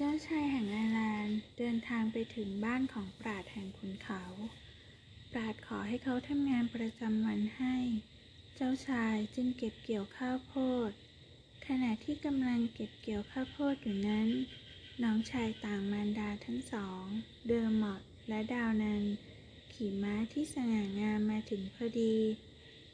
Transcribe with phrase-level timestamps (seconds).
[0.00, 4.22] เจ้าชายแห่งไอร์แลนด์เดินทางไปถึงบ้านของปราชญ์แห่งขุนเขา
[5.32, 7.76] ปราชญ์ขอให้เขาทำงานประจำวันให้
[8.56, 10.54] เจ้าชายจึงเก็บเกี่ยวข้าวโพ
[10.88, 10.90] ด
[11.66, 14.28] ขณะที่กำลังเก็บเกี่ยวข้าวโพดอยู่นั้น
[15.02, 17.04] น้องชายต่างมารดาทั้งสอง
[17.46, 19.02] เดอร์มอดและดาวนัน
[19.72, 22.16] ขี่ม้าที่สง่างามมาถึงพอดี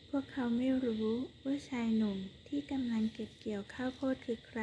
[0.09, 1.09] พวกเขาไม่รู้
[1.45, 2.18] ว่าชายหนุ่ม
[2.48, 4.55] ที่กำลังเก็บเกี่ยวข้าวโพดคือใค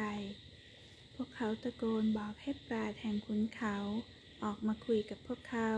[1.22, 3.76] วกเขาตะโกนบอกให้ปราดแห่งขุนเขา
[4.44, 5.72] ออกมาคุยกับพวกเขา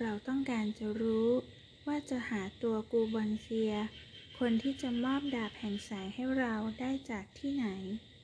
[0.00, 1.30] เราต้องการจะรู้
[1.86, 3.74] ว่าจะหาตัวกูบอนเซีย
[4.38, 7.66] คนที่จะมอบดาบแห่งแสงให้เราได้จากที่ไหน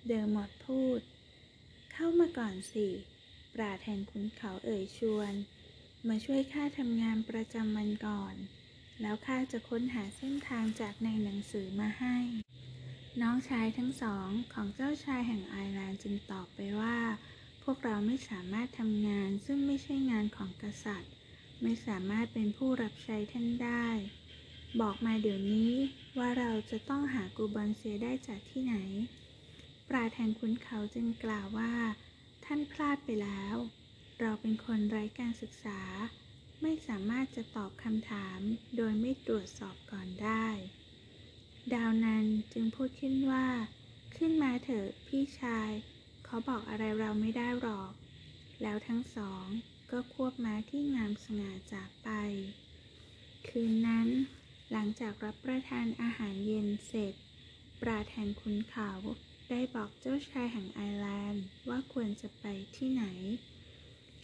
[0.06, 1.00] เดอร์มอดพูด
[1.92, 2.88] เข้ามาก่อนสิ
[3.54, 5.32] ปราดแห่งขุนเขาเอ่ยชวน
[6.08, 8.34] มาช่วยข้าทำงานประจำวันก่อน
[9.00, 12.16] แล้วข้าจะค้นหาเส้นทางจากในหนังสือมาให้
[13.18, 16.98] น้องชายทั้งสองของเจ้าชายแห่งไอร์แลนด์จึงตอบไปว่า
[17.62, 21.12] พวกเราไม่สามารถทำงานซึ่งไม่ใช่งานของกษัตริย์
[21.62, 23.86] ไม่สามารถเป็นผู้รับใช้ท่านได้
[24.80, 25.72] บอกมาเดี๋ยวนี้
[26.18, 28.76] ว่าเราจะต้องหากูบอนเซียได้จากที่ไหน
[29.88, 31.74] ปราแห่งขุนเขาจึงกล่าวว่า
[32.44, 33.56] ท่านพลาดไปแล้ว
[34.20, 35.80] เราเป็นคนไร้การศึกษา
[36.62, 38.40] ไม่สามารถจะตอบคำถาม
[38.76, 40.46] โดยไม่ตรวจสอบก่อนได้
[41.74, 43.46] ดาวนั้นจึงพูดขึ้นว่า
[44.16, 45.70] ขึ้นมาเถอะพี่ชาย
[46.24, 47.92] เขาบอกอะไรเราไม่ได้หรอก
[48.62, 49.44] แล้วทั้งสอง
[49.90, 52.08] ก็ควบม้าที่งามสง่าจากไป
[53.48, 54.08] คืนนั้น
[54.70, 57.14] หลังจากรับประทานอาหารเย็นเสร็จ
[57.80, 58.90] ปราแห่งขุนเขา
[59.50, 62.44] ได้บอกเจ้าชายแห่งไอร์แลนด์ว่าควรจะไป
[62.76, 63.04] ที่ไหน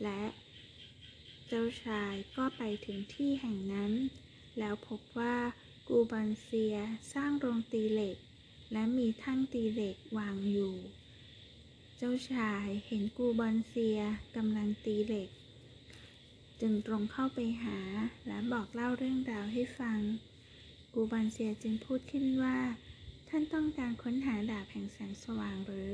[0.03, 0.23] และ
[1.47, 3.93] เจ้าชายก็ไปถึงที่แห่งนั้น
[4.59, 5.37] แล้วพบว่า
[5.89, 6.77] กูบอนเซีย
[7.13, 8.17] สร้างโรงตีเหล็ก
[8.73, 10.75] และมีทั้งตีเหล็กวางอยู่
[11.97, 14.01] เจ้าชายเห็นกูบอนเซีย
[14.37, 15.29] กำลังตีเหล็ก
[16.61, 17.79] จึงตรงเข้าไปหา
[18.27, 19.99] และบอกเล่าเรื่องราวให้ฟัง
[20.95, 22.59] กูบอนเซียจึงพูดขึ้นว่า
[23.29, 25.93] ท่านต้องการค้นหาดาบแห่งแสงสว่างหรือ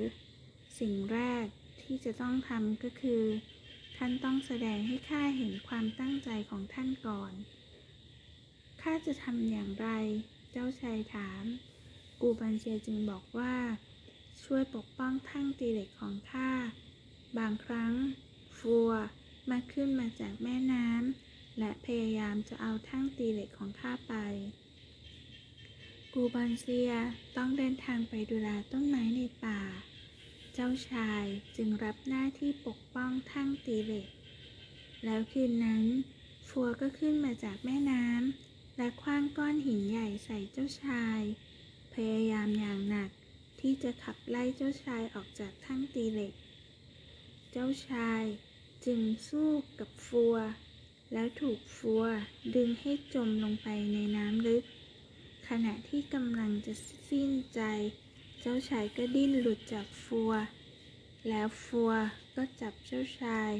[0.78, 1.44] สิ่งแรก
[1.82, 3.22] ที่จะต้องทำก็คือ
[3.96, 7.32] ท่านต้องแสดงให้ข้าเห็นความตั้งใจของท่านก่อน
[8.82, 9.88] ข้าจะทำอย่างไร
[10.50, 11.44] เจ้าชายถาม
[12.20, 13.56] กูบันเชียจึงบอกว่า
[14.44, 16.50] ช่วยปกป้องทั้งตีเหล็กของข้า
[17.38, 17.92] บางครั้ง
[18.58, 18.90] ฟัว
[19.50, 24.14] มาขึ้นมาจากแม่น้ำและพยายามจะเอาทั้งตีเหล็กของข้าไป
[26.14, 26.92] กูบันเซีย
[27.36, 29.60] ต้องเดินทางไปดูแลต้นไม้ในป่า
[30.54, 31.24] เจ้าชาย
[31.56, 34.08] จึงรับหน้าที่ปกป้องทั้งตีเหล็ก
[35.04, 35.84] แล้วคืนนั้น
[36.48, 41.20] ฟัวก็ขึ้นมาจากแม่น้ำ และคว้างก้อนหินใหญ่ใส่เจ้าชาย
[41.94, 43.10] พยายามอย่างหนัก
[43.60, 46.32] ที่จะขับไล่เจ้าชายออกจากทั้งตีเหล็ก
[47.52, 48.22] เจ้าชาย
[48.86, 50.36] จึงสู้กับฟัว
[51.12, 52.04] แล้วถูกฟัว
[52.56, 54.64] ดึงให้จมลงไปในน้ำลึก
[55.48, 56.74] ขณะที่กำลังจะ
[57.08, 57.60] สิ้นใจ
[58.40, 60.32] เจ้าชายก็ดิ้นหลุดจากฟัว
[61.28, 61.92] แล้วฟัว
[62.34, 63.50] ก็จับเจ้าชาย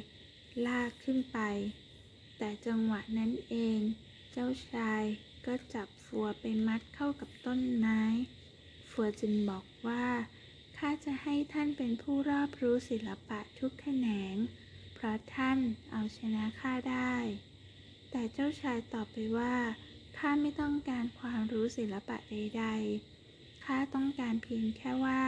[0.67, 1.39] ลากขึ้นไป
[2.39, 3.79] แต่จังหวะนั้นเอง
[4.37, 5.03] เจ้าชาย
[5.47, 8.03] ก็จับฟัวไปมัดเข้ากับต้นไม้
[8.91, 10.07] ฟัวจึงบอกว่า
[10.77, 14.35] ข้าจะให้ท่านเป็นผู้รอบรู้ศิลปะทุกแขนง
[14.95, 15.59] เพราะท่าน
[15.91, 17.15] เอาชนะข้าได้
[18.11, 19.55] แต่เจ้าชายตอบไปว่า
[20.19, 25.23] ข้าไม่ต้องการความรู้ศิลปะใดๆ ข้าต้องการเพียงแค่ว่า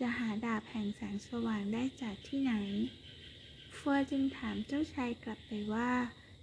[0.00, 2.54] จะหาดาบแห่งแสงสว่างได้จากที่ไหน
[3.76, 5.90] ฟัวจึงถามเจ้าชายกลับไปว่า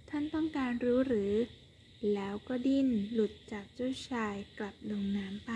[0.08, 1.32] ท่านต้องการรู้หรือ
[2.12, 5.52] แล้วก็ดิ้นหลุดจากเจ้าชายกลับลงน้ำไป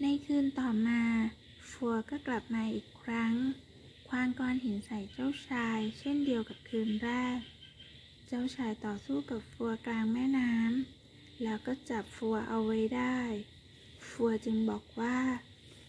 [0.00, 1.02] ในคืนต่อมา
[1.70, 3.34] ฟัวก็กลับมาอีกครั้ง
[4.08, 7.38] ควางก้อนหินใส่เจ้าชาย เช่นเดียวกับคืนแรก
[8.26, 13.18] เจ้าชายต่อสู้กับฟัวกลางแม่น้ำแล้วก็จับฟัวเอาไว้ได้
[14.10, 15.18] ฟัวจึงบอกว่า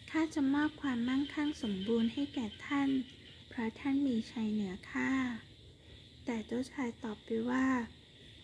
[0.10, 2.90] ข้าจะมอบความมั่งคั่งสมบูรณ์ให้แก่ท่าน
[3.50, 5.12] เพราะท่านมีชัยเหนือข้า
[6.26, 7.66] แต่เจ้าชายตอบไปว่า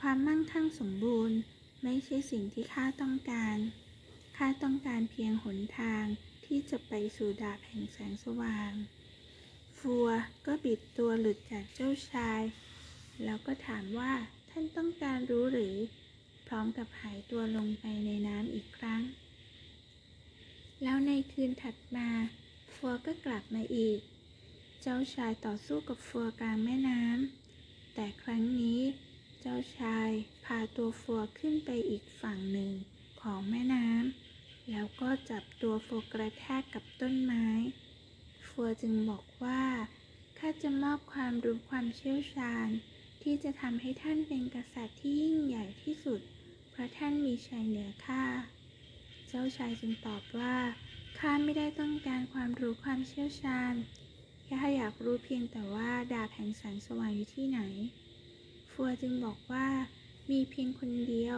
[0.02, 1.38] ความมั่งคั่งสมบูรณ์
[1.84, 3.58] ไม่ใช่สิ่งที่ข้าต้องการ
[4.38, 6.06] ข้าต้องการเพียงหนทาง
[6.46, 8.72] ที่จะไปสู่ดาบแห่งแสงสว่าง
[9.80, 10.08] ฟัว
[10.46, 12.42] ก็บิดตัวหลุดจากเจ้าชาย
[13.24, 14.14] แล้วก็ถามว่า
[14.50, 15.76] ท่านต้องการรู้หรือ
[16.48, 19.02] พร้อมกับหายตัวลงไปในน้ำอีกครั้ง
[20.84, 22.10] แล้วในคืนถัดมา
[22.76, 24.00] ฟัวก็กลับมาอีก
[24.82, 28.80] เจ้าชายต่อสู้กับฟัวกลางแม่น้ำแต่ครั้งนี้
[29.50, 30.12] จ้าชาย
[30.46, 32.72] พาตัวฟัวขึ้นไปอีกฝั่งหนึ่ง
[33.22, 37.48] ของแม่น้ำแล้วก็จับตัวฟัวกระแทกกับต้นไม้
[38.48, 39.64] ฟัฟัวจึงบอกว่า
[40.40, 42.68] ข้าจะมอบความรู้ความเชี่ยวชาญ
[43.22, 46.22] ที่จะทำให้ท่านเป็นกษัตริย์ที่ยิ่งใหญ่ที่สุด
[46.72, 48.24] เพราะท่านมีชัยเหนือข้า
[49.28, 50.58] เจ้าชายจึงตอบว่า
[51.20, 53.74] ข้าไม่ได้ต้องการความรู้ความเชี่ยวชาญ
[54.46, 57.62] แค่อยากรู้เพียงแต่ว่าดาบแห่งแสงสว่างอยู่ที่ไหน
[58.78, 59.68] ฟัวจึงบอกว่า
[60.32, 61.38] มีเพียงคนเดียว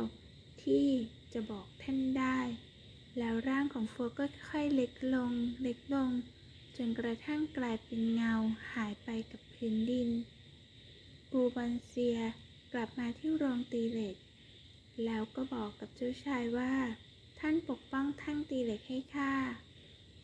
[0.64, 0.88] ที่
[1.34, 2.40] จะบอกท่านได้
[3.18, 5.32] แล้วร่างของฟัวก็ค่อยเล็กลง
[5.64, 6.12] เล็กลง
[6.78, 8.34] จนกระทั่งกลายเป็นเงา
[8.74, 10.10] หายไปกับพื้นดิน
[11.32, 12.20] ปูบอนเซีย
[12.74, 14.16] กลับมาที่โรงตีเหล็ก
[15.06, 16.74] แล้วก็บอกกับเจ้าชายว่า
[17.40, 19.34] ท่านปกป้องท่งตีเหล็กให้ข้า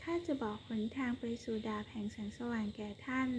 [0.03, 3.29] ข้าจะบอกหนทางไปสู่ดาบแห่งแสงสว่างแก่ท่าน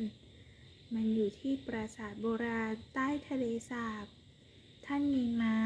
[0.95, 4.07] มันอยู่ที่ปราสาทโบราณใต้ทะเลสาบ
[4.87, 5.57] ท่านมีม้า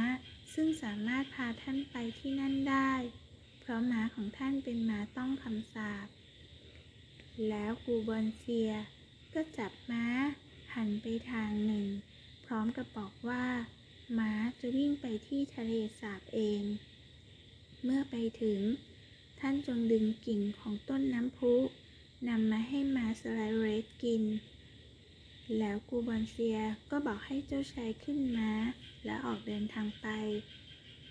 [0.55, 2.93] ซึ่งสามารถพาท่านไปที่นั่นได้
[3.61, 6.07] เพราะม้าของท่านเป็นม้าต้องคำสาป
[7.49, 8.73] แล้วกูบอนเซีย
[9.35, 10.07] ก็จับม้า
[10.75, 11.87] หันไปทางหนึ่ง
[12.47, 13.47] พร้อมกับบอกว่า
[14.19, 16.63] ม้าจะวิ่งไปที่ทะเลสาบเอง
[17.85, 18.61] เมื่อไปถึง
[19.41, 21.55] ท่านจงดึงกิ่งของต้นน้ำพุ
[22.29, 24.23] นำมาให้ม้าสไลเรสกิน
[25.59, 26.59] แล้วกูบอนเซีย
[26.91, 28.53] ก็บอกให้เจ้าชายขึ้นม้า
[29.05, 30.07] และออกเดินทางไป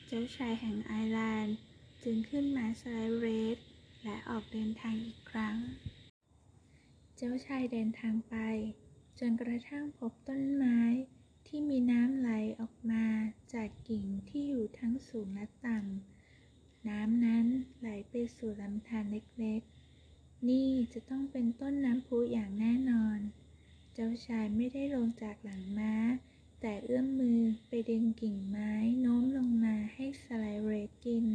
[0.08, 1.58] เจ้าชายแห่งไอร์แลนด์
[2.04, 3.26] จึงขึ้นม้าสไลเร
[3.56, 3.58] ส
[4.04, 5.58] และออกเดินทางอีกครั้ง
[7.18, 8.36] เจ้าชายเดินทางไป
[9.20, 10.80] จนกระทั่งพบต้นไม้
[11.48, 13.06] ที่มีน้ำไหลออกมา
[13.54, 17.46] จากกิ่งที่อยู่ทั้งสูงและต่ำ น้ำนั้น
[17.80, 23.20] ไหลไปสู่ลำธารเล็กๆ นี่จะต้องเป็นต้นน้ำพุอย่างแน่นอน
[23.94, 25.96] เจ้าชายไม่ได้ลงจากหลังม้า
[26.62, 31.26] แต่เอื้อมมือไปดึงกิ่งไม้โน้มลงมาให้สไลเรสกิน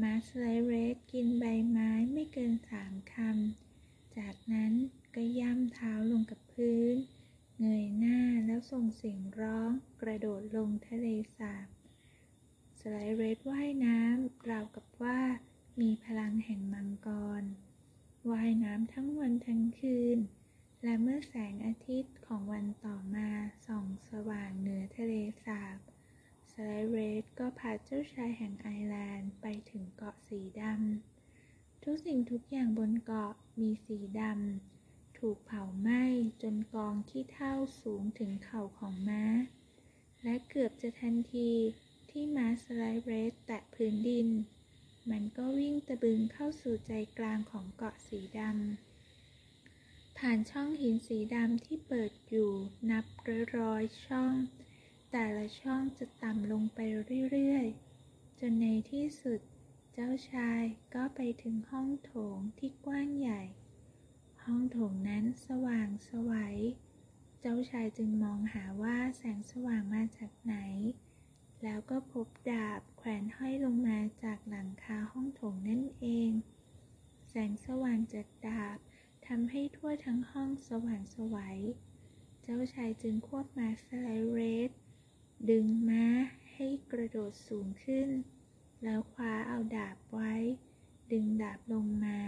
[0.00, 4.72] ม้าสไลเรสกินใบไม้ไม่เกินสามคำ จากนั้น
[5.14, 6.94] ก็ย่ำเท้าลงกับพื้น
[7.60, 9.70] เงยหน้าแล้วส่งเสียงร้อง
[10.02, 11.06] กระโดดลงทะเล
[11.36, 11.66] สาบ
[12.80, 15.20] สไลเรสว่ายน้ำราวกับว่า
[15.80, 17.08] มีพลังแห่งมังก
[17.40, 17.42] ร
[18.30, 20.18] ว่ายน้ำทั้งวันทั้งคืน
[20.86, 23.28] และเมื่อแสงอาทิตย์ของวันต่อมา
[23.66, 25.14] ส่องสว่างเหนือทะเล
[25.44, 25.78] สาบ
[26.52, 36.02] สไลเรสก็พาเจ้าชายแห่งไอร์แลนด์ไปถึงเกาะสีดำ ทุกสิ่งทุกอย่างบนเกาะมีสีดำ ถูกเผาไหม้
[36.42, 37.52] จนกองขี้เถ้า
[37.82, 39.24] สูงถึงเข่าของม้า
[40.22, 41.50] และเกือบจะทันที
[42.10, 44.28] ที่ม้าสไลเรสแตะพื้นดิน
[45.10, 48.93] มันก็วิ่งตะบึงเข้าสู่ใจกลางของเกาะสีดำ
[50.18, 52.50] ผ่านช่องหินสีดำที่เปิดอยู่
[52.90, 53.04] นับ
[53.58, 54.34] ร้อยๆช่อง
[55.10, 56.78] แต่ละช่องจะต่ำลงไป
[57.32, 59.40] เรื่อยๆ จนในที่สุด
[59.92, 60.62] เจ้าชาย
[60.94, 63.42] ก็ไปถึงห้องโถงที่กว้างใหญ่
[64.44, 66.56] ห้องโถงนั้นสว่างสวัย
[67.40, 70.56] เจ้าชายจึงมองหาว่าแสงสว่างมาจากไหน
[71.62, 76.30] แล้วก็พบดาบแขวนห้อยลงมาจากหลังคาห้องโถงนั่นเอง
[77.28, 78.78] แสงสว่างจากดาบ
[79.28, 81.58] ทำให้ทั่วทั้งห้องสว่างสวัย
[82.42, 84.70] เจ้าชายจึงควบม้าสไลเรส
[85.50, 86.04] ดึงม้า
[86.54, 88.08] ให้กระโดดสูงขึ้น
[88.82, 90.34] แล้วคว้าเอาดาบไว้
[91.12, 92.20] ดึงดาบลงมา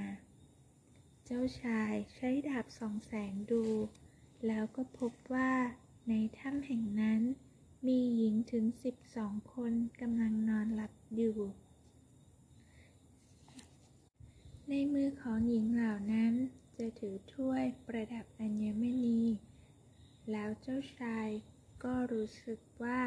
[1.24, 3.64] เจ้าชายใช้ดาบส่องแสงดู
[4.46, 5.52] แล้วก็พบว่า
[6.08, 7.20] ในถ้ำแห่งนั้น
[7.86, 11.38] มีหญิงถึงสิบสองคนกำลังนอนหลับอยู่
[14.68, 16.34] ในมือของหญิงเหล่านั้น
[16.78, 19.20] จะถือถ้วยประดับอัญมณี
[20.30, 21.28] แล้วเจ้าชาย
[21.84, 23.00] ก็รู้สึกว่า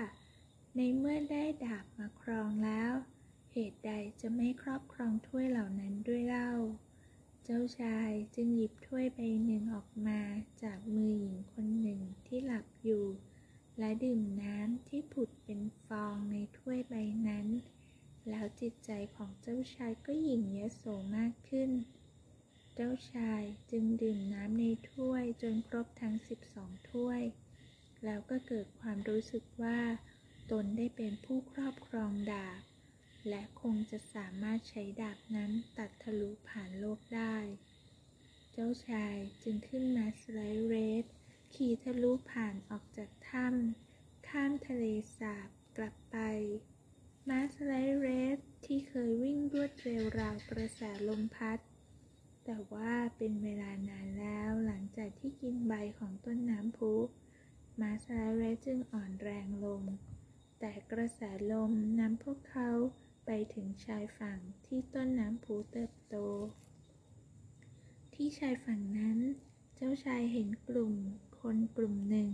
[0.75, 2.93] ในเมื่อได้ดาบมาครองแล้ว
[3.51, 6.51] เหตุใดจะไม่ครอบครองถ้วยเหล่านั้นด้วยเล่า
[7.43, 10.21] เจ้าชายจึงหยิบถ้วยใบหนึ่งออกมา
[10.63, 13.05] จากมือหญิงคนหนึ่งที่หลับอยู่
[13.79, 16.95] และดื่มน้ำที่ผุดเป็นฟองในถ้วยใบ
[17.27, 17.47] นั้น
[18.29, 20.83] แล้วจิตใจของเจ้าชายก็หยิ่งยโส
[21.17, 21.71] มากขึ้น
[22.81, 26.15] เจ้าชายจึงดื่มน้ำในถ้วยจนครบทั้ง
[26.51, 27.21] 12ถ้วย
[28.05, 29.79] แล้วก็เกิดความรู้สึกว่า
[30.51, 32.61] ตนได้เป็นผู้ครอบครองดาบ
[33.29, 37.37] และคงจะสามารถใช้ดาบนั้นตัดทะลุผ่านโลกได้
[38.51, 41.05] เจ้าชายจึงขึ้นมาสไลเรส
[41.55, 44.83] ขี่ทะลุผ่านออกจากถ้ำข้ามทะเล
[45.17, 46.17] สาบกลับไป
[47.29, 48.07] ม้าสไลเร
[48.37, 51.59] สที่เคยวิ่งรวดเร็วราวกระแสลมพัด
[52.51, 56.93] แต่ว่าเป็นเวลานานแล้วหลังจากที่กินใบของต้นน้ำพุ
[57.81, 59.81] มาสไลเรจึงอ่อนแรงลง
[60.59, 62.71] แต่กระแสลมนำพวกเขา
[63.25, 66.15] ไปถึงชายฝั่งที่ต้นน้ำพุเติบโต
[68.13, 69.17] ที่ชายฝั่งนั้น
[69.75, 70.93] เจ้าชายเห็นกลุ่ม
[71.39, 72.29] คนกลุ่มหนึ่ง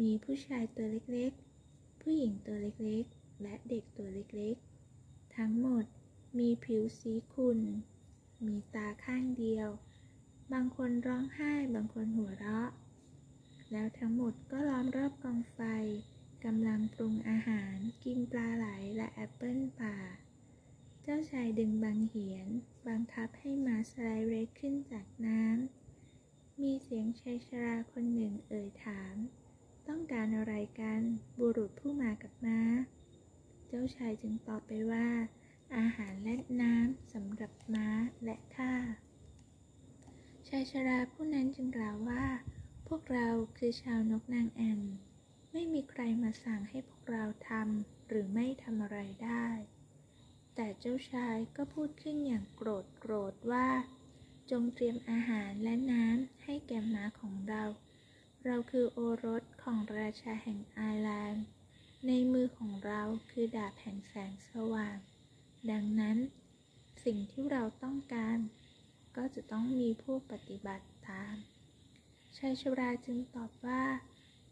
[0.00, 5.84] มีผู้ชายตัวเล็กๆ ผู้หญิงตัวเล็กๆ และเด็กตัวเล็กๆ ทั้งหมด
[6.38, 7.60] มีผิวสีขุ่น
[8.46, 9.68] มีตาข้างเดียว
[10.52, 12.70] บางคนร้องไห้ บางคนหัวเราะ
[13.72, 15.60] แล้วทั้งหมดก็ล้อมรอบกองไฟ
[16.44, 19.96] กำลังปรุงอาหารกินปลาไหลและแอปเปิลป่า
[21.02, 22.48] เจ้าชายดึงบางเหียน
[22.88, 29.14] บังคับให้มาสไลด์เรดขึ้นจากน้ำ มีเสียงชายชราคนหนึ่งเอ่ยถาม
[29.88, 31.00] ต้องการอะไรกัน
[31.38, 32.60] บุรุษผู้มากับม้า
[33.68, 35.08] เจ้าชายจึงตอบไปว่า
[35.76, 37.88] อาหารและน้ำสำหรับม้า
[38.24, 38.74] และข้า
[40.48, 42.24] ชายชราผู้นั้นจึงกล่าวว่า
[42.88, 44.80] พวกเราคือชาวนกนางแอ่น
[45.52, 49.46] ไม่มีใครมาสั่งให้พวกเราทำหรือไม่ทำอะไรได้
[50.54, 53.68] แต่เจ้าชายก็พูดขึ้นอย่างโกรธโกรธว่า
[54.50, 57.64] จงเตรียมอาหารและน้ำให้แก่ม้าของเรา
[58.44, 61.44] เราคือโอรสของราชาแห่งไอร์แลนด์
[62.06, 64.98] ในมือของเราคือดาบแห่งแสงสว่าง
[65.70, 66.18] ดังนั้น
[67.04, 68.38] สิ่งที่เราต้องการ
[69.16, 71.34] ก็จะต้องมีผู้ปฏิบัติตาม
[72.36, 73.84] ชายชราจึงตอบว่า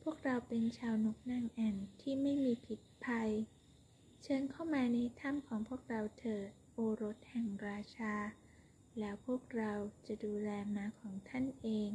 [0.03, 3.31] พวกเราเป็นชาวนกนางแอ่นที่ไม่มีผิดภัย
[4.23, 8.15] เชิญเข้ามาในถ้ำของพวกเราเถิดโอรสแห่งราชา
[8.99, 9.73] แล้วพวกเรา
[10.07, 11.91] จะดูแลม้าของท่านเอง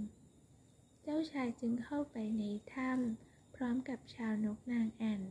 [1.04, 2.44] เจ้าชายจึงเข้าไปใน
[2.74, 5.24] ถ้ำพร้อมกับชาวนกนางแอ่น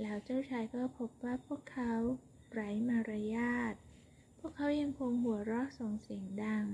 [0.00, 1.94] แล้วเจ้าชายก็พบว่าพวกเขา
[2.52, 3.74] ไร้มารยาท
[4.38, 6.66] พวกเขายังคงหัวเราะส่งเสียงดัง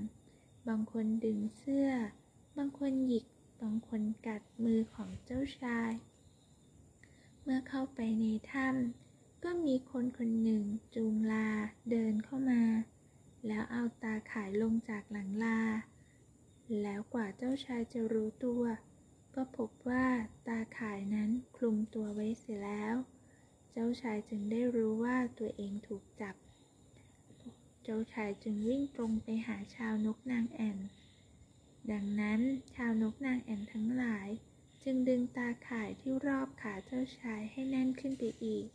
[0.68, 1.90] บางคนดึงเสื้อ
[2.56, 3.25] บางคนหยิก
[3.62, 5.92] บางคนกัดมือของเจ้าชาย
[7.42, 11.49] เมื่อเข้าไปในถ้ำก็มีคนคนหนึ่งจูงลา
[11.90, 12.62] เดินเข้ามา
[13.47, 15.61] แล้วเอาตาข่ายลงจากหลังลา
[16.82, 18.62] แล้วกว่าเจ้าชายจะรู้ตัว
[19.35, 20.06] ก็พบว่า
[20.47, 22.94] ตาข่ายนั้นคลุมตัวไว้เสียแล้ว
[23.73, 26.35] เจ้าชายจึงได้รู้ว่าตัวเองถูกจับ
[27.83, 30.79] เจ้าชายจึงวิ่งตรงไปหาชาวนกนางแอ่น
[31.93, 32.41] ดังนั้น
[32.75, 34.29] ชาวนกนางแอ่นทั้งหลาย
[34.83, 38.67] จึงดึงตาข่ายที่รอบขาเจ้าชายให้แน่นขึ้นไปอีก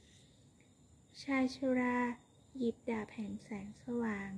[1.24, 1.98] ชายชรา
[2.58, 4.32] หยิบดาบแห่งแสงสว่าง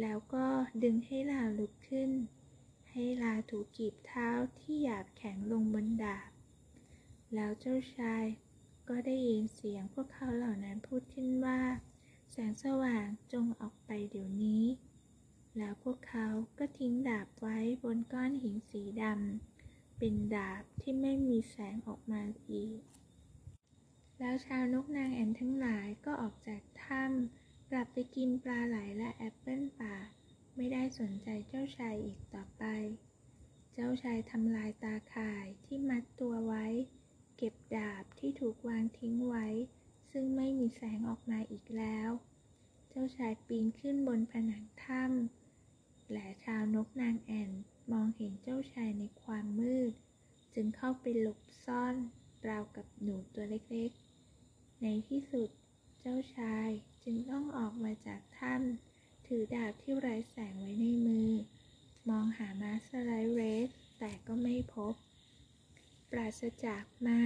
[0.00, 0.46] แล้วก็
[0.82, 2.10] ดึงให้ลาลุกขึ้น
[2.90, 6.30] ให้ลาถูกกีบเท้าที่หยาบแข็งลงบนดาบ
[7.34, 8.24] แล้วเจ้าชาย
[8.88, 11.60] ก็ได้ยินเสียงพวกเขาเหล่านั้นพูดขึ้นว่า
[12.30, 14.64] แสงสว่างจงออกไปเดี๋ยวนี้
[15.56, 16.26] แล้วพวกเขา
[16.58, 22.80] ก็ทิ้งดาบไว้บนก้อนหินสีดำเป็นดาบที่ไม่มีแสงออกมาอีก
[24.18, 29.96] แล้วชาวนกนางแอ่นทั้งหลายก็ออกจากถ้ำกลับไปกินปลาไหลและแอปเปิลป่า
[30.56, 32.64] ไม่ได้สนใจเจ้าชายอีกต่อไป
[33.72, 36.66] เจ้าชายทำลายตาข่ายที่มัดตัวไว้
[37.40, 39.46] เก็บดาบที่ถูกวางทิ้งไว้
[40.10, 42.10] ซึ่งไม่มีแสงออกมาอีกแล้ว
[42.90, 47.50] เจ้าชายปีนขึ้นบนผนังถ้ำและชาวนกนางแอ่น
[47.92, 49.92] มองเห็นเจ้าชายในความมืด
[50.54, 51.94] จึงเข้าไปหลบซ่อน
[52.48, 55.48] ราวกับหนูตัวเล็กๆ ในที่สุด
[56.00, 56.68] เจ้าชาย
[57.04, 61.30] จึงต้องออกมาจากถ้ำถือดาบที่ไร้แสงไว้ในมือ
[62.08, 63.68] มองหามาสไลเรส
[63.98, 64.94] แต่ก็ไม่พบ
[66.10, 67.22] ปราศจากม้า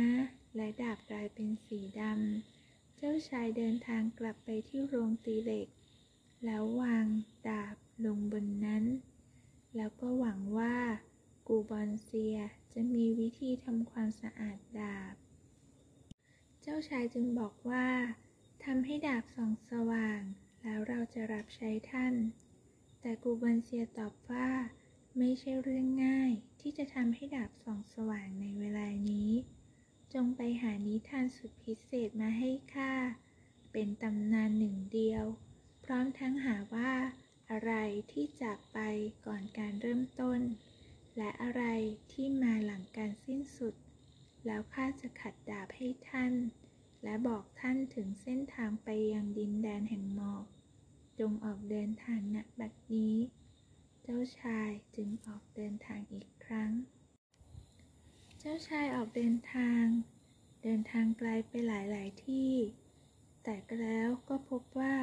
[0.57, 5.69] และดาบกลายเป็นสีดำ เจ้าชายเดินทางกลับไปที่โรงตีเหล็ก
[6.45, 7.07] แล้ววาง
[7.49, 8.85] ดาบลงบนนั้น
[9.77, 10.77] แล้วก็หวังว่า
[11.47, 12.37] กูบอนเซีย
[12.73, 15.15] จะมีวิธีทำความสะอาดดาบ
[16.62, 17.89] เจ้าชายจึงบอกว่า
[18.65, 20.21] ทำให้ดาบส่องสว่าง
[20.62, 22.15] แล้วเราจะรับใช้ท่าน
[23.01, 24.49] แต่กูบอนเซียตอบว่า
[25.19, 29.31] ไม่ใช่เรื่องง่ายที่จะทำให้ดาบส่องสว่างในเวลานี้
[30.14, 32.92] จงไปหานิทานสุดพิเศษมาให้ข้า
[33.73, 35.25] เป็นตำนานหนึ่งเดียว
[35.85, 36.92] พร้อมทั้งหาว่า
[37.50, 37.73] อะไร
[38.12, 38.78] ที่จากไป
[39.26, 40.40] ก่อนการเริ่มต้น
[41.16, 41.62] และอะไร
[42.12, 43.75] ที่มาหลังการสิ้นสุด
[44.47, 46.33] แล้วข้าจะขัดดาบให้ท่าน
[47.02, 50.45] และบอกท่านถึงเส้นทางไปยังดินแดนแห่งหมอก
[51.19, 53.16] จงออกเดินทางณบัดนี้
[54.07, 56.73] เจ้าชายจึงออกเดินทางอีกครั้ง
[58.39, 59.85] เจ้าชายออกเดินทาง
[60.63, 62.53] เดินทางไกลไปหลาย ๆ ที่
[63.45, 64.95] แต่ก็แล้วก็พบว่า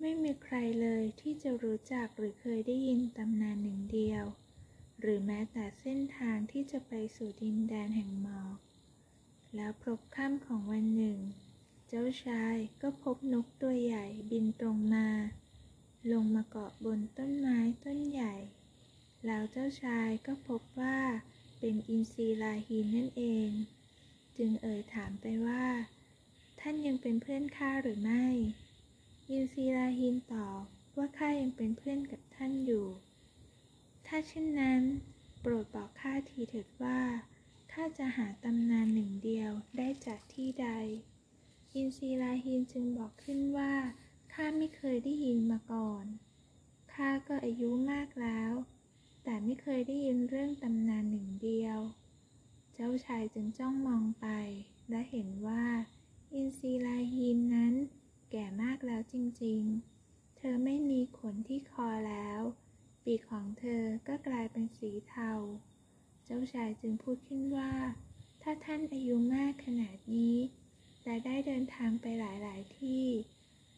[0.00, 4.24] ไม่มีใครเลยที่จะรู้จักหรือเคยได้ยินตำนานหนึ่งเดียว
[5.00, 8.56] หรือแม้แต่เส้นทางที่จะไปสู่ดินแดนแห่งหมอก
[9.54, 11.18] แล้วพบค่ำของวันหนึ่ง
[11.88, 15.08] เจ้าชายก็พบนกตัวใหญ่บินตรงมา
[16.10, 18.34] ลงมาเกาะบนต้นไม้ต้นใหญ่
[19.26, 20.98] แล้วเจ้าชายก็พบว่า
[21.58, 23.48] เป็นอินทรีลาฮีนนั่นเอง
[24.36, 25.66] จึงเอ่ยถามไปว่า
[26.60, 28.26] ท่านยังเป็นเพื่อนข้าหรือไม่
[29.30, 30.62] อินทรีลาฮีนตอบ
[30.96, 32.86] ว่าข้ายังเป็นเพื่อนกับท่านอยู่
[34.06, 34.82] ถ้าเช่นนั้น
[35.40, 37.00] โปรดบอกข้าทีเถิดว่า
[37.72, 40.68] ข้าจะหาตำนานหนึ่งเดียวได้จากที่ใด
[41.74, 43.74] อินทรีลาฮีนจึงบอกขึ้นว่า
[44.32, 46.04] ข้าไม่เคยได้ยินมาก่อน
[46.94, 48.52] ข้าก็อายุมากแล้ว
[49.24, 51.78] แต่ไม่เคยได้ยินเรื่องตำนานหนึ่งเดียว
[52.74, 54.26] เจ้าชายจึงจ้องมองไป
[54.90, 55.64] และเห็นว่า
[56.32, 57.74] อินซีลาฮีนนั้น
[58.30, 62.40] แก่มากแล้วจริงๆ เธอไม่มีขนที่คอแล้ว
[63.04, 65.32] ปีกของเธอก็กลายเป็นสีเทา
[66.24, 67.72] เจ้าชายจึงพูดขึ้นว่า
[68.42, 70.36] ถ้าท่านอายุมากขนาดนี้
[71.04, 73.06] และได้เดินทางไปหลายๆที่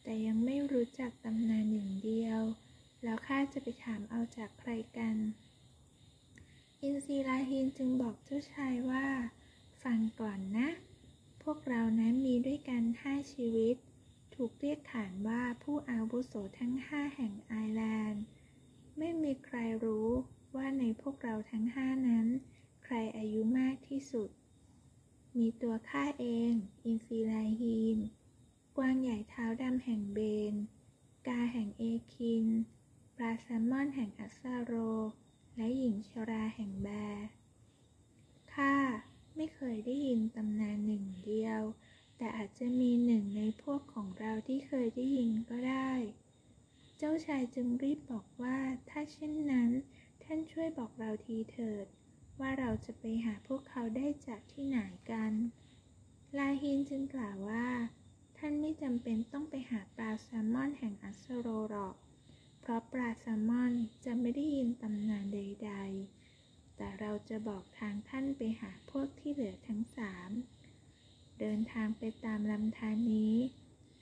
[0.07, 2.41] แต่ยังไม่รู้จักตำนานหนึ่งเดียว
[3.03, 5.15] แล้วข้าจะไปถามเอาจากใครกัน
[6.81, 9.07] อินซีลาฮินจึงบอกเจ้าชายว่า
[9.83, 10.69] ฟังก่อนนะ
[11.43, 13.75] พวกเรานั้นมีด้วยกันห้าชีวิต
[14.35, 18.23] ถูกเรียกขานว่าผู้อาวุโสทั้งห้าแห่งไอร์แลนด์
[18.97, 20.09] ไม่มีใครรู้
[20.55, 22.27] ว่าในพวกเราทั้งห้านั้น
[22.83, 24.29] ใครอายุมากที่สุด
[25.37, 26.51] มีตัวข้าเอง
[26.83, 27.97] อินซีลาฮีน
[28.77, 30.19] กวางใหญ่เท้าดำแห่งเบ
[30.51, 30.55] น
[31.27, 32.45] กาแห่งเอคิน
[33.15, 34.73] ปลาแซลมอนแห่งอัสซาโร
[35.55, 37.27] และหญิงชราแห่งแบร์
[38.53, 38.75] ข้า
[39.35, 41.61] ไม่เคยได้ยินตำนานหนึ่งเดียว
[42.17, 45.91] แต่อาจจะมีหนึ่งในพวกของเราที่เคยได้ยินก็ได้
[46.97, 48.57] เจ้าชายจึงรีบบอกว่า
[48.89, 49.69] ถ้าเช่นนั้น
[50.23, 51.85] ท่านช่วยบอกเราทีเถิด
[52.39, 54.79] ว่าเราจะไปหาพวกเขาได้จากที่ไหน
[55.11, 55.33] กัน
[56.37, 61.95] ลาฮินจึงกล่าวว่าานไม่จำเป็นต้องไปหาปลาแซลมอนแห่งอัสโรหรอก
[62.61, 63.73] เพราะปลาแซลมอน
[64.05, 65.73] จะไม่ได้ยินตำนานใด
[66.25, 70.29] ๆ แต่เราจะบอกทางท่านไปหาพวกที่เหลือทั้งสาม
[71.39, 73.35] เดินทางไปตามลำธารนี้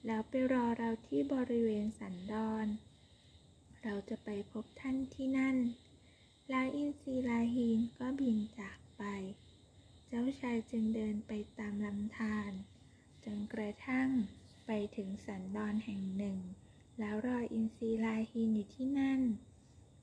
[0.06, 2.68] แล้วไปรอเราที่บริเวณสันดอน
[3.84, 5.58] เราจะไปพบท่านที่นั่น
[6.52, 9.04] แล้วอินทรีลาฮีนก็บินจากไป
[10.08, 12.52] เจ้าชายจึงเดินไปตามลำธาร
[13.26, 14.10] จนกระทั่ง
[14.66, 16.38] ไปถึงสันดอนแห่งหนึ่ง
[17.00, 19.22] แล้วรออินทรีลาฮีนอยู่ที่นั่น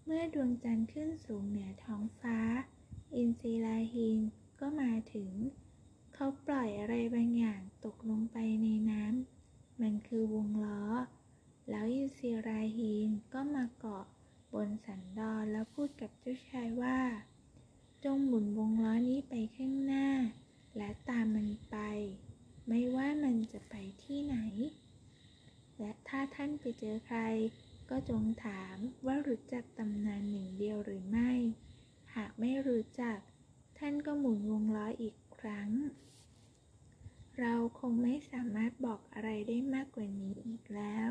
[0.04, 2.38] เมื่อดวงจันทร์ขึ้นสูงเหนือท้องฟ้า
[3.14, 4.18] อินทรีลาฮีน
[4.60, 5.30] ก็มาถึง
[6.14, 10.84] เขาปล่อยอะไรบางอย่างตกลงไปในน้ำมันคือวงล้อ
[11.70, 14.04] แล้วอินซีลาฮีนก็มาเกาะ
[14.52, 17.00] บนสันดอนแล้วพูดกับเจ้าชายว่า
[18.04, 20.08] จงหมุนวงล้อนี้ไปข้างหน้า
[20.76, 21.76] และตามมันไป
[22.72, 24.36] ไม่ว่ามันจะไปที่ไหน
[25.78, 27.20] และถ้าท่านไปเจอใคร
[27.90, 31.32] ก็จงถามว่ารู้จักตำนานหนึ่งเดียวหรือไม่
[32.14, 33.18] หากไม่รู้จัก
[33.78, 35.70] ท่านก็หมุนวงล้ออีกครั้ง
[37.38, 41.10] เราคงไม่สามารถบอกอะไรได้มากกว่านี้อีกแล้ว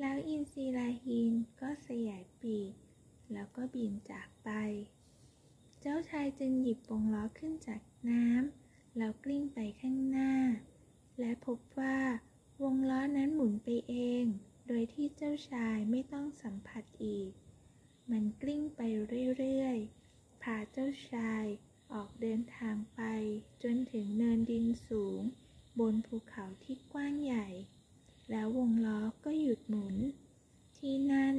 [0.00, 2.72] แล้วอินซีลาฮีนก็สยายปีก
[3.32, 4.50] แล้วก็บินจากไป
[5.80, 8.61] เจ้าชายจึงหยิบวงล้อขึ้นจากน้ำ
[8.96, 10.32] แล้วกลิ้งไปข้างหน้า
[11.20, 11.98] และพบว่า
[12.62, 14.24] วงล้อนั้นหมุนไปเอง
[14.68, 17.30] โดยที่เจ้าชายไม่ต้องสัมผัสอีก
[18.10, 18.80] มันกลิ้งไป
[19.38, 21.44] เรื่อยๆ พาเจ้าชาย
[21.92, 23.00] ออกเดินทางไป
[23.62, 25.20] จนถึงเนินดินสูง
[25.80, 27.48] บนภูเขาที่กว้างใหญ่
[28.30, 29.96] แล้ววงล้อก็หยุดหมุน
[30.78, 31.36] ที่นั่น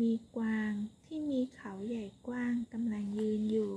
[0.00, 0.72] มีกวาง
[1.04, 3.72] ที่มีเขาใหญ่กว้างกำลังยืนอยู่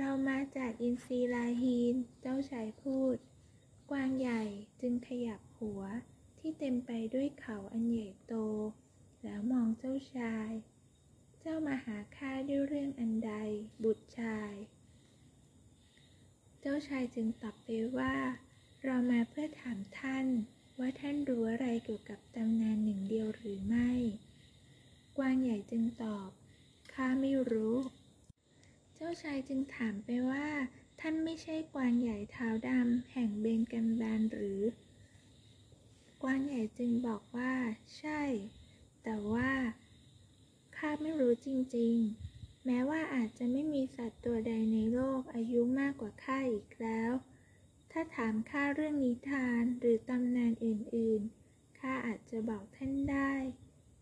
[0.00, 3.16] เรามาจากอินซีลาฮีน เจ้าชายพูด
[3.90, 4.42] กวางใหญ่
[4.80, 5.82] จึงขยับหัว
[6.38, 8.34] ที่เต็มไปด้วยเขาอันใหญ่โต
[9.24, 10.50] แล้วมองเจ้าชาย
[11.40, 13.32] เจ้ามาหาข้าด้วยเรื่องอันใด
[13.82, 14.52] บุตรชาย
[16.60, 18.14] เจ้าชายจึงตอบไปว่า
[18.84, 20.26] เรามาเพื่อถามท่าน
[20.78, 23.90] ว่าท่านรู้อะไรเกี่ยวกับตำนานหนึ่งเดียวหรือไม่
[25.18, 26.28] กวางใหญ่จึงตอบ
[26.92, 27.76] ข้าไม่รู้
[28.98, 30.46] เจ้าชายจึงถามไปว่า
[31.00, 34.62] ท่านไม่ใช่กวางใหญ่เท้าดำแห่งเบงกันแบนหรือ
[36.22, 37.54] กวางใหญ่จึงบอกว่า
[37.98, 38.22] ใช่
[39.02, 39.52] แต่ว่า
[40.76, 47.12] ข้าไม่รู้จริงๆ แม้ว่าอาจจะไม่มีสัตว์ตัวใดในโลกอายุมากกว่าข้าอีกแล้ว
[47.90, 53.32] ถ้าถามข้าเรื่องนิทานหรือตำนานอื่นๆ ข้าอาจจะบอกท่านได้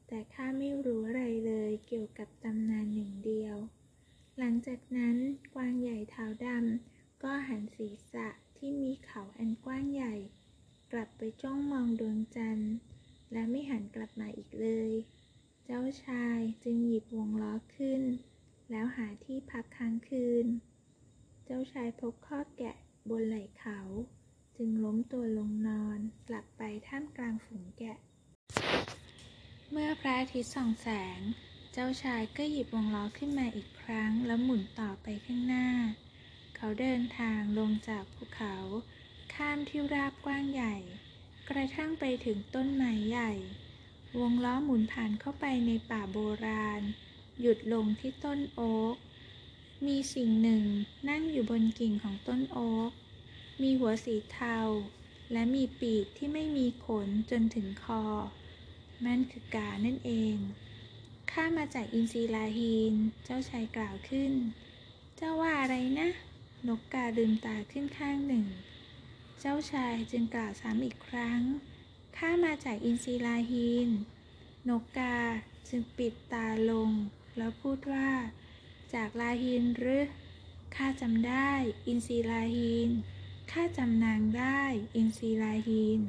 [0.06, 3.58] แต่ข้าไม่รู้อะไรเลยเกี่ยวกับตำนานหนึ่งเดียว
[4.38, 5.16] หลังจากนั้น
[5.54, 10.14] กวางใหญ่เท้าดำก็หันศีรษะที่มีเขาอันกว้างใหญ่
[10.92, 12.74] กลับไปจ้องมองดวงจันทร์
[13.32, 14.90] และไม่หันกลับมาอีกเลย
[15.64, 18.02] เจ้าชายจึงหยิบวงล้อขึ้น
[18.70, 20.46] แล้วหาที่พักค้างคืน
[21.44, 22.76] เจ้าชายพบข้อแกะ
[23.10, 23.78] บนไหล่เขา
[24.56, 27.98] จึงล้มตัวลงนอนหลับไปท่ามกลางฝูงแกะ
[29.70, 31.20] เมื่อพระอาทิตย์ส่องแสง
[31.76, 35.68] เจ้าชายก็หยิบวงล้อขึ้นมาอีกครั้ง แล้วหมุนต่อไปข้างหน้า
[36.56, 38.56] เขาเดินทางลงจากภูเขา
[39.34, 40.76] ข้ามที่ราบกว้างใหญ่
[41.50, 43.32] กระทั่งไปถึงต้นไม้ใหญ่
[44.20, 46.82] วงล้อหมุนผ่านเข้าไปในป่าโบราณ
[47.40, 48.96] หยุดลงที่ต้นโอ๊ก
[49.86, 50.64] มีสิ่งหนึ่ง
[51.08, 52.90] นั่งอยู่บนกิ่งของต้นโอ๊ก
[53.62, 54.58] มีหัวสีเทา
[55.32, 58.02] และมีปีกที่ไม่มีขนจนถึงคอ
[59.06, 60.38] นั่นคือกานั่นเอง
[61.32, 64.32] ข้ามาจากอินซีลาฮีน เจ้าชายกล่าวขึ้น
[65.16, 66.08] เจ้าว่าอะไรนะ
[66.68, 68.44] นกกาลืมตาขึ้นข้างหนึ่ง
[69.40, 71.40] เจ้าชายจึงกล่าวซ้ำอีกครั้ง
[72.16, 73.88] ข้ามาจากอินทรีลาฮีน
[74.68, 75.18] นกกา
[75.68, 76.90] จึงปิดตาลง
[77.36, 78.10] แล้วพูดว่า
[78.94, 80.04] จากลาฮีนหรือ
[80.76, 81.50] ข้าจำได้
[81.86, 82.90] อินทรีลาฮีน
[83.52, 84.62] ข้าจำนางได้
[84.94, 86.00] อินทรีลาฮีน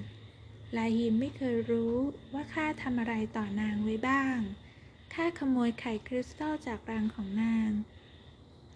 [0.78, 1.95] ลาฮีนไม่เคยรู้
[2.34, 4.38] ว่าข้าทำอะไรต่อนางไว้บ้าง
[5.19, 7.71] ข้าขโมยไข่คริสตัลจากรังของนาง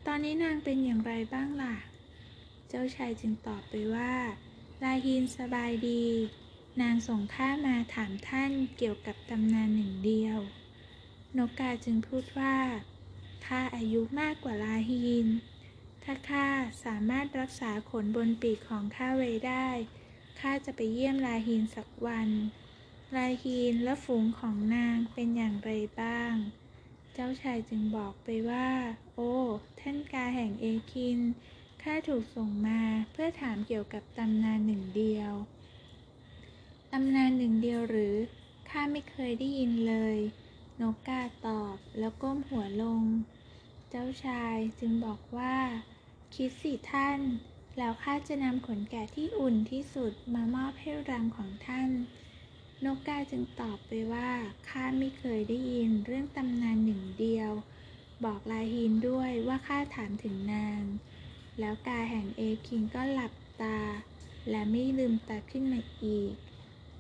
[0.05, 1.77] ตอนนี้นางเป็นอย่างไรบ้างล่ะ
[2.69, 4.13] เจ้าชายจึงตอบไปว่า
[4.83, 6.05] ลาฮีนสบายดี
[6.81, 10.39] นางส่งข้ามาถามท่านเกี่ยวกับตำนานหนึ่งเดียว
[11.37, 12.57] นกกาจึงพูดว่า
[13.45, 15.27] ข้าอายุมากกว่าลาฮีน
[16.03, 16.47] ถ้าข้า
[16.85, 19.69] สามารถรักษาขนบนปีกของข้าไว้ได้
[20.39, 22.29] ข้าจะไปเยี่ยมลาฮีนสักวัน
[23.17, 26.33] ลายฮีนและฝูงของนางเป็นอย่างไรบ้าง
[27.13, 28.69] เจ้าชายจึงบอกไปว่า
[29.15, 29.33] โอ้
[29.79, 31.19] ท่านกาแห่งเอคิน
[31.83, 35.31] ข้าถูกส่งมาเพื่อถามเกี่ยวกับตำนานหนึ่งเดียว
[36.91, 38.15] ตำนานหนึ่งเดียวหรือ
[38.69, 40.17] ข้าไม่เคยได้ยินเลย
[40.81, 43.03] นกกาตอบแล้วก้มหัวลง
[43.89, 45.57] เจ้าชายจึงบอกว่า
[46.35, 47.19] คิดสิท่าน
[47.77, 51.91] แล้วข้าจะนำขนแกะที่อุ่นที่สุดมามอบให้รังของท่าน
[52.85, 54.29] นกกาจึงตอบไปว่า
[54.69, 57.51] ข้าไม่เคยได้ยินเรื่องตำนานหนึ่งเดียว
[58.25, 60.83] บอกลาฮินด้วยว่าข้าถามถึงนาง
[61.59, 63.79] แล้วกาแห่งเอคินก็หลับตา
[64.49, 66.33] และไม่ลืมตาขึ้นมาอีก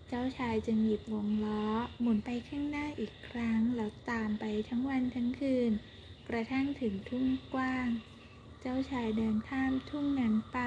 [0.07, 1.65] เจ้าชายจึงหยิบวงล้อ
[2.01, 5.71] หมุนไปข้างหน้าอีกครั้ง แล้วตามไปทั้งวันทั้งคืน
[6.29, 7.87] กระทั่งถึงทุ่งกว้าง
[8.61, 10.59] เจ้าชายเดินข้ามทุ่งนั้นไป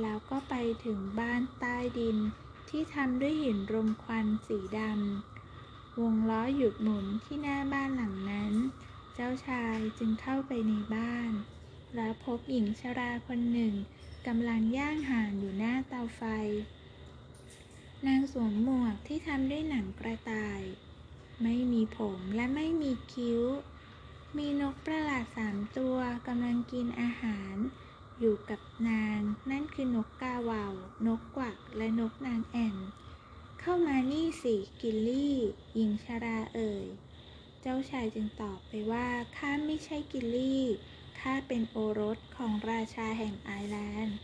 [0.00, 2.16] แล้วก็ไปถึงบ้านใต้ดิน
[2.70, 8.52] ที่ทำด้วยหินรมควันสีดำ วงล้อหยุดหมุนที่หน้าบ้านหลังนั้น
[9.14, 11.30] เจ้าชายจึงเข้าไปในบ้าน
[11.94, 13.74] แล้วพบหญิงชราคนหนึ่ง
[14.26, 16.22] กำลังย่างห่านอยู่หน้าเตาไฟ
[18.06, 20.60] นางสวมหมวกที่ทำด้วยหนังกระต่าย
[21.42, 23.42] ไม่มีผมและไม่มีคิ้ว
[24.36, 27.56] มีนกประหลาดสามตัวกำลังกินอาหาร
[28.20, 30.66] อยู่กับนาง นั่นคือนกกาเหว่า
[31.06, 32.76] นกกวัก และนกนางแอ่น
[33.60, 35.36] เข้ามานี่สิ กิลลี่
[35.74, 36.86] หญิงชาราเอ่ย
[37.60, 40.64] เจ้าชายจึงตอบไปว่า ข้าไม่ใช่กิลลี่
[41.20, 44.16] ข้าเป็นโอรสของราชาแห่งไอร์แลนด์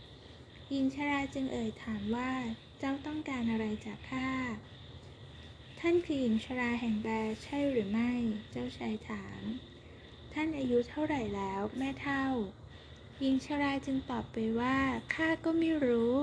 [0.69, 2.31] หญิงชาราจึงเอ่ยถามว่า
[2.79, 4.29] เจ้าต้องการอะไรจากข้า
[5.79, 8.11] ท่านคือหญิงชราแห่งแบร์ใช่หรือไม่
[8.51, 9.41] เจ้าชายถาม
[10.33, 12.25] ท่านอายุเท่าไหร่แล้ว แม่เท่า
[13.21, 14.77] หญิงชราจึงตอบไปว่า
[15.13, 16.15] ข้าก็ไม่รู้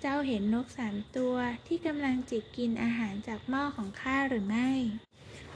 [0.00, 4.70] เจ้าเห็นนกสามตัวที่กำลังจิกกินอาหารจากหม้อของข้าหรือไม่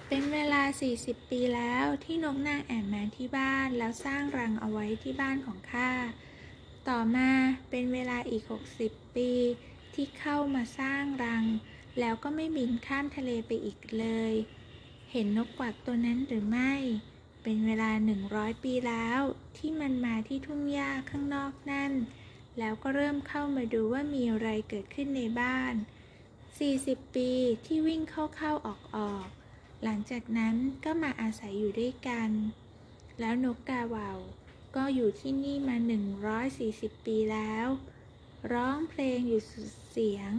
[0.09, 0.63] เป็นเวลา
[0.99, 5.91] 40 ปีแล้วที่นกนางแอ่นมาที่บ้านแล้วสร้างรังเอาไว้ที่บ้านของข้า
[6.89, 7.31] ต่อมา
[7.71, 8.43] เป็นเวลาอีก
[8.81, 9.33] 60 ปี
[9.95, 11.45] ที่เข้ามาสร้างรัง
[12.01, 14.33] แล้วก็ไม่บินข้ามทะเลไปอีกเลย
[15.13, 16.73] เห็นนกกวักตัวนั้นหรือไม่
[17.43, 17.91] เป็นเวลา
[18.29, 19.21] 100 ปีแล้ว
[19.57, 21.93] ที่มันมาที่ทุ่งหญ้าข้างนอกนั่น
[22.59, 25.75] แล้วก็เริ่มเข้ามาดูว่ามีอะไรเกิดขึ้นในบ้าน
[26.45, 27.31] 40 ปี
[27.67, 32.31] ที่วิ่งเข้าๆออกๆ หลังจากนั้นก็มาอาศัยอยู่ด้วยกัน
[33.21, 34.13] แล้วนกกาเหว่า
[34.77, 35.77] ก็อยู่ที่นี่มา
[36.41, 37.67] 140 ปีแล้ว
[38.53, 40.33] ร้องเพลงอยู่สุดเสียง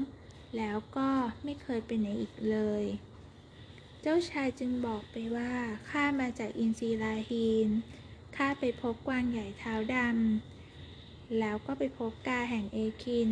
[0.57, 1.09] แล้วก็
[1.43, 2.85] ไม่เคยไปไหนอีกเลย
[4.05, 5.51] เจ้าชายจึงบอกไปว่า
[5.89, 7.69] ข้ามาจากอินซีลาฮีน
[8.35, 13.29] ข้าไปพบกวางใหญ่เท้าดำแล้วก็ไปพบกาแห่งเอคิน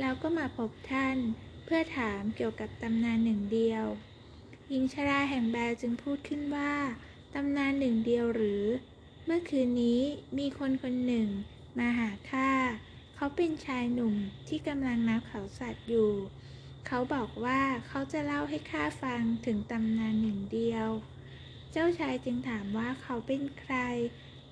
[0.00, 1.16] แล้วก็มาพบท่าน
[1.64, 3.84] เพื่อถามเกี่ยวกับตำนานหนึ่งเดียว
[4.68, 6.74] หญิงชราแห่งแบจึงพูดขึ้นว่า
[7.34, 8.64] ตำนานหนึ่งเดียวหรือ
[9.24, 10.00] เมื่อคืนนี้
[10.38, 11.28] มีคนคนหนึ่ง
[11.78, 12.50] มาหาข้า
[13.14, 14.14] เขาเป็นชายหนุ่ม
[14.48, 16.10] ที่กำลังนับเขาสัตว์อยู่
[16.86, 20.88] เขาบอกว่าเขาจะเล่าให้ข้าฟังถึงตำนานหนึ่งเดียว
[21.72, 23.74] เจ้าชายจึงถามว่าเขาเป็นใคร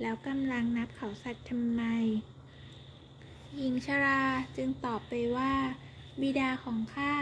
[0.00, 1.82] แล้วกำลังนับเขาสัตว์ทำไม
[3.56, 4.22] หญิงชรา
[4.56, 5.54] จึงตอบไปว่า
[6.20, 7.14] บิดาของข้า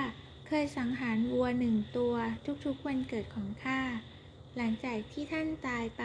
[0.47, 2.15] เคยสังหารวัวหนึ่งตัว
[2.65, 3.81] ทุกๆวันเกิดของข้า
[4.57, 6.05] หลังจากที่ท่านตายไป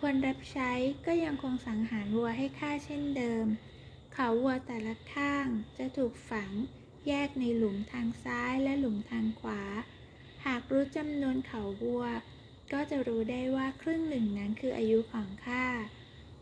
[0.00, 0.70] คนรับใช้
[1.06, 3.46] ก็ยังคงสังหารวัวให้ข้าเช่นเดิม
[4.12, 5.46] เขาวัวแต่ละข้าง
[5.78, 6.50] จะถูกฝัง
[7.08, 9.62] แยกในหลุมทางซ้ายและหลุมทางขวา
[10.46, 12.04] หากรู้จำนวนเขาวัว
[12.72, 15.64] ก็จะรู้ได้ว่าครึ่งหนึ่งนั้นคืออายุของข้า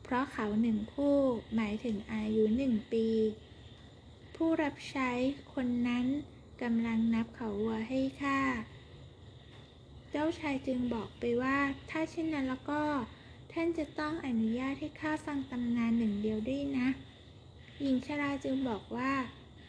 [0.02, 1.18] เพราะเขาหนึ่งคู่
[1.54, 3.08] หมายถึงอายุหนึ่งปี
[4.34, 5.10] ผู้รับใช้
[5.54, 6.06] คนนั้น
[6.62, 8.40] กำลังนับเขาวัวให้ข้า
[10.10, 11.58] เจ้าชายจึงบอกไปว่า
[11.90, 12.82] ถ้าเช่นนั้นแล้วก็
[13.52, 16.88] ท่านจะต้องอนุญาตให้ข้าฟังตำนานหนึ่งเดียวด้วยนะ
[17.80, 19.12] หญิงชราจึงบอกว่า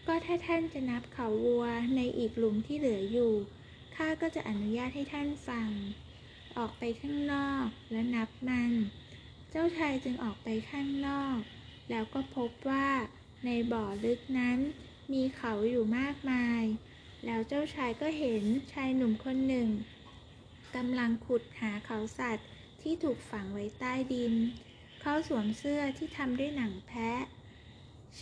[0.07, 1.65] ก็ถ้าท่านจะนับเขาวัว
[1.95, 3.33] ในอีกหลุมที่เหลืออยู่
[3.95, 5.69] ข้าก็จะอนุญาตให้ท่านฟัง
[6.57, 8.71] ออกไปข้างนอกและนับมัน
[9.51, 11.37] เจ้าชายจึงออกไปข้างนอก
[11.89, 12.89] แล้วก็พบว่า
[13.45, 14.59] ในบ่อลึกนั้น
[15.13, 16.63] มีเขาอยู่มากมาย
[17.25, 19.69] แล้วเจ้าชายก็เห็นชายหนุ่มคนหนึ่ง
[20.75, 22.47] กำลังขุดหาเขาสัตว์
[22.81, 24.33] ที่ถูกฝังไว้ใต้ดิน
[25.01, 27.21] เขาสวมเสื้อที่ทำด้วยหนังแพะ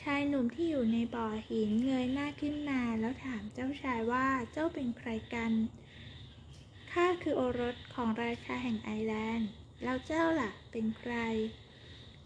[0.02, 5.52] ชายหนุ่มที่อยู่ในบ่อหินเงยหน้าขึ้นมาแล้วถามเจ้าชายว่าเจ้าเป็นใครกัน
[6.92, 9.50] ข้าคือโอรสของราชาแห่งไอร์แลนด์
[9.84, 11.14] แล้วเจ้าล่ะ เป็นใคร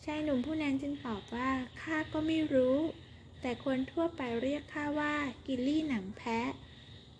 [0.05, 1.49] ชายหนุ่มผู้นั้นจึงตอบว่า
[1.81, 2.77] ข้าก็ไม่รู้
[3.41, 6.51] แต่คนทั่วไปเรียกข้าว่ากิลลี่หนังแพะ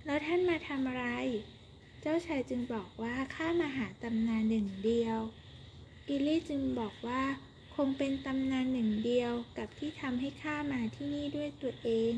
[0.05, 1.05] แล้วท่านมาทำอะไร
[2.01, 5.19] เจ้าชายจึงบอกว่าข้ามาหาตำนานหนึ่งเดียว
[6.07, 7.23] กิลลี่จึงบอกว่า
[7.81, 12.13] คงเป็นตำนานหนึ่งเดียวกับที่ทำให้ข้ามาที่นี่ด้วยตัวเอง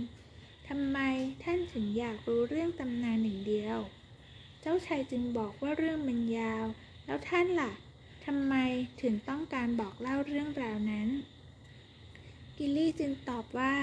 [0.67, 0.99] ทำไม
[1.43, 3.77] ท่านถึงอยากรู้เรื่องตำนานหนึ่งเดียว
[4.61, 6.65] เจ้าชายจึงบอกว่าเรื่องมันยาว
[7.05, 7.71] แล้วท่านล่ะ
[8.25, 8.55] ทำไม
[9.01, 11.09] ถึงต้องการบอกเล่าเรื่องราวนั้น
[12.57, 13.73] กิลลี่จึงตอบว่า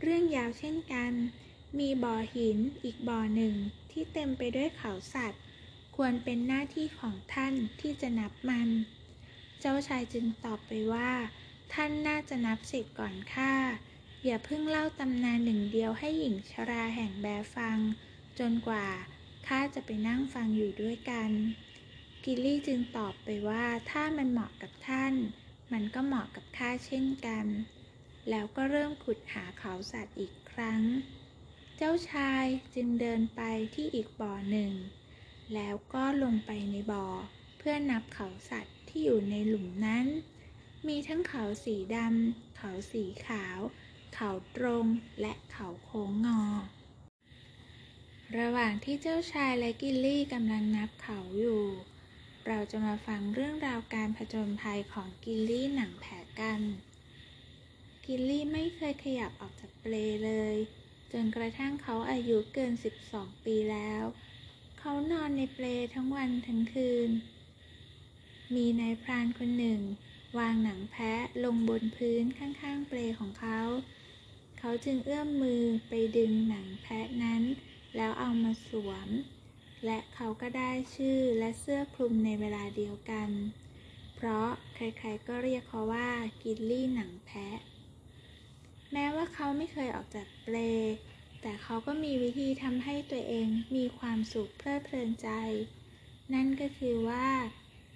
[0.00, 1.12] เรื่องยาวเช่นกัน
[1.78, 3.54] มีบ่อหินอีกบ่อหนึ่ง
[3.90, 5.42] ที่เต็มไปด้วยเขาสัตว์
[5.96, 8.70] ควรเป็นหน้าที่ของท่านที่จะนับมัน
[9.68, 11.10] จ้าชายจึงตอบไปว่า
[11.72, 13.52] ท่านน่าจะนับสร็จก่อนข้า
[14.24, 17.26] อย่าเพิ่งเล่าตำนานหนึ่งเดียวให้หญิงชราแห่งแบ
[17.56, 17.78] ฟัง
[18.38, 18.86] จนกว่า
[19.46, 21.30] ข้าจะไปนั่งฟังอยู่ด้วยกัน
[22.24, 25.14] กิลลี่จึงตอบไปว่าถ้ามันเหมาะกับท่าน
[25.72, 27.46] มันก็เหมาะกับข้าเช่นกัน
[28.30, 30.80] แล้วก็เริ่มขุดหาเขาสัตว์อีกครั้ง
[31.76, 33.40] เจ้าชายจึงเดินไป
[33.74, 34.72] ที่อีกบ่อหนึ่ง
[35.54, 37.06] แล้วก็ลงไปในบ่อ
[37.58, 40.06] เพื่อนับเขาสัตว์ ที่อยู่ในหลุมนั้น
[40.88, 43.58] มีทั้งเขาสีดำ เขาสีขาว
[44.14, 44.86] เขาตรง
[45.20, 46.42] และเขาโค้งงอ
[48.38, 51.62] ระหว่างที่เจ้าชายและกิลลี่กำลังนับเขาอยู่
[52.46, 56.60] เราจะมาฟังเรื่องราวการผจญภัยของกิลลี่หนังแพะกัน
[58.06, 60.56] กิลลี่ไม่เคยขยับออกจากเปลเลย
[61.12, 62.72] จนกระทั่งเขาอายุเกิน
[63.08, 64.02] 12 ปีแล้ว
[64.78, 67.10] เขานอนในเปลทั้งวันทั้งคืน
[68.54, 69.80] มีนายพรานคนหนึ่ง
[70.38, 73.60] วางหนังแพะลงบนพื้นข้างๆเปลของเขา
[74.58, 77.42] เขาจึงเอื้อมมือไปดึงหนังแพะนั้น
[77.96, 79.08] แล้วเอามาสวม
[79.84, 83.30] และเขาก็ได้ชื่อและเสื้อคลุมในเวลาเดียวกัน
[84.14, 86.10] เพราะใครๆก็เรียกเขาว่า
[86.42, 87.58] กิลลี่หนังแพะ
[88.92, 90.56] แม้ว่าเขาไม่เคยออกจากเปล
[91.42, 95.28] แต่เขาก็มีวิธีทำให้ตัวเองมีความสุขเพลิดเพลินใจ
[96.34, 97.28] นั่นก็คือว่า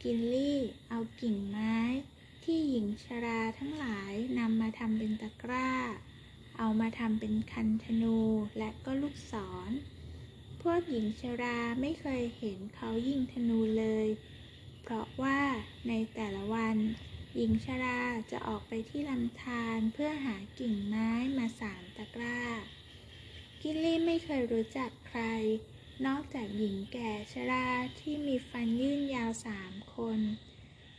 [0.02, 1.76] กิลลี่ เอากิ่งไม้
[2.44, 5.72] ที่หญิงชราทั้งหลายนำมาทำเป็นตะกร้า
[6.58, 8.18] เอามาทำเป็นคันธนู
[8.58, 9.34] และก็ลูกศ
[9.68, 9.70] ร
[10.62, 14.08] พวกหญิงชราไม่เคยเห็นเขายิงธนูเลย
[14.82, 15.40] เพราะว่า
[15.88, 16.76] ในแต่ละวัน
[17.36, 22.42] หญิงชราจะออกไปที่ลำธารเพื่อหากิ่งไม้มาสานตะกร้า
[23.62, 25.20] กิลลี่ไม่เคยรู้จักใคร
[26.06, 27.66] นอกจากหญิงแก่ชรา
[28.00, 30.20] ที่มีฟันยื่นยาวสามคน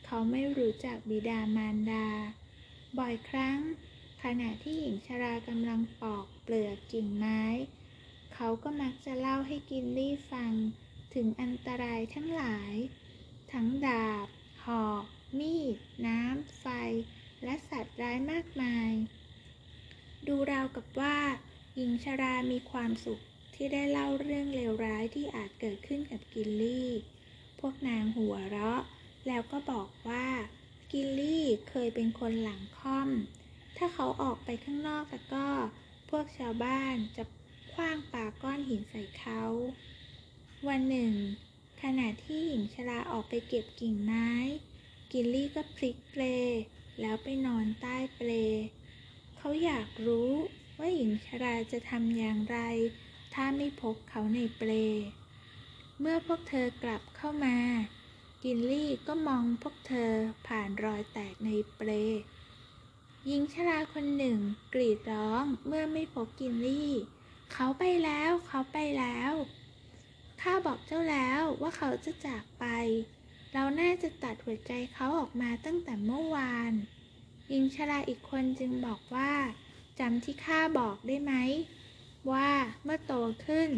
[0.06, 2.08] เขาไม่รู้จักบิดามารดา
[2.98, 3.60] บ่อยครั้ง
[4.24, 7.44] ขณะที่หญิงชรากำลังปอกเปลือกกิ่งไม้
[8.34, 10.54] เขาก็มักจะเล่าให้กินลี่ฟัง
[11.14, 12.74] ถึงอันตรายทั้งหลาย
[13.54, 14.28] ทั้งดาบ
[14.66, 15.04] หอก
[15.40, 16.66] มีด น้ำ ไฟ
[17.44, 18.92] และสัตว์ร้ายมากมาย
[20.28, 21.18] ดูราวกับว่า
[21.76, 23.22] หญิงชรามีความสุข
[23.64, 26.90] ที่ได้เล่าเรื่องเลวร้ายที่อาจเกิดขึ้นกับกิลลี่
[27.60, 28.82] พวกนางหัวเราะ
[29.28, 30.28] แล้วก็บอกว่า
[30.92, 33.10] กิลลี่เคยเป็นคนหลังค่อม
[33.78, 35.46] ถ้าเขาออกไปข้างนอกแล้วก็
[36.10, 37.24] พวกชาวบ้านจะ
[37.74, 39.42] คว้างปาก้อนหินใส่เขา
[40.68, 41.14] วันหนึ่ง
[41.84, 44.30] ขณะที่หญิงชราออกไปเก็บกิ่งไม้
[45.12, 46.24] กิลลี่ก็พลิกเปล
[47.02, 48.30] แล้วไปนอนใต้เปล
[49.38, 50.32] เขาอยากรู้
[50.78, 52.60] ว่าหญิงชราจะทำอย่างไร
[53.34, 54.72] ถ้าไม่พบเขาในเปล
[56.00, 57.58] เมื่อพวกเธอกลับเข้ามา
[58.44, 60.12] กิลลี่ก็มองพวกเธอ
[60.48, 61.90] ผ่านรอยแตกในเปล
[63.26, 64.38] หญิงชราคนหนึ่ง
[64.74, 66.92] กรีดร้องเมื่อไม่พบกิลลี่
[67.54, 69.34] เขาไปแล้วเขาไปแล้ว
[70.42, 72.66] ข้าบอกเจ้าแล้วว่าเขาจะจากไป
[73.54, 76.74] เราน่าจะตัดหัวใจเขาออกมาตั้งแต่เมื่อวาน
[77.50, 79.32] หญิงชราอีกคนจึงบอกว่า
[80.00, 81.34] จำที่ข้าบอกได้ไหม
[82.30, 82.50] ว่า
[82.84, 83.14] เมื่อโต
[83.46, 83.70] ขึ้น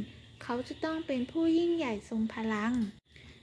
[0.43, 2.73] เขาจะต้องเป็นผู้ยิ่งใหญ่ทรงพลัง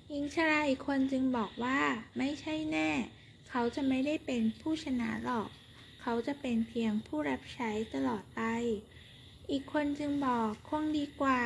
[0.08, 1.80] หญิงชราอีกคนจึงบอกว่า
[2.18, 2.90] ไม่ใช่แน่
[3.50, 5.48] เขาจะไม่ได้เป็นผู้ชนะหรอก
[6.02, 8.42] เขาจะเป็นเพียงผู้รับใช้ตลอดไป
[9.50, 11.40] อีกคนจึงบอกคงดีกว่า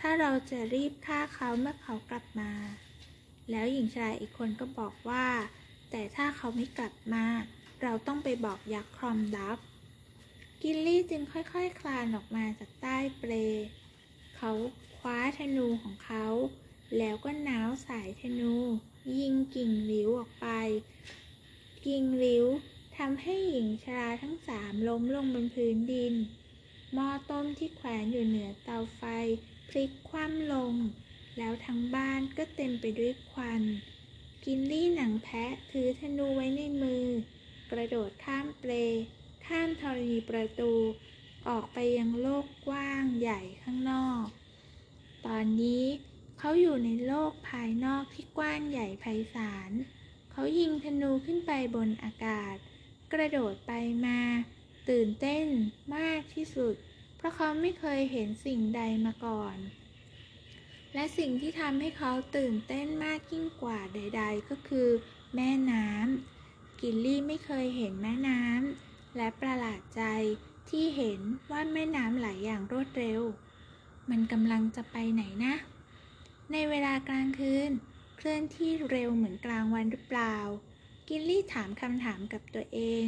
[0.00, 2.52] ถ้าเราจะรีบฆ่าเขาเมื่อเขากลับมา
[3.50, 5.26] แล้วหญิงชายอีกคนก็บอกว่า
[5.90, 7.26] แต่ถ้าเขาไม่กลับมา
[7.82, 9.58] เราต้องไปบอกยักษ์ครอมดับ
[10.62, 13.32] กิลลี่จึงค่อยๆคคลานออกมาจากใต้เปล
[14.36, 14.52] เขา
[14.98, 16.26] คว้าธนูของเขา
[16.98, 18.54] แล้วก็น้าวสายธนู
[19.18, 20.46] ยิงกิ่งหลิวออกไป
[21.86, 22.46] กิ่งหลิว
[22.96, 26.14] ทำให้หญิงชราทั้งสามล้มลงบนพื้นดิน
[26.94, 29.02] หม้อต้มที่แขวนอยู่เหนือเตาไฟ
[29.68, 30.74] พลิกคว่ำลง
[31.38, 33.62] แล้วทั้งบ้านก็เต็มไปด้วยควัน
[34.44, 37.04] กินลี่หนังแพะถือธนูไว้ในมือ
[37.70, 38.72] กระโดดข้ามเปล
[39.48, 40.72] ข้ามธรณีประตู
[41.48, 44.26] ออกไปยังโลกกว้างใหญ่ข้างนอก
[45.26, 45.84] ตอนนี้
[46.38, 49.70] เขาอยู่ในโลกภายนอกที่กว้างใหญ่ไพศาล
[50.32, 52.54] เขายิงธนูขึ้นไปบนอากาศ
[53.12, 53.72] กระโดดไป
[54.06, 54.20] มา
[54.88, 55.46] ตื่นเต้น
[55.96, 56.74] มากที่สุด
[57.16, 59.56] เพราะเขาไม่เคยเห็นสิ่งใดมาก่อน
[60.94, 64.88] และสิ่งที่ทำให้เขาตื่นเต้นมากยิ่งกว่าใด ๆ ก็คือ
[65.34, 70.02] แม่น้ำกิลลี่ไม่เคยเห็นแม่น้ำ และประหลาดใจ
[70.70, 73.22] ที่เห็นว่าแม่น้ำไหลอย่างรวดเร็ว
[74.10, 75.54] มันกำลังจะไปไหนนะ
[76.52, 77.70] ในเวลากลางคืน
[78.16, 80.36] เคลื่อนที่เร็วเหมือนกลางวันหรือเปล่า
[81.08, 83.04] กิลลี่ถามคำถามกับตัวเอง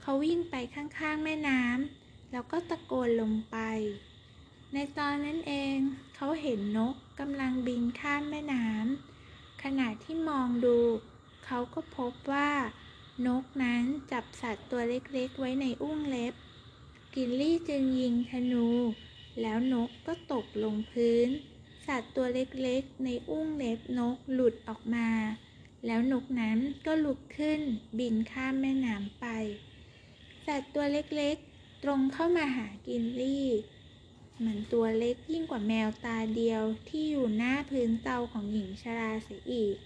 [0.00, 3.56] เขาวิ่งไปข้างๆแม่น้ำแล้วก็ตะโกนลงไป
[4.74, 5.76] ในตอนนั้นเอง
[6.16, 10.78] เขาเห็นนกกำลังบินข้ามแม่น้ำขณะที่มองดู
[11.46, 12.50] เขาก็พบว่า
[13.24, 16.34] นกนั้นจับสัตว์ตัวเล็กๆ ไว้ในอุ้งเล็บ
[17.14, 18.68] กิลลี่จึงยิงธนู
[19.40, 21.28] แล้วนกก็ตกลงพื้น
[21.86, 25.08] สัตว์ตัวเล็กๆ ในอุ้งเล็บนกหลุดออกมา
[25.86, 27.60] แล้วนกนั้นก็ลุกขึ้น
[27.98, 29.26] บินข้ามแม่น้ำไป
[30.46, 33.46] สัตว์ตัวเล็กๆ ตรงเข้ามาหากินลี่
[34.44, 39.76] มันตัวเล็กยิ่งกว่าแมวตาเดียวที่อยู่หน้าพื้นเตาของหญิงชราเสียอีก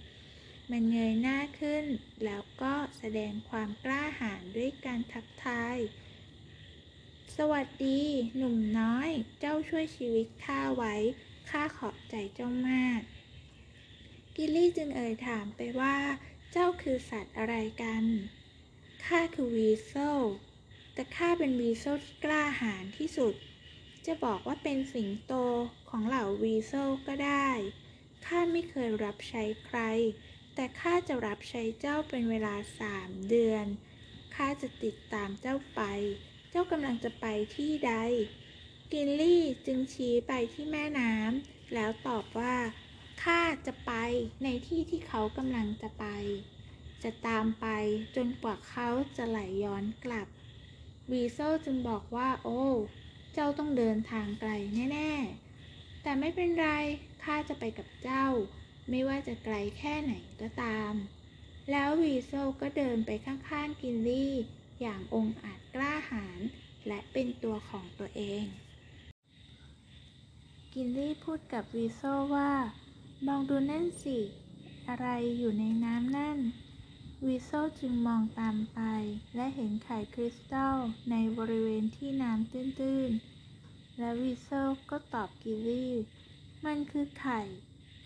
[0.71, 1.85] มันเงยหน้าขึ้น
[2.25, 5.79] แล้วก็แสดงความกล้าหาญด้วยการทักทาย
[7.37, 8.01] สวัสดี
[8.37, 10.95] หนุ่มน้อย เจ้าช่วยชีวิตข้าไว้
[11.51, 13.01] ข้าขอบใจเจ้ามาก
[14.37, 15.97] กิลลี่จึงเอ่ยถามไปว่า
[16.53, 18.05] เจ้าคือสัตว์อะไรกัน
[19.07, 19.95] ข้าคือวีโซ
[20.95, 23.35] แต่ข้าเป็นวีโซที่กล้าหาญที่สุด
[24.07, 25.33] จะบอกว่าเป็นสิงโต
[25.89, 26.73] ของเหล่าวีโซ
[27.07, 27.49] ก็ได้
[28.27, 29.79] ข้าไม่เคยรับใช้ใคร
[30.61, 33.67] แต่ข้าจะรับใช้เจ้าเป็นเวลาสามเดือน
[34.35, 35.81] ข้าจะติดตามเจ้าไป
[36.51, 37.95] เจ้ากำลังจะไปที่ใด
[38.93, 42.57] กินลี่จึงชี้ไปที่แม่น้ำ แล้วตอบว่า
[43.25, 43.93] ข้าจะไป
[44.45, 46.07] ในที่ที่เขากำลังจะไป
[47.03, 47.67] จะตามไป
[48.17, 50.29] จนกว่าเขาจะไหลย้อนกลับ
[51.11, 52.65] วีโซลจึงบอกว่า โอ้
[53.35, 54.51] เจ้าต้องเดินทางไกล
[54.93, 55.13] แน่
[55.59, 56.69] ๆ แต่ไม่เป็นไร
[57.25, 58.27] ข้าจะไปกับเจ้า
[58.89, 60.95] ไม่ว่าจะไกลแค่ไหนก็ตาม
[61.71, 64.33] แล้ววีโซลก็เดินไปข้างๆกิลลี่
[64.81, 66.41] อย่างองอาจกล้าหาญ
[66.87, 68.45] และเป็นตัวของตัวเอง
[70.75, 72.03] กิลลี่พูดกับวีโซล
[72.35, 72.53] ว่า
[73.27, 74.19] มองดูนั่นสิ
[74.89, 76.39] อะไรอยู่ในน้ำนั่น
[77.27, 78.81] วีโซลจึงมองตามไป
[79.35, 80.77] และเห็นไข่คริสตัล
[81.11, 84.51] ในบริเวณที่น้ำตื้นๆ และวีโซล
[84.91, 85.95] ก็ตอบกิลลี่
[86.65, 87.41] มันคือไข่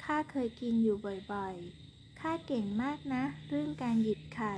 [0.05, 0.97] ข้าเคยกินอยู่
[1.33, 4.57] บ่อยๆ ข้าเก่งมากนะ เรื่องการหยิบไข่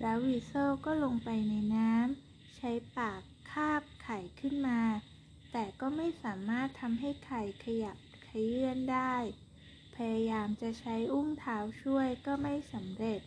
[0.00, 0.52] แล้ววีโซล
[0.86, 4.80] ก็ลงไปในน้ำใช้ปากคาบไข่ขึ้นมา
[5.52, 9.14] แต่ก็ไม่สามารถทำให้ไข่ขยับเขยื้อนได้
[9.96, 13.20] พยายามจะใช้อุ้งเท้าช่วยก็ไม่สำเร็จ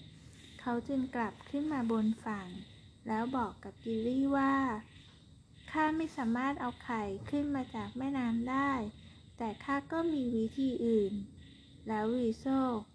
[0.61, 2.47] เขาจึงกลับขึ้นมาบนฝั่ง
[3.07, 4.55] แล้วบอกกับกิลลี่ว่า
[5.71, 8.71] ข้าไม่สามารถเอาไข่ขึ้นมาจากแม่น้ำได้
[9.37, 11.13] แต่ข้าก็มีวิธีอื่น
[11.87, 12.45] แล้ววีโซ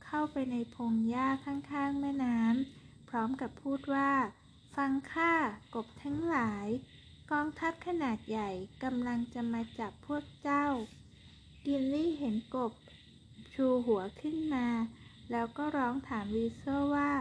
[0.05, 4.11] เข้าไปในพงหญ้าข้างๆ แม่น้ำพร้อมกับพูดว่า
[4.77, 5.35] ฟังข้า
[5.75, 6.67] กบทั้งหลาย
[7.31, 8.51] กองทัพขนาดใหญ่
[8.85, 10.67] กำลังจะมาจับพวกเจ้า
[11.67, 12.73] กินลี่เห็นกบ
[13.53, 14.69] ชูหัวขึ้นมา
[15.31, 16.65] แล้วก็ร้องถามวีโซ
[16.97, 17.13] ว่า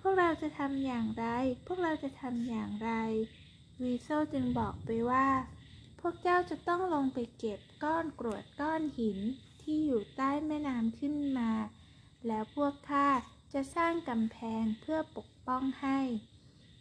[0.00, 1.26] พวกเราจะทำอย่างไร
[1.66, 2.90] พวกเราจะทำอย่างไร
[3.82, 5.28] วีโซจึงบอกไปว่า
[6.00, 9.18] พวกเจ้าจะต้องลงไปเก็บก้อนกรวดก้อนหิน
[9.62, 11.50] ที่อยู่ใต้แม่น้ำขึ้นมา
[12.26, 13.08] แล้วพวกข้า
[13.52, 15.98] จะสร้างกำแพงเพื่อปกป้องให้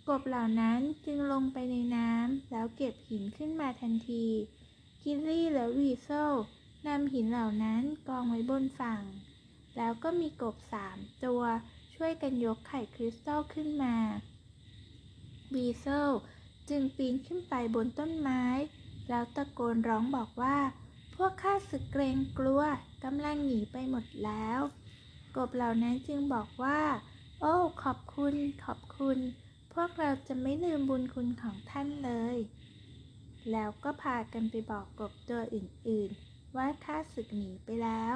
[0.08, 4.26] กบเหล่านั้นจึงลงไปในน้ำแล้วเก็บหินขึ้นมาทันที
[5.04, 6.34] กิลลี่และวีโซล
[6.88, 9.02] นำหินเหล่านั้นกองไว้บนฝั่ง
[9.78, 11.44] แล้วก็มีกบสามตัว
[11.96, 13.96] ช่วยกันยกไข่คริสตัลขึ้นมา
[15.54, 16.12] วีโซล
[16.70, 18.44] จึงปีนขึ้นไปบนต้นไม้
[19.10, 20.58] แล้วตะโกนร้องบอกว่า
[21.24, 22.62] พวกข้าศึกเกรงกลัว
[23.04, 24.60] กำลังหนีไปหมดแล้ว
[25.36, 26.82] กบเหล่านั้นจึงบอกว่า
[27.40, 29.18] โอ้ ขอบคุณ ขอบคุณ
[29.74, 32.38] พวกเราจะไม่ลืมบุญคุณของท่านเลย
[33.52, 38.16] แล้วก็พากันไปบอกกบตัวอื่นๆ ว่าข้าศึกหนีไปแล้ว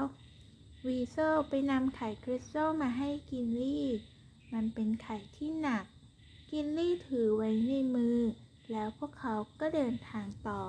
[0.86, 1.18] วีโซ
[1.49, 3.88] ไปนำไข่คริสตัลมาให้กินลี่
[4.53, 5.86] มันเป็นไข่ที่หนัก
[6.51, 8.20] กินลี่ถือไว้ในมือ
[8.72, 10.62] แล้วพวกเขาก็เดินทางต่อ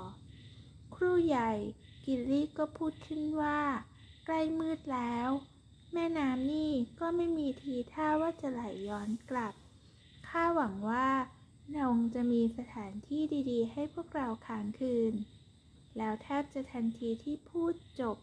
[0.95, 1.53] ครูใหญ่
[2.07, 3.61] กินลี่ก็พูดขึ้นว่า
[4.27, 5.29] ใกล้มืดแล้ว
[5.93, 9.55] แม่น้ำนี่ก็ไม่มีทีท่าว่าจะไหลย้อนกลับ
[10.29, 11.09] ข้าหวังว่า
[11.75, 15.15] เราจะมีสถานที่ดีๆ ให้พวกเราค้างคืน
[15.97, 18.17] แล้วแทบจะทันทีที่พูดจบ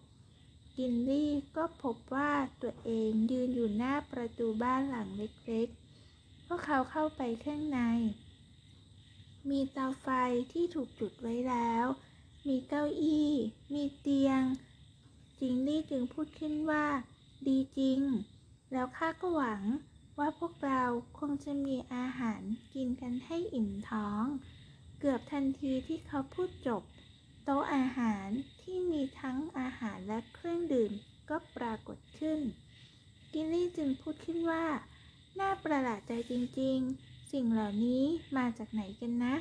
[0.77, 2.31] กินลี่ก็พบว่า
[2.61, 7.79] ตัวเองยืนอยู่หน้าประตูบ้านหลังเล็กๆ พวกเขาเข้าไปข้างใน
[9.49, 10.07] มีเตาไฟ
[10.51, 11.86] ที่ถูกจุดไว้แล้ว
[12.49, 13.31] มีเก้าอี้
[13.73, 14.41] มีเตียง
[15.39, 16.85] จิงลี่จึงพูดขึ้นว่า
[17.47, 17.99] ดีจริง
[18.71, 19.63] แล้วข้าก็หวัง
[20.19, 20.83] ว่าพวกเรา
[21.19, 22.41] คงจะมีอาหาร
[22.73, 24.23] กินกันให้อิ่มท้อง
[24.99, 26.81] เกือบทันทีที่เขาพูดจบ
[27.43, 28.27] โต๊ะอาหาร
[28.61, 30.91] ที่มีทั้งอาหารและเครื่องดื่ม
[31.29, 32.39] ก็ปรากฏขึ้น
[33.33, 34.65] กินลี่จึงพูดขึ้นว่า
[35.39, 38.03] น่าประหลาดใจจริงๆ สิ่งเหล่านี้
[38.37, 39.35] มาจากไหนกันนะ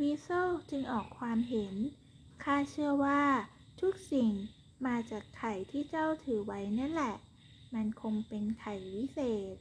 [0.00, 0.28] วีโซ
[0.70, 1.74] จึงออกความเห็น
[2.44, 3.22] ข้าเชื่อว่า
[3.80, 4.30] ทุกสิ่ง
[4.86, 7.16] มาจากไข่ที่เจ้าถือไว้นั่นแหละ
[7.74, 9.20] มันคงเป็นไข่วิเศ
[9.52, 9.54] ษ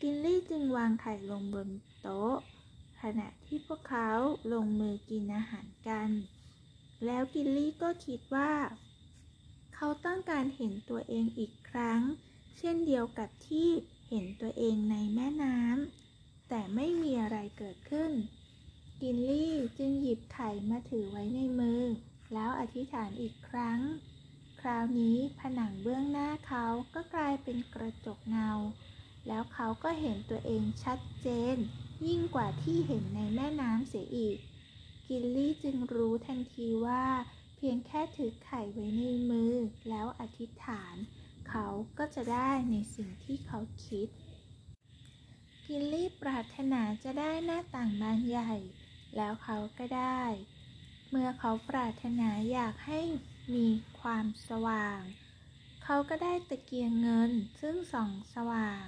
[0.00, 1.68] กินลี่จึงวางไข่ลงบน
[2.00, 2.34] โต๊ะ
[3.00, 4.10] ขณะที่พวกเขา
[4.52, 6.10] ลงมือกินอาหารกัน
[7.04, 8.52] แล้วกินลี่ก็คิดว่า
[9.74, 12.00] เขาต้องการเห็นตัวเองอีกครั้ง
[12.58, 13.68] เช่นเดียวกับที่
[14.08, 18.12] เห็นตัวเองในแม่น้ำแต่ไม่มีอะไรเกิดขึ้น
[19.02, 21.82] กินลี่จึงหยิบไข่มาถือไว้ในมือ
[22.32, 23.80] แล้วอธิษฐานอีกครั้ง
[24.60, 28.50] คราวนี้ผนังเบื้องหน้าเขาก็กลายเป็นกระจกเงา
[29.28, 31.56] แล้วเขาก็เห็นตัวเองชัดเจน
[32.06, 34.38] ยิ่งกว่าที่เห็นในแม่น้ำเสียอีก
[35.08, 37.04] กินลี่จึงรู้ทันทีว่า
[37.56, 39.54] เพียงแค่ถือไข่ไว้ในมือ
[39.88, 40.94] แล้วอธิษฐาน
[41.48, 41.66] เขา
[41.98, 44.08] ก็จะได้ในสิ่งที่เขาคิด
[45.66, 48.52] กินลี่ปรารถนาจะได้หน้าต่างบานใหญ่
[49.16, 50.22] แล้วเขาก็ได้
[51.10, 53.00] เมื่อเขาปรารถนาอยากให้
[53.54, 53.68] มี
[54.00, 55.00] ความสว่าง
[55.84, 58.86] เขาก็ได้ตะเกียงเงินซึ่งส่องสว่าง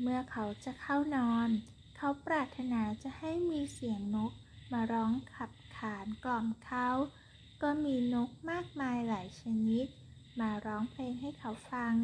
[0.00, 1.48] เมื่อเขาจะเข้านอน
[1.96, 4.32] เขาปรารถนาจะให้มีเสียงนก
[4.72, 6.88] มาร้องขับขานกล่อมเขา
[7.62, 9.86] ก็มีนกมากมายหลายชนิด
[10.40, 11.94] มาร้องเพลงให้เขาฟัง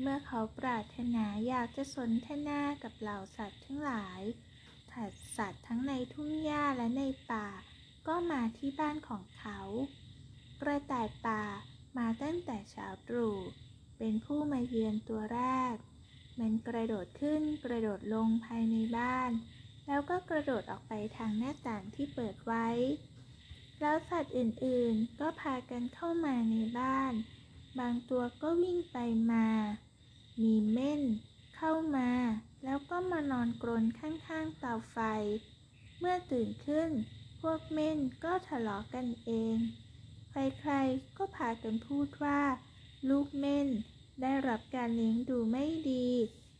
[0.00, 4.20] เมื่อเขาปรารถนาอยากจะสนทนากับเหล่าสัตว์ทั้งหลาย
[5.36, 7.46] สัตว์ทั้งในทุ่งหญ้าและในป่า
[8.08, 9.58] ก็มาที่บ้านของเขา
[10.60, 11.42] กระต่ายป่า
[11.98, 13.36] มาตั้งแต่เช้าตรู่
[13.98, 15.42] เป็นผู้มาเยือนตัวแร
[15.72, 15.74] ก
[16.38, 19.30] มันกระโดดขึ้นกระโดดลงภายในบ้าน
[19.86, 22.68] แล้วก็กระโดดออกไปทางหน้าต่างที่เปิดไว้
[23.80, 27.12] แล้วสัตว์อื่นๆ ก็พากันเข้ามาในบ้าน
[27.78, 28.98] บางตัวก็วิ่งไป
[29.32, 29.46] มา
[30.42, 31.02] มีเม่น
[31.56, 32.10] เข้ามา
[32.64, 34.98] แล้วก็มานอนกรนข้างๆเตาไฟ
[35.98, 36.90] เมื่อตื่นขึ้น
[37.40, 39.56] พวกเม่นก็ทะเลาะกันเอง
[40.30, 42.40] ใครๆก็พากันพูดว่า
[43.08, 43.68] ลูกเม่น
[44.22, 46.08] ได้รับการเลี้ยงดูไม่ดี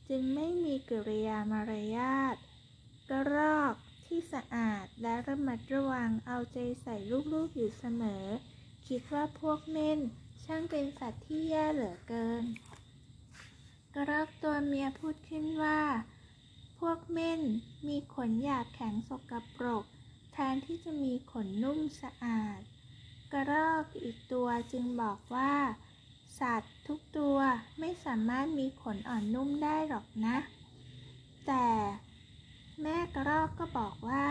[0.08, 2.36] จึงไม่มีกริยามารยาท
[3.10, 3.74] กระรอก
[4.06, 6.96] ที่สะอาดและระมัดระวังเอาใจใส่
[7.32, 8.24] ลูกๆอยู่เสมอ
[8.88, 10.00] คิดว่าพวกเม่น
[10.44, 12.44] ช่างเป็นสัตว์ที่แย่เหลือเกิน
[13.94, 15.80] กระรอกตัวเมียพูดขึ้นว่า
[16.78, 17.42] พวกเม่น
[17.88, 19.84] มีขนหยาบแข็งสกปรก
[20.32, 22.60] แทนที่จะมีขนนุ่มสะอาด
[23.32, 25.54] กระรอกอีกตัวจึงบอกว่า
[26.40, 27.38] สัตว์ทุกตัว
[27.80, 30.36] ไม่สามารถมีขนอ่อนนุ่มได้หรอกนะ
[31.46, 31.68] แต่
[32.82, 34.26] แม่กระรอกก็บอกว่า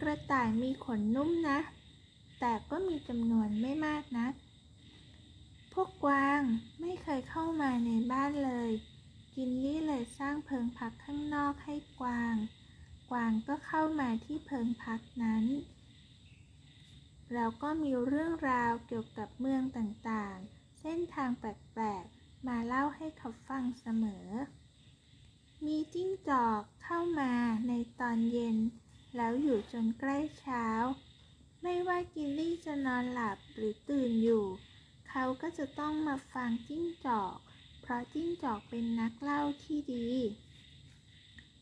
[0.00, 1.58] กระต่ายมีขนนุ่มนะ
[2.40, 4.32] แต่ก็มีจำนวนไม่มากนะัก
[5.72, 6.40] พวกกวาง
[6.80, 8.72] ไม่เคยเข้ามาในบ้านเลย
[9.38, 12.36] กินลี่เลยสร้างเพิงพักข้างนอกให้กวาง
[13.10, 15.44] กวางก็เข้ามาที่เพิงพักนั้น
[17.34, 24.26] แล้วก็มีเรื่องราวเกี่ยวกับเมืองต่างๆ เส้นทางแปลกๆ มาเล่าให้เขาฟังเสมอ
[25.66, 27.32] มีจิ้งจอกเข้ามา
[27.68, 28.56] ในตอนเย็น
[29.16, 30.66] แล้วอยู่จนใกล้เช้า
[31.62, 34.44] ไม่ว่ากินลี่จะนอนหลับหรือตื่นอยู่
[35.08, 37.38] เขาก็จะต้องมาฟังจิ้งจอก
[37.86, 40.08] เพราะจิ้งจอกเป็นนักเล่าที่ดี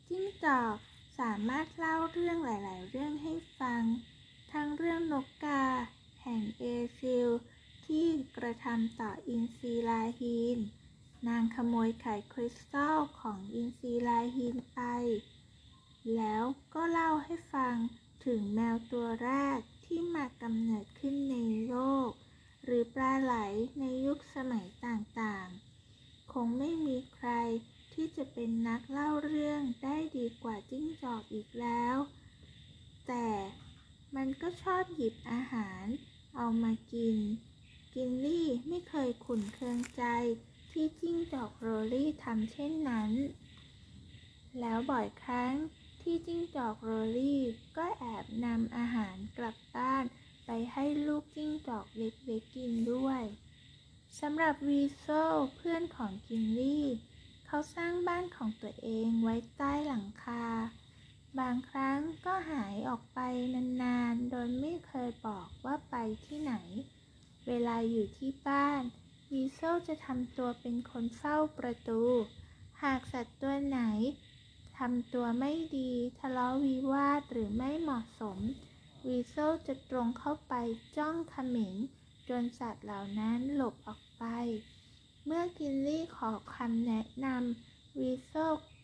[0.08, 0.76] จิ้งจอก
[1.18, 3.82] สามารถเล่าเรื่องหลาย ๆ เรื่องให้ฟัง
[4.52, 5.64] ทั้งเรื่องนกกา
[6.22, 6.64] แห่งเอ
[6.98, 7.28] ซิล
[7.86, 8.06] ที่
[8.36, 10.58] กระทำต่ออินซีลาฮีน
[11.28, 14.80] นางขโมยไข่คริสตัลของอินซีลาฮีนไป
[16.16, 16.44] แล้ว
[16.74, 17.76] ก็เล่าให้ฟัง
[18.24, 21.36] ถึงแมวตัวแรกที่มากำเนิดขึ้นใน
[21.68, 21.76] โล
[22.08, 22.10] ก
[22.64, 23.34] หรือปลาไหล
[23.78, 25.71] ในยุคสมัยต่าง ๆ
[26.32, 27.30] คงไม่มีใคร
[27.92, 31.96] ที่จะเป็นนักเล่าเรื่องได้ดีกว่าจิ้งจอกอีกแล้ว
[33.06, 33.28] แต่
[34.16, 35.84] มันก็ชอบหยิบอาหาร
[36.36, 37.16] เอามากิน
[37.94, 40.04] กินลี่ไม่เคยขุนเคืองใจ
[40.70, 43.12] ที่จิ้งจอกโรลี่ทำเช่นนั้น
[44.60, 45.54] แล้วบ่อยครั้ง
[46.02, 47.42] ที่จิ้งจอกโรลี่
[47.76, 50.04] ก็แอบนำอาหารกลับบ้าน
[50.46, 53.22] ไปให้ลูกจิ้งจอกเล็กๆกินด้วย
[54.20, 55.06] สำหรับวีโซ
[55.56, 56.86] เพื่อนของกินลี่
[57.46, 60.44] เขาสร้างบ้านของตัวเองไว้ใต้หลังคา
[61.38, 63.20] บางครั้งก็หายออกไป
[63.82, 65.96] นานๆ โดยไม่เคยบอกว่าไป
[66.26, 66.54] ที่ไหน
[67.46, 68.82] เวลาอยู่ที่บ้าน
[69.32, 72.02] วีโซจะทำตัวเป็นคนเฝ้าประตู
[72.82, 73.80] หากสัตว์ตัวไหน
[74.78, 78.38] ทำตัวไม่ดีทะเลาะวิวาทหรือไม่เหมาะสม
[79.06, 79.36] วีโซ
[79.66, 80.54] จะตรงเข้าไป
[80.96, 81.74] จ้องเขม็ง
[82.28, 84.24] จนสัตว์เหล่านั้นหลบออกไป
[85.24, 88.34] เมื่อกินลี่ขอคำแนะนำวีโซ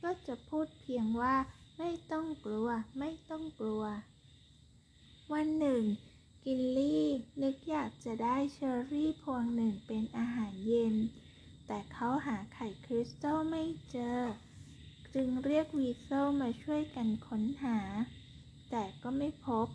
[0.03, 1.37] ก็จะพูดเพียงว่า
[1.79, 2.69] ไม่ต้องกลัว
[2.99, 3.85] ไม่ต้องกลัว
[5.33, 5.83] วันหนึ่ง
[6.45, 7.07] กินลี่
[7.43, 10.95] นึกอยากจะได้เชอร์รี่พวงหนึ่งเป็นอาหารเย็น
[11.67, 14.21] แต่เขาหาไข่คริสตัลไม่เจอ
[15.15, 16.09] จึงเรียกวีโซ
[16.41, 17.79] มาช่วยกันค้นหา
[18.71, 19.67] แต่ก็ไม่พบ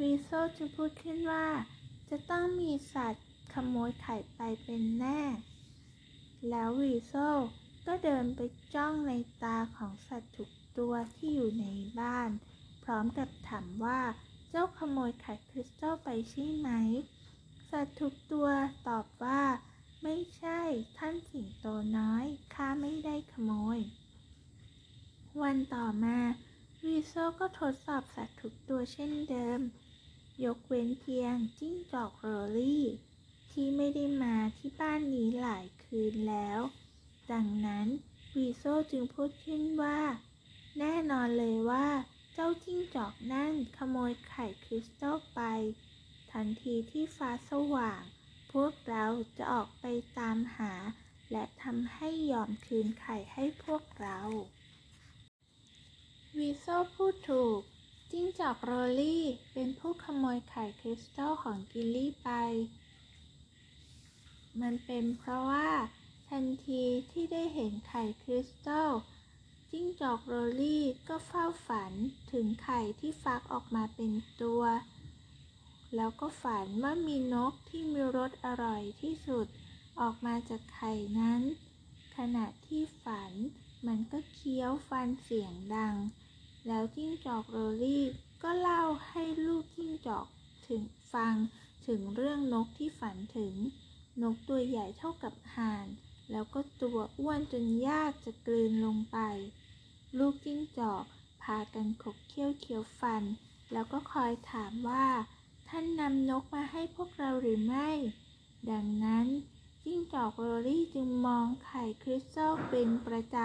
[0.00, 1.46] วีโซจึงพูดขึ้นว่า
[2.10, 5.22] จะต้องมีสัตว์ขโมยไข่ไปเป็นแน่
[6.48, 7.14] แล้ววีโซ
[7.86, 8.40] ก็เดินไป
[8.74, 11.66] จ้องในตาของสัตว์ทุกตัวที่อยู่ใน
[12.00, 12.30] บ้าน
[12.82, 14.00] พร้อมกับถามว่า
[14.50, 16.68] เจ้าขโมยไข่คริสตัลไปใช่ไหม
[17.70, 18.48] สัตว์ทุกตัว
[18.88, 19.42] ตอบว่า
[20.02, 20.60] ไม่ใช่
[20.98, 21.66] ท่านสิงโต
[21.98, 23.78] น้อยข้าไม่ได้ขโมย
[25.42, 26.18] วันต่อมา
[26.84, 29.60] วีโซก็ทดสอบสัตว์ทุกตัวเช่นเดิม
[30.44, 32.86] ยกเว้นเพียงจิ้งจอกโรลี่
[33.52, 36.60] ที่ไม่ได้มาที่บ้านนี้หลายคืนแล้ว
[37.32, 37.86] ดังนั้น
[38.36, 40.00] วีโซจึงพูดขึ้นว่า
[40.78, 41.88] แน่นอนเลยว่า
[42.32, 45.40] เจ้าจิ้งจอกนั่นขโมยไข่คริสตัลไป
[46.32, 48.02] ทันทีที่ฟ้าสว่าง
[48.52, 49.84] พวกเราจะออกไป
[50.18, 50.72] ตามหา
[51.32, 54.18] และทำให้ยอมคืนไข่ให้พวกเรา
[56.38, 57.60] วีโซลพูดถูก
[58.14, 62.30] จิ้งจอกโรลี่เป็นผู้ขโมยไข่คริสตัลของกิลลี่ไป
[64.60, 65.68] มันเป็นเพราะว่า
[66.30, 68.90] ทันทีที่ได้เห็นไข่คริสตัล
[69.70, 71.92] จิ้งจอกโรลี่ก็เฝ้าฝัน
[72.32, 74.62] ถึงไข่ที่ฟักออกมาเป็นตัว
[75.96, 79.46] แล้วก็ฝันว่ามีนกที่มีรสอร่อยที่สุด
[80.00, 81.42] ออกมาจากไข่นั้น
[82.16, 83.32] ขณะที่ฝัน
[83.86, 85.94] มันก็เคี้ยวฟันเสียงดัง
[86.66, 88.04] แล้วจิ้งจอกโรลี่
[88.42, 90.26] ก็เล่าให้ลูกจิ้งจอก
[90.68, 90.82] ถึง
[91.12, 91.34] ฟัง
[91.86, 93.54] ถึงเรื่องนกที่ฝันถึง
[94.22, 95.86] นกตัวใหญ่เท่ากับห่าน
[96.30, 99.18] แล้วก็ตัวอ้วนจนยากจะกลืนลงไป
[100.18, 101.04] ลูกจิ้งจอก
[101.42, 103.22] พากันขบเคี้ยวเคี้ยวฟัน
[103.72, 105.06] แล้วก็คอยถามว่า
[105.68, 107.90] ท่านนำนกมาให้พวกเราหรือไม่
[108.70, 109.26] ดังนั้น
[109.84, 113.36] จิ้งจอกโรลี่จึงมองไข่คริสตัลเป็นประจ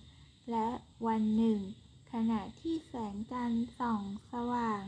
[0.00, 0.68] ำ และ
[1.06, 1.58] วันหนึ่ง
[2.18, 4.02] ขณะที่แสงจันทร์ส่อง
[4.32, 4.82] สว่าง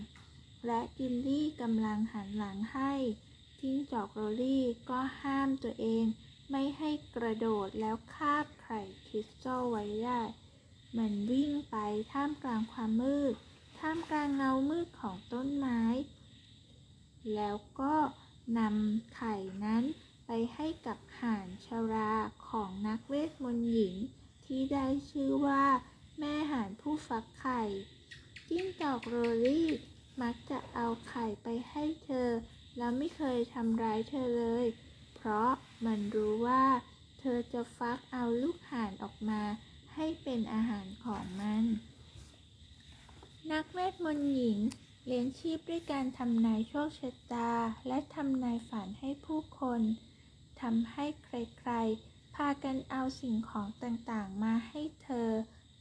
[0.66, 2.93] และกิลลี่กำลังหันหลังให้
[3.61, 6.05] จิ้งจอกโรลี่ก็ห้ามตัวเอง
[6.51, 10.20] ไม่ให้กระโดดแล้วคาบไข่คริสตัลไว้ได้
[10.97, 11.77] มันวิ่งไป
[12.12, 13.35] ท่ามกลางความมืด
[13.79, 15.81] ท่ามกลางเงามืดของต้นไม้
[17.35, 17.95] แล้วก็
[18.59, 19.85] นำไข่นั้น
[20.27, 22.12] ไปให้กับห่านชรา
[22.49, 23.95] ของนักเวทมนต์หญิง
[24.45, 25.64] ที่ได้ชื่อว่า
[26.19, 27.62] แม่ห่านผู้ฟักไข่
[28.49, 29.71] จิ้งจอกโรลี่
[30.23, 32.29] มักจะเอาไข่ไปให้เธอ
[32.79, 34.67] แล้วไม่เคยทำร้ายเธอเลย
[35.14, 35.51] เพราะ
[35.87, 36.64] มันรู้ว่า
[37.21, 39.43] เธอจะฟักเอาลูกห่านออกมา
[39.95, 41.64] ให้เป็นอาหารของมัน
[43.53, 44.59] นักเวทมนต์หญิง
[45.07, 47.53] เลี้ยงชีพด้วยการทำนายโชคชะตา
[47.89, 49.81] และทำนายฝันให้ผู้คน
[50.61, 55.31] ทำให้ใครๆ พากันเอาสิ่งของต่างๆ มาให้เธอ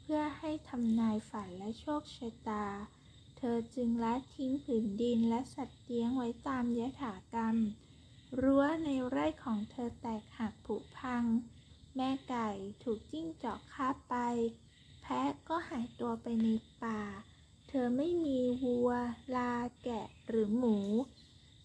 [0.07, 2.65] เพื่อให้ทำนายฝันและโชคชะตา
[3.37, 7.55] เธอจึงละทิ้งผืนดินและสัตว์เลี้ยงไว้ตามยถากรรม
[8.41, 11.23] รั้วในไร่ของเธอแตกหักผุพัง
[11.95, 12.49] แม่ไก่
[12.83, 14.15] ถูกจิ้งจอกคาไป
[15.01, 16.47] แพะก็หายตัวไปใน
[16.83, 17.01] ป่า
[17.67, 18.91] เธอไม่มีวัว
[19.35, 19.53] ลา
[19.83, 20.77] แกะหรือหมู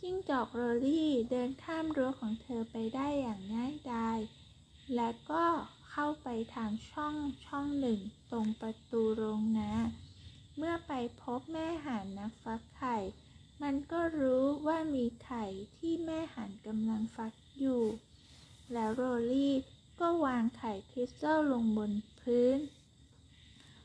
[0.00, 4.18] จิ้งจอกโรลี่เดินข้ามรั้วของเธอไปได้อย่างง่ายดาย
[4.94, 5.44] และก็
[5.90, 7.14] เข้าไปทางช่อง
[7.46, 8.00] ช่องหนึ่ง
[8.30, 9.72] ตรงประตูโรงนา
[10.56, 12.96] เมื่อไปพบแม่ห่านนักฟักไข่
[13.62, 15.44] มันก็รู้ว่ามีไข่
[15.78, 17.84] ที่แม่ห่านกำลังฟักอยู่
[18.72, 19.02] แล้วโร
[19.32, 19.54] ลี่
[20.00, 22.58] ก็วางไข่คริสตัลลงบนพื้น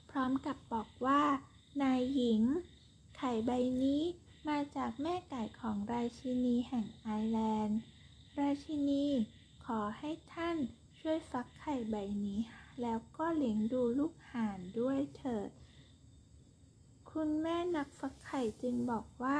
[0.09, 1.23] พร้อมกับบอกว่า
[1.81, 2.41] นายหญิง
[3.17, 3.51] ไข่ใบ
[3.83, 4.01] นี้
[4.47, 7.79] มาจากแม่ไก่ของราชินีแห่งไอร์แลนด์
[8.39, 9.05] ราชินี
[9.65, 10.57] ขอให้ท่าน
[10.99, 12.39] ช่วยฟักไข่ใบนี้
[12.81, 15.49] แล้วก็เลี้ยงดูลูกห่านด้วยเถิด
[17.11, 19.39] คุณแม่นักฟักไข่จึงบอกว่า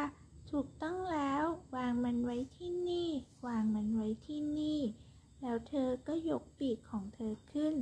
[0.52, 1.44] ถูกต้องแล้ว
[1.76, 3.10] วางมันไว้ที่นี่
[3.48, 4.80] วางมันไว้ที่นี่
[5.42, 7.76] แล้วเธอก็ยกปีกของเธอขึ้น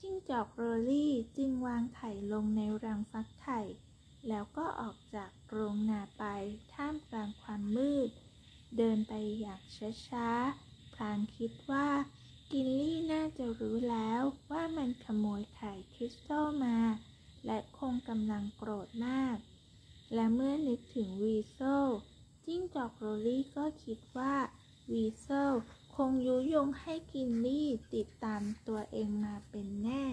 [0.00, 3.60] จิ้งจอกโรลี่จึงวางไข่ลงในรังฟักไข่
[4.28, 6.24] แล้วก็ออกจากโรงนาไป
[6.74, 8.08] ท่ามกลางความมืด
[8.76, 9.62] เดินไปอย่าง
[10.06, 11.88] ช้าๆพลางคิดว่า
[12.56, 16.78] กิลลี่น่าจะรู้แล้วว่ามันขโมยไข่คริสตัลมา
[17.46, 19.36] และคงกำลังโกรธมาก
[20.14, 21.60] และเมื่อนึกถึงวีเซล
[22.44, 24.34] จิ้งจอกโรลี่ก็คิดว่า
[24.92, 25.28] วีเซล
[25.94, 30.04] คงยุยงให้กิลลี่ติดตามตัวเองมาเป็นแน่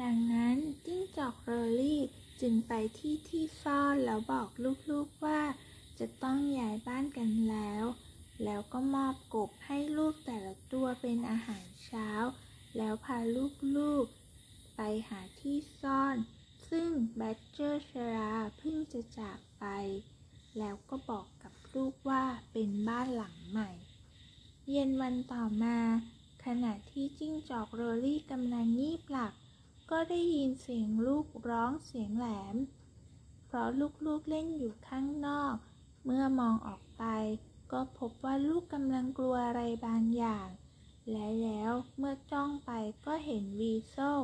[0.00, 0.56] ดังนั้น
[0.86, 2.00] จิ้งจอกโรลี่
[2.40, 4.48] จึงไปที่ที่ซ่อนแล้วบอก
[4.90, 5.42] ลูกๆว่า
[5.98, 7.84] จะต้องย้ายบ้านกันแล้ว
[8.44, 12.10] แล้วก็มอบกบให้ลูกแต่ละตัวเป็นอาหารเช้า
[12.76, 13.18] แล้วพา
[13.78, 16.16] ลูกๆ ไปหาที่ซ่อน
[16.70, 19.64] ซึ่งแบดเจอร์ชราเพิ่งจะจากไป
[20.58, 23.70] แล้วก็บอกกับลูกว่าเป็นบ้านหลังใหม่
[24.70, 25.78] เย็นวันต่อมา
[26.44, 29.32] ขณะที่จิ้งจอกโรลี่กำลังงีบหลับ
[29.90, 32.56] ก็ได้ยินเสียงลูกร้องเสียงแหลม
[33.46, 33.68] เพราะ
[34.06, 35.56] ลูกๆเล่นอยู่ข้างนอก
[36.04, 37.04] เมื่อมองออกไป
[37.72, 40.48] ก็พบว่าลูกกำลังกลัวอะไรบางอย่าง
[41.10, 42.70] และแล้วเมื่อจ้องไป
[43.06, 44.20] ก็เห็นวีโซล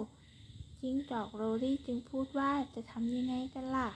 [0.80, 3.90] จิ้งจอกโรลี่จึงพูดว่าจะทำยังไงกันล่ะ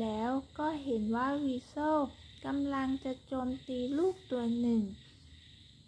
[0.00, 1.98] แล้วก็เห็นว่าวีโซล
[2.46, 4.82] กำลังจะโจมตีลูกตัวหนึ่ง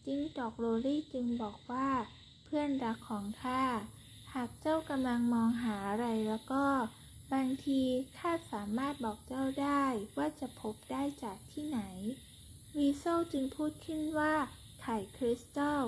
[0.05, 1.89] จิ้งจอกโรลี่จึงบอกว่า
[2.45, 3.63] เพื่อนรักของข้า
[4.35, 6.65] หากเจ้ากำลังมองหาอะไรแล้วก็
[7.33, 7.81] บางที
[8.19, 9.85] ข้าสามารถบอกเจ้าได้
[10.17, 11.81] ว่าจะพบได้จากที่ไหน
[12.79, 14.35] วีโซจึงพูดขึ้นว่า
[14.81, 15.83] ไข่คริสตัล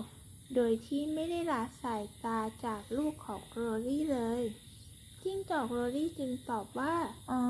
[0.54, 4.42] โดยที่ไม่ได้ละสายตาจากลูกของโรลี่เลย
[5.22, 6.96] จิ้งจอกโรลี่จึงตอบว่า
[7.30, 7.42] อ๋อ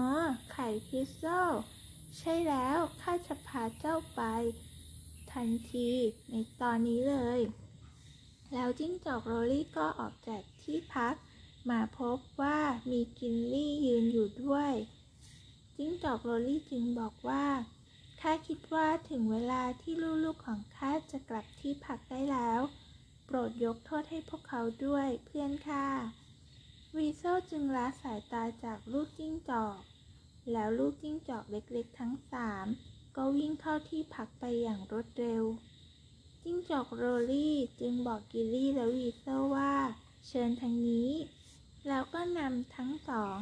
[0.52, 1.52] ไข่คริสตัล
[2.18, 4.22] ใช่แล้ว ข้าจะพาเจ้าไป
[5.32, 5.90] ทันที
[6.30, 7.40] ในตอนนี้เลย
[8.52, 11.14] แล้วจิ้งจอกโรลี่ก็ออกจากที่พัก
[11.70, 12.58] มาพบว่า
[12.90, 14.72] มีกิลลี่ยืนอยู่ด้วย
[15.76, 17.44] จิ้งจอกโรลี่จึงบอกว่า
[18.20, 19.94] ข้าคิดว่าถึงเวลาที่
[20.24, 22.60] ลูกๆของข้าจะกลับที่พักได้แล้ว
[23.26, 25.86] โปรดยกโทษให้พวกเขาด้วยเพื่อนข้า
[26.96, 29.80] วีเซลจึงละสายตาจากลูกจิ้งจอก
[30.52, 32.66] แล้วลูกจิ้งจอกเล็กๆทั้งสาม
[33.16, 35.44] ก็วิ่งเข้าที่พักไปอย่างรวดเร็ว
[36.42, 39.74] จิ้งจอกโรลี่จึงบอกกิลลี่และวีเซลว่า
[40.26, 41.10] เชิญทางนี้
[41.88, 43.38] แล้วก็นำทั้งสอง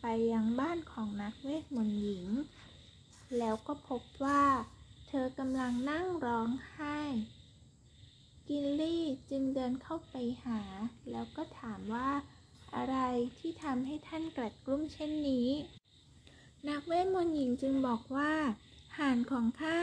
[0.00, 2.26] ไปยังบ้านของนักเวทมนต์หญิง
[3.38, 4.44] แล้วก็พบว่า
[5.08, 6.98] เธอกำลังนั่งร้องไห้
[8.48, 10.14] กิลลี่จึงเดินเข้าไป
[10.44, 10.60] หา
[11.10, 12.10] แล้วก็ถามว่า
[12.74, 12.96] อะไร
[13.38, 15.48] ที่ทำให้ท่านกลัดกลุ้มเช่นนี้
[16.68, 18.32] นักเวทมนต์หญิงจึงบอกว่า
[18.98, 19.80] ห่านของข้า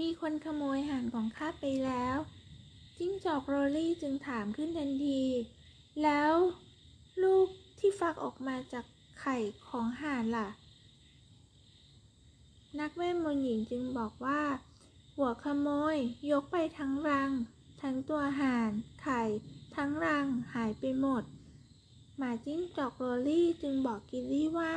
[0.00, 2.16] มีคนขโมยห่านของข้าไปแล้ว
[2.98, 5.22] จิ้งจอกโรลี่จึงถามขึ้นทันที
[6.02, 6.32] แล้ว
[7.22, 8.84] ลูกที่ฟักออกมาจาก
[9.20, 9.36] ไข่
[9.68, 10.48] ของห่านล่ะ
[12.80, 14.42] นักเวทมนต์หญิงจึงบอกว่า
[15.16, 15.96] หัวขโมย
[16.30, 17.30] ยกไปทั้งรัง
[17.82, 18.70] ทั้งตัวห่าน
[19.02, 19.22] ไข่
[19.76, 21.22] ทั้งรังหายไปหมด
[22.16, 24.72] หมาจิ้งจอกโรลี่จึงบอกกิลลี่ว่า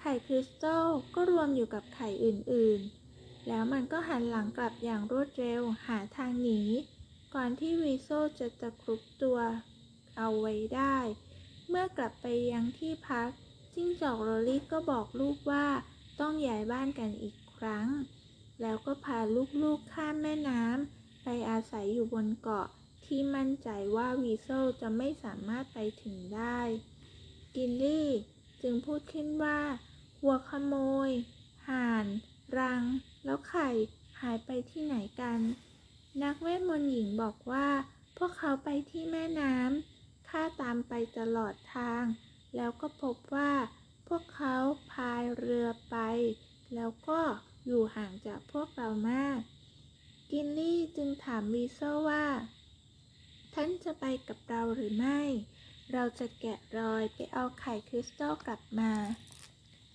[0.00, 6.60] ไข่คริสตัลก็รวมอยู่กับไข่อื่นๆ แล้วมันก็หันหลังกลับอย่างรวดเร็วหาทางหนี
[7.34, 9.38] ก่อนที่วีเซลจะตะครุบตัว
[10.16, 10.96] เอาไว้ได้
[11.68, 13.30] เมื่อกลับไปยังที่พัก
[13.74, 15.66] จิ้งจอกโรลี่ก็บอกลูกว่า
[16.20, 17.88] ต้องย้ายบ้านกันอีกครั้ง
[18.60, 19.18] แล้วก็พา
[19.62, 22.68] ลูกๆข้ามแม่น้ำไปอาศัยอยู่บนเกาะ
[23.06, 24.48] ที่มั่นใจว่าวีโซ
[24.80, 26.58] จะไม่สามารถไปถึงได้
[27.56, 28.08] กินลี่
[28.62, 29.60] จึงพูดขึ้นว่า
[30.20, 30.74] หัวขโม
[31.08, 31.10] ย
[31.68, 32.06] ห่าน
[32.58, 32.82] รัง
[33.24, 33.68] แล้วไข่
[34.20, 35.40] หายไปที่ไหนกัน
[36.22, 37.68] นักเวทมนต์หญิงบอกว่า
[38.16, 42.04] พวกเขาไปที่แม่น้ำข้าตามไปตลอดทาง
[42.56, 43.50] แล้วก็พบว่า
[44.08, 44.56] พวกเขา
[44.92, 45.96] พายเรือไป
[46.74, 47.20] แล้วก็
[47.66, 49.40] อยู่ห่างจากพวกเรามาก
[50.30, 51.80] กินลี่จึงถามวีโซ
[52.10, 52.26] ว่า
[53.54, 55.20] ท่านจะไปกับเราหรือไม่
[55.92, 58.92] เราจะแกะรอยไปเอาไข่คริสตัลกลับมา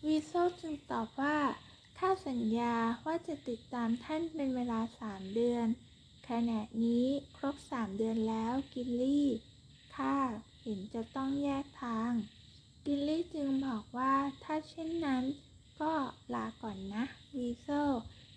[0.06, 0.32] วีโซ
[0.62, 1.38] จึงตอบว่า
[2.00, 5.68] ข้าสัญญาว่าจะติดตามท่านเป็นเวลาสามเดือน
[6.30, 7.08] ขณะนี้
[7.38, 9.28] ครบสามเดือนแล้วกิลลี่
[9.96, 10.16] ข้า
[10.62, 12.12] เห็นจะต้องแยกทาง
[12.86, 14.14] กิลลี่จึงบอกว่า
[14.44, 15.24] ถ้าเช่นนั้น
[15.82, 15.94] ก็
[16.34, 17.04] ลาก่อนนะ
[17.38, 17.68] วีเซล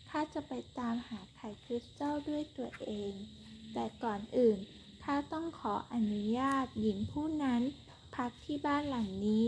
[0.09, 3.13] ข้าจะไปตามหาไข่คริสตัลด้วยตัวเอง
[3.73, 4.59] แต่ก่อนอื่น
[5.03, 7.63] ข้าต้องขออนุญาตหญิงผู้นั้น
[8.15, 9.45] พักที่บ้านหลังนี้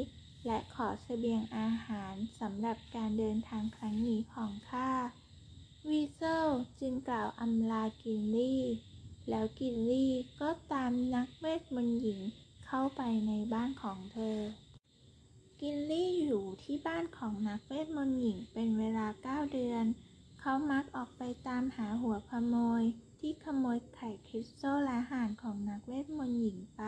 [0.46, 4.90] และขอเสบียงอาหารสำหรับการเดินทางครั้งนี้ของข้า
[5.88, 6.48] วีเซล
[6.80, 8.62] จึงกล่าวอำลากิลลี่
[9.28, 12.20] แล้วกิลลี่ก็ตามนักเวทมนต์หญิง
[12.66, 14.38] เข้าไปในบ้านของเธอ
[15.66, 19.84] กิลลี่อยู่ที่บ้านของนักเวทมนต์หญิงเป็นเวลาเก้าเดือน
[20.40, 22.82] เขามักออกไปตามหาหัวขโมย
[23.18, 26.82] ที่ขโมยไข่คริสตัลและห่านของนักเวทมนต์หญิงไป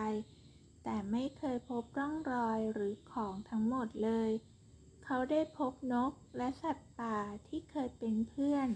[0.85, 4.31] แต่ไม่เคยพบร่องรอยหรือของทั้งหมดเลย
[5.05, 8.69] เขาได้พบนกและสัตว์ป่าที่เคยเป็นเพื่อน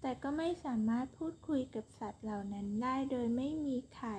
[0.00, 4.18] แต่ก็ไม่สามารถพูดคุยกับสัตว์เหล่านั้นได้โดยไม่มีไข่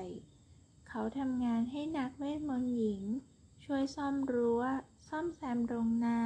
[0.90, 3.04] เขาทำงานให้นักเวทมนต์หญิง
[3.64, 4.64] ช่วยซ่อมรั้ว
[5.10, 6.20] ซ่อมแซมโรงนา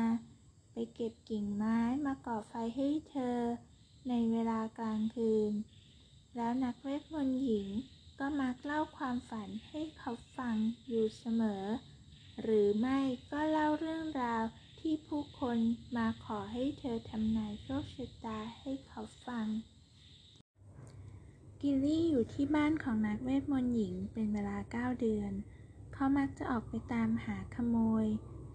[0.71, 3.37] ไปเก็บกิ่งไม้มาก่อไฟให้เธอ
[4.09, 5.51] ในเวลากลางคืน
[6.35, 7.67] แล้วนักเวทมนต์หญิง
[8.19, 10.55] ก็มักเล่าความฝันให้เขาฟัง
[10.87, 11.63] อยู่เสมอ
[12.41, 12.99] หรือไม่
[13.31, 14.43] ก็เล่าเรื่องราว
[14.79, 15.57] ที่ผู้คน
[15.97, 19.47] มาขอให้เธอทำนายโชคชะตาให้เขาฟัง
[21.61, 25.33] กิลลี่อยู่ที่บ้านของนักเวทมนต์หญิงเป็นเวลาเก้าเดือน
[25.99, 28.05] เขามักจะออกไปตามหาขโมย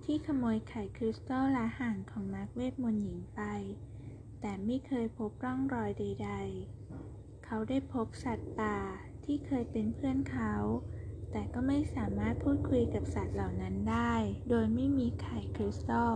[0.05, 3.41] ที่ขโมยไข่ค ริสตัลและห่านของนักเวทมนต์หญิงไป
[4.41, 6.31] แต่ไม่เคยพบร่องรอยใด
[6.87, 8.79] ๆ เขาได้พบสัตว์ป่า
[9.25, 10.55] ที่เคยเป็นเพื่อนเขา
[11.31, 14.15] แต่ก็ไม่สามารถพูดคุยกับสัตว์เหล่านั้นได้
[14.49, 16.15] โดยไม่มีไข่คริสตัล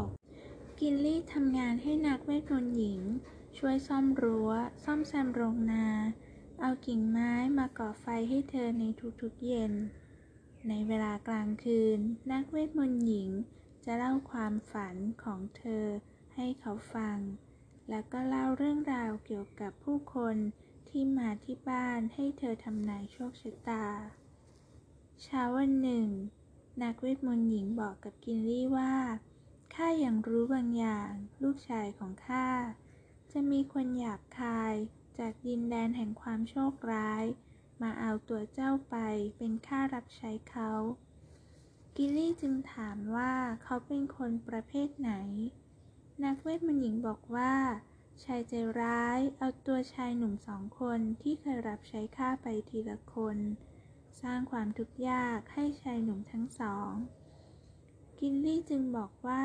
[0.78, 3.00] กิลลี่ทำงานให้นักเวทมนต์หญิง
[3.58, 4.50] ช่วยซ่อมรั้ว
[4.84, 5.86] ซ่อมแซมโรงนา
[6.60, 8.84] เอากิ่งไม้มาก่อไฟให้เธอใน
[9.20, 9.72] ทุกๆเย็น
[10.68, 11.98] ในเวลากลางคืน
[12.32, 13.30] นักเวทมนต์หญิง
[13.88, 15.84] จะเล่าความฝันของเธอ
[16.34, 17.18] ให้เขาฟัง
[17.90, 20.36] แล้วก็เล่าเรื่องราวเกี่ยวกับผู้คน
[20.88, 23.86] ที่มาที่บ้านให้เธอทำนายโชคชะตา
[25.22, 26.08] เช้าวันหนึ่ง
[26.82, 28.94] นักเวทมนต์หญิงบอกกับกินลี่ว่า
[29.74, 31.10] ข้ายัางรู้บางอย่าง
[31.42, 32.48] ลูกชายของข้า
[33.32, 34.74] จะมีคนหยาบคาย
[35.18, 37.24] จากดินแดนแห่งความโชคร้าย
[37.82, 38.96] มาเอาตัวเจ้าไป
[39.36, 40.70] เป็นข้ารับใช้เขา
[41.96, 45.12] กิลลี่จึงถามว่าเขาเป็นคนประเภทไหน
[46.24, 47.54] นักเวทมนต์หญิงบอกว่า
[48.24, 53.38] ชายใจร้ายเอาตัวชายหนุ่มสองคนที่เคยรับใช้ข้าไปทีละคน
[54.20, 56.92] สร้างความทุกข์ยากให้ชายหนุ่มทั้งสอง
[58.20, 59.44] กินลี่จึงบอกว่า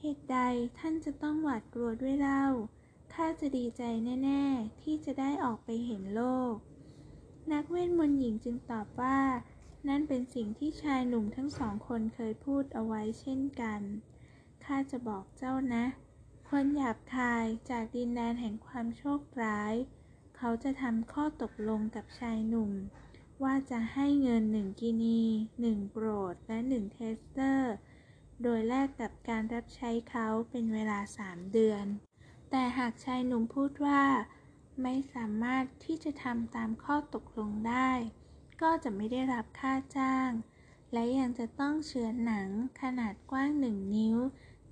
[0.00, 0.38] เหตุใด
[0.78, 2.46] ท่านจะต้องหวาดกลัวด้วยเล่า
[3.14, 3.82] ข้าจะดีใจ
[4.24, 6.22] แน่ ๆ ที่จะได้ออกไปเห็นโล
[6.52, 6.54] ก
[7.52, 9.18] นักเวทมนต์หญิงจึงตอบว่า
[9.88, 13.80] นั่นเป็นสิ่งที่ชายหนุ่มทั้งสองคนเคยพูดเอาไว้เช่นกัน
[14.64, 15.84] ข้าจะบอกเจ้านะ
[16.48, 19.74] คนหยาบคายจากดินแดนแห่งความโชคร้าย
[20.36, 22.72] เขาจะทำข้อตกลงกับชายหนุ่ม
[23.42, 25.22] ว่าจะให้เงินหนึ่งกินี
[25.60, 27.74] หนึ่งโกรต และหนึ่งเทสเตอร์
[28.42, 31.84] โดยแลกกับการรับใช้เขาเป็นเวลาสามเดือน
[32.50, 34.02] แต่หากชายหนุ่มพูดว่า
[34.82, 37.90] ไม่สามารถที่จะทำตามข้อตกลงได้
[38.62, 40.30] ก็จะไม่ได้รับค่าจ้าง
[40.92, 42.48] และยังจะต้องเฉือนหนัง
[42.80, 44.18] ขนาดกว้างหนึ่งนิ้ว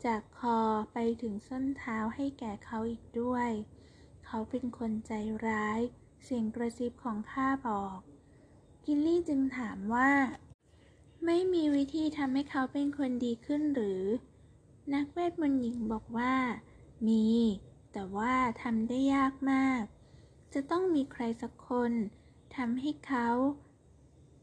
[0.04, 0.58] จากคอ
[0.92, 3.50] ไปถึงส้นเท้าให้แก่เขาอีกด้วย
[4.26, 5.12] เขาเป็นคนใจ
[5.46, 5.80] ร้าย
[6.22, 7.98] เสียงกระซิบของข้าบอก
[8.84, 10.12] กิลลี่จึงถามว่า
[11.24, 14.02] ไม่มีวิธีทำให้เขาเป็นคนดีขึ้นหรือ
[14.94, 16.34] นักเวทมนต์หญิงบอกว่า
[17.08, 17.26] มี
[17.92, 19.82] แต่ว่าทำได้ยากมาก
[20.54, 21.92] จะต้องมีใครสักคน
[22.56, 23.28] ทำให้เขา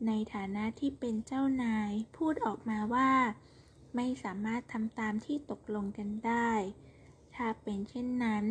[0.07, 3.11] ในฐานะที่เป็นเจ้านายพูดออกมาว่า
[3.95, 6.51] ไม่สามารถทำตามที่ตกลงกันได้
[7.35, 8.45] ถ้าเป็นเช่นนั้น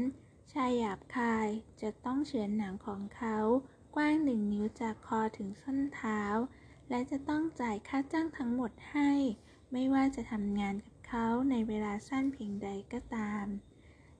[0.52, 1.48] ชายหยาบคาย
[1.80, 3.38] จะต้องเฉือนหนังของเขา
[3.94, 6.22] กว้างหนึ่งนิ้วจากคอถึงส้นเท้า
[6.88, 9.10] และจะต้องจ่ายค่าจ้างทั้งหมดให้
[9.72, 13.46] ไม่ว่าจะทำงานกับเขาในเวลาสั้นเพียงใดก็ตาม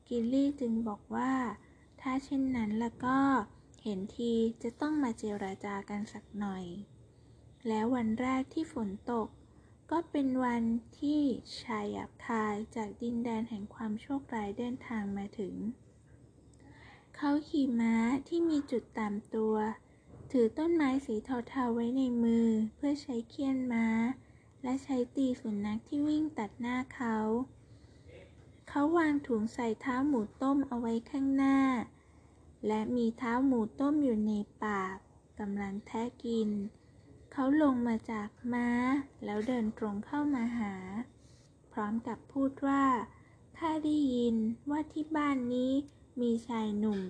[0.09, 1.33] กิลลี่จึงบอกว่า
[2.01, 3.19] ถ้าเช่นนั้นแล้วก็
[3.83, 6.65] เห็นทีจะต้องมาเจราจากันสักหน่อย
[7.69, 9.29] แล้ววันแรกที่ฝนตก
[9.91, 10.63] ก็เป็นวัน
[10.99, 11.21] ที่
[11.63, 15.55] ชายหยาบคายจากดินแดนแห่งความโชคร้ายเดินทางมาถึง
[17.17, 17.95] เขาขี่ม้า
[18.29, 19.55] ที่มีจุดตามตัว
[20.31, 21.15] ถือต้นไม้สี
[21.49, 23.87] เทาๆไว้ในมือเพื่อใช้เคี่ยนม้า
[24.63, 27.17] และใช้ตีสุนัขที่วิ่งตัดหน้าเขา
[28.69, 31.59] เขาวางถุงใส่เท้าหมูต้มเอาไว้ข้างหน้า
[32.67, 34.33] และมีเท้าหมูต้มอยู่ใน
[34.65, 34.97] ปาก
[35.39, 36.51] กำลังแทะกิน
[37.33, 38.69] เขาลงมาจากม้า
[39.25, 40.75] แล้วเดินตรงเข้ามาหา
[41.73, 42.85] พร้อมกับพูดว่า
[43.59, 44.37] ข้าได้ยิน
[44.71, 45.73] ว่าที่บ้านนี้
[46.21, 47.01] มีชายหนุ่ม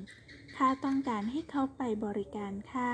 [0.56, 2.92] ข้าต้องการให้เขาไปบริการข้า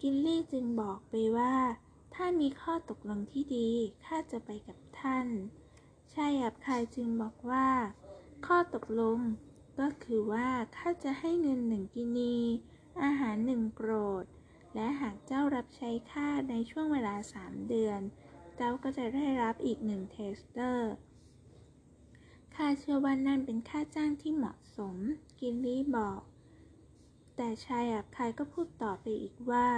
[0.00, 1.54] กินลี่จึงบอกไปว่า
[2.14, 3.70] ถ้ามีข้อตกลงที่ดี
[4.04, 5.26] ข้าจะไปกับท่าน
[6.14, 7.68] ชายหยาบคายจึงบอกว่า
[8.46, 9.18] ข้อตกลง
[9.78, 12.36] ก็คือว่าข้าจะให้เงินหนึ่งกินี
[13.02, 13.90] อาหารหนึ่งโกร
[14.22, 14.24] ต
[14.74, 18.00] และหากเจ้ารับใช้ข้าในช่วงเวลาสามเดือน
[18.56, 20.92] เจ้าก็จะได้รับอีกหนึ่งเทสเตอร์
[22.54, 24.96] ข้าเชื่อว่านั่นเป็นค่าจ้างที่เหมาะสม
[25.40, 26.22] กิลลี่บอก
[27.36, 29.70] แต่ชายหยาบคายก็พูดต่อไปอีกว่า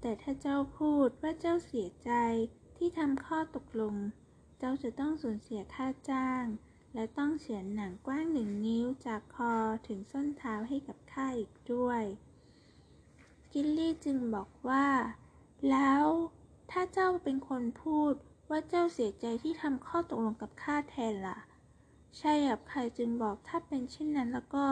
[0.00, 2.10] แต่ถ้าเจ้าพูดว่าเจ้าเสียใจ
[2.76, 3.94] ที่ทำข้อตกลง
[4.58, 6.44] เจ้าจะต้องสูญเสียค่าจ้าง
[6.94, 9.54] และต้องเฉือนหนังกว้างหนึ่งนิ้วจากคอ
[9.86, 12.02] ถึงส้นเท้าให้กับข้าอีกด้วย
[13.52, 14.86] กิลลี่จึงบอกว่า
[15.70, 16.04] แล้ว
[16.70, 18.12] ถ้าเจ้าเป็นคนพูด
[18.50, 21.38] ว่าเจ้าเสียใจที่ทำข้อตกลงกับข้าแทนล่ะ
[22.18, 24.66] ชายหยาบคายจึงบอกถ้าเป็นเช่นนั้นแล้วก็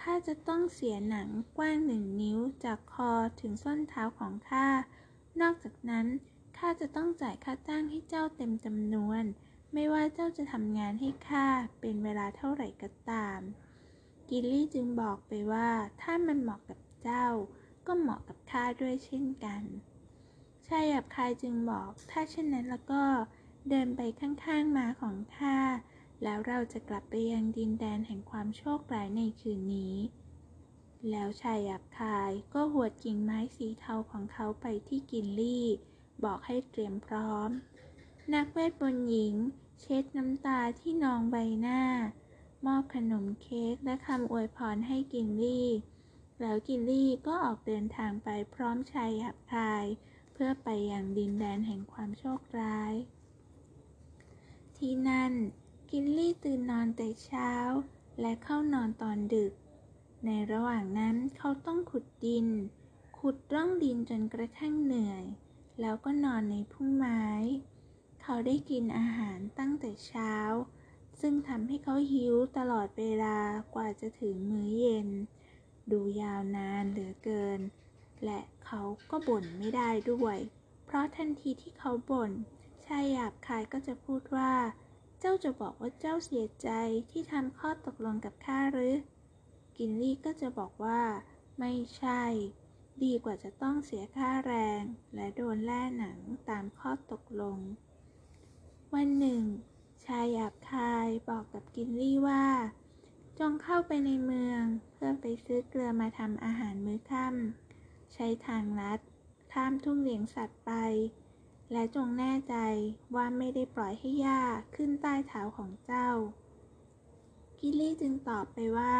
[0.00, 3.10] ข้าจะต้องเสียหนังกว้างหนึ่งนิ้วจากคอ
[3.40, 4.68] ถึงส้นเท้าของข้า
[5.40, 6.06] นอกจากนั้น
[6.58, 9.24] ข้าจะต้องจ่ายค่าจ้างให้เจ้าเต็มจำนวน
[9.72, 11.46] ไม่ว่าเจ้าจะทำงานให้ข้า
[11.80, 13.40] เป็นเวลาเท่าไหร่ก็ตาม
[14.28, 15.68] กิลลี่จึงบอกไปว่า
[16.02, 17.26] ถ้ามันเหมาะกับเจ้า
[17.86, 19.62] ก็เหมาะกับข้าด้วยเช่นกัน
[20.66, 23.04] ชายหยาบคายจึงบอก ถ้าเช่นนั้นแล้วก็
[23.68, 25.58] เดินไปข้างๆมาของข้า
[26.22, 29.96] แล้วเราจะกลับไปยังดินแดนแห่งความโชคร้ายในคืนนี้
[31.10, 35.66] แล้วชายหยาบคายก็หวดกิ่งไม้สีเทาของเขาไปที่กินลี่
[36.24, 37.50] บอกให้เตรียมพร้อม
[38.34, 39.34] นักเวทมนต์หญิง
[39.80, 41.82] เช็ดน้ำตาที่นองใบหน้า
[42.66, 45.68] มอบขนมเค้กและคำอวยพรให้กินลี่
[46.40, 49.84] แล้วกินลี่ก็ออกเดินทางไปพร้อมชายหยาบคาย
[50.32, 52.94] เพื่อไปยังดินแดนแห่งความโชคร้าย
[54.76, 55.32] ที่นั่น
[55.90, 57.52] กินลี่ตื่นนอนแต่เช้า
[58.20, 59.52] และเข้านอนตอนดึก
[60.24, 62.46] ในระหว่างนั้นเขาต้องขุดดิน
[63.18, 65.24] ขุดร่องดินจนกระทั่งเหนื่อย
[65.80, 67.24] แล้วก็นอนในพุ่มไม้
[68.22, 70.34] เขาได้กินอาหารตั้งแต่เช้า
[71.20, 73.38] ซึ่งทำให้เขาหิวตลอดเวลา
[73.74, 75.08] กว่าจะถึงมื้อเย็น
[75.92, 77.60] ดูยาวนานเหลือเกิน
[78.24, 80.38] และเขาก็บ่นไม่ได้ด้วย
[80.86, 82.32] เพราะทันทีที่เขาบ่น
[82.86, 84.52] ชายหยาบคายก็จะพูดว่า
[85.20, 86.68] เจ้าจะบอกว่าเจ้าเสียใจ
[87.10, 88.94] ที่ทำข้อตกลงกับข้าหรือ
[89.76, 91.00] กินลี่ก็จะบอกว่า
[91.60, 92.22] ไม่ใช่
[93.02, 94.82] ดีกว่าจะต้องเสียค่าแรง
[95.14, 96.18] และโดนแล่หนัง
[96.48, 97.58] ตามข้อตกลง
[98.94, 99.42] วันหนึ่ง
[100.04, 102.44] ชายหยาบคายบอกกับกินลี่ว่า
[103.40, 104.62] จงเข้าไปในเมือง
[104.94, 109.00] เพื่อไปซื้อเกลือมาทำอาหารมื้อค่ำใช้ทางลัด
[109.52, 110.72] ข้ามทุ่งเลี้ยงสัตว์ไป
[111.72, 112.54] และจงแน่ใจ
[113.14, 114.42] ว่าไม่ได้ปล่อยให้หญ้า
[114.74, 116.08] ขึ้นใต้เท้าของเจ้า
[117.58, 118.94] กิลลี่จึงตอบไปว่า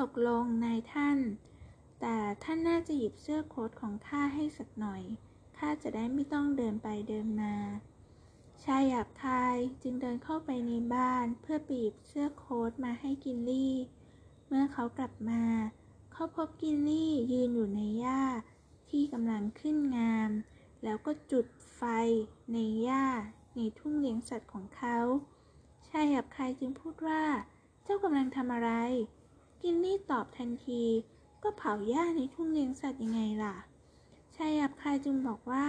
[0.00, 1.18] ตกลงนายท่าน
[2.00, 5.02] แต่ท่านน่าจะหยิบเสื้อโค้ทของข้าให้สักหน่อย
[5.58, 7.54] ข้าจะได้ไม่ต้องเดินไปเดินมา
[8.64, 13.74] ชายหยาบคายจึงเดินเข้าไปในบ้านเพื่อปหยิบเสื้อโค้ทมาให้กินลี่
[14.46, 15.42] เมื่อเขากลับมา
[16.12, 18.22] เขาพบกินลี่ยืนอยู่ในหญ้า
[18.90, 20.30] ที่กำลังขึ้นงาม
[20.82, 21.46] แล้วก็จุด
[21.76, 21.82] ไฟ
[22.52, 23.04] ในหญ้า
[23.56, 24.98] ในทุ่งเลี้ยงสัตว์ของเขา
[25.88, 27.22] ชายหยาบคายจึงพูดว่า
[27.84, 28.70] เจ้ากำลังทำอะไร
[29.62, 30.82] กินลี่ตอบทันที
[31.42, 33.56] ก็เผาหญ้าในทุ่งเลี้ยงสัตว์ยังไงล่ะ
[34.36, 35.66] ชายหยาบคายจึงบอกว่า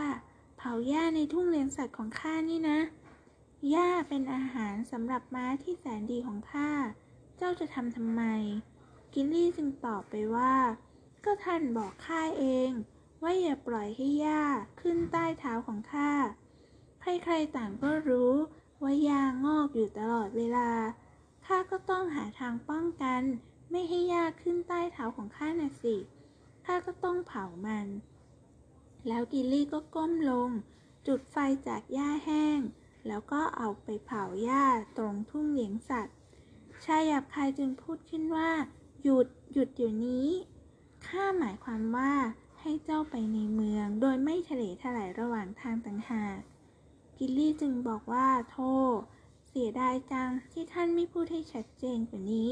[0.61, 2.79] เผาหญ้าในทุ่งเลี้ยงสัตว์ของข้านี่นะ
[3.69, 6.71] หญ้าเป็นอาหารสำหรับม้าที่แสนดีของข้า
[7.37, 8.23] เจ้าจะทำทำไม
[9.13, 10.55] กิลลี่จึงตอบไปว่า
[11.25, 12.69] ก็ท่านบอกข้าเอง
[13.23, 14.43] ว่าอย่าปล่อยให้หญ้า
[14.81, 16.11] ขึ้นใต้เท้าของข้า
[17.01, 18.33] ใครๆต่างก็รู้
[18.81, 20.71] ว่าหญ้างอกอยู่ตลอดเวลา
[21.45, 23.21] ข้าก็ต้องหาทางป้องกัน
[23.71, 25.95] ไม่ให้หญ้าขึ้นใต้เท้าของข้าน่ะสิ
[26.65, 27.87] ข้าก็ต้องเผามัน
[29.07, 30.49] แล้วกิลลี่ก็ก้มลง
[31.07, 31.37] จุดไฟ
[31.67, 32.59] จากหญ้าแห้ง
[33.07, 34.65] แล้วก็เอาไปเผาหญ้า
[34.97, 36.15] ตรงทุ่งเลี้ยงสัตว์
[36.85, 38.49] ชายหยาบคายจึงพูดขึ้นว่า
[39.03, 40.27] หยุดหยุดเดี๋ยวนี้
[41.05, 42.13] ข้าหมายความว่า
[42.59, 46.39] ให้เจ้าไปในเมืองโดยไม่ทะเลทลายระหว่างทางต่างหาก
[47.17, 48.59] กิลลี่จึงบอกว่าโท
[48.95, 48.97] ษ
[49.47, 52.51] เสียดายจังที่ท่านไม่พูดให้ชัดเจนกว่านี้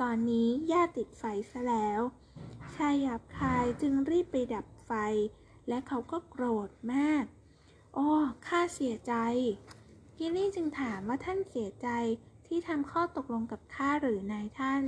[0.00, 2.00] ตอนนี้หญ้าติดไฟซะแล้ว
[2.74, 4.92] ชายหยาบคายจึงรีบไปดับไฟ
[5.68, 7.24] และเขาก็โกรธมาก
[7.94, 8.10] โอ้
[8.48, 9.14] ข้าเสียใจ
[10.18, 11.88] กิลลี่จึงถามว่าท่านเสียใจ
[12.46, 14.84] ที่ทำข้อตกลงกับข้าหรือนายท่าน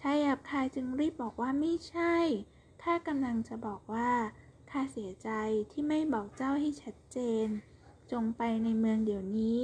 [0.00, 2.16] ชายหยาบคายจึงรีบบอกว่าไม่ใช่
[2.82, 4.10] ข้ากำลังจะบอกว่า
[4.70, 5.30] ข้าเสียใจ
[5.72, 7.46] ที่ไม่บอกเจ้าให้ชัดเจน
[8.12, 9.60] จงไปในเมืองเดี๋ยวนี้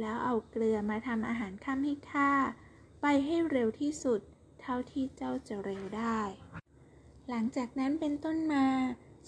[0.00, 2.32] แล้วเอาเกลือมาทำอาหารค่ำให้ข้า
[3.00, 4.20] ไปให้เร็วที่สุด
[4.60, 6.20] เท่าที่เจ้าจะเร็วได้
[7.28, 8.66] หลังจากนั้นเป็นต้นมา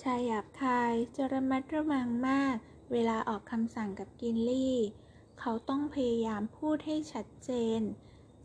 [0.02, 2.56] ชายหยาบคายจะระมัดระวังมาก
[2.92, 4.76] เวลาออกคำสั่งกับกินลี่
[5.40, 7.80] เขาต้องพยายามพูดให้ชัดเจน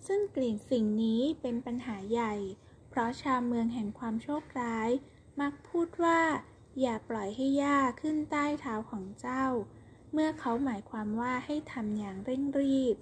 [0.08, 2.34] ซึ่งกลิ่นสิ่งนี้เป็นปัญหาใหญ่
[2.90, 4.90] เพราะชาวเมืองแห่งความโชคร้าย
[5.42, 6.22] มักพูดว่า
[6.82, 9.46] อย่าปล่อยให้หญ้าขึ้นใต้เท้าของเจ้า
[10.14, 12.96] เมื่อเขาหมายความว่าให้ทำอย่างเร่งรีบ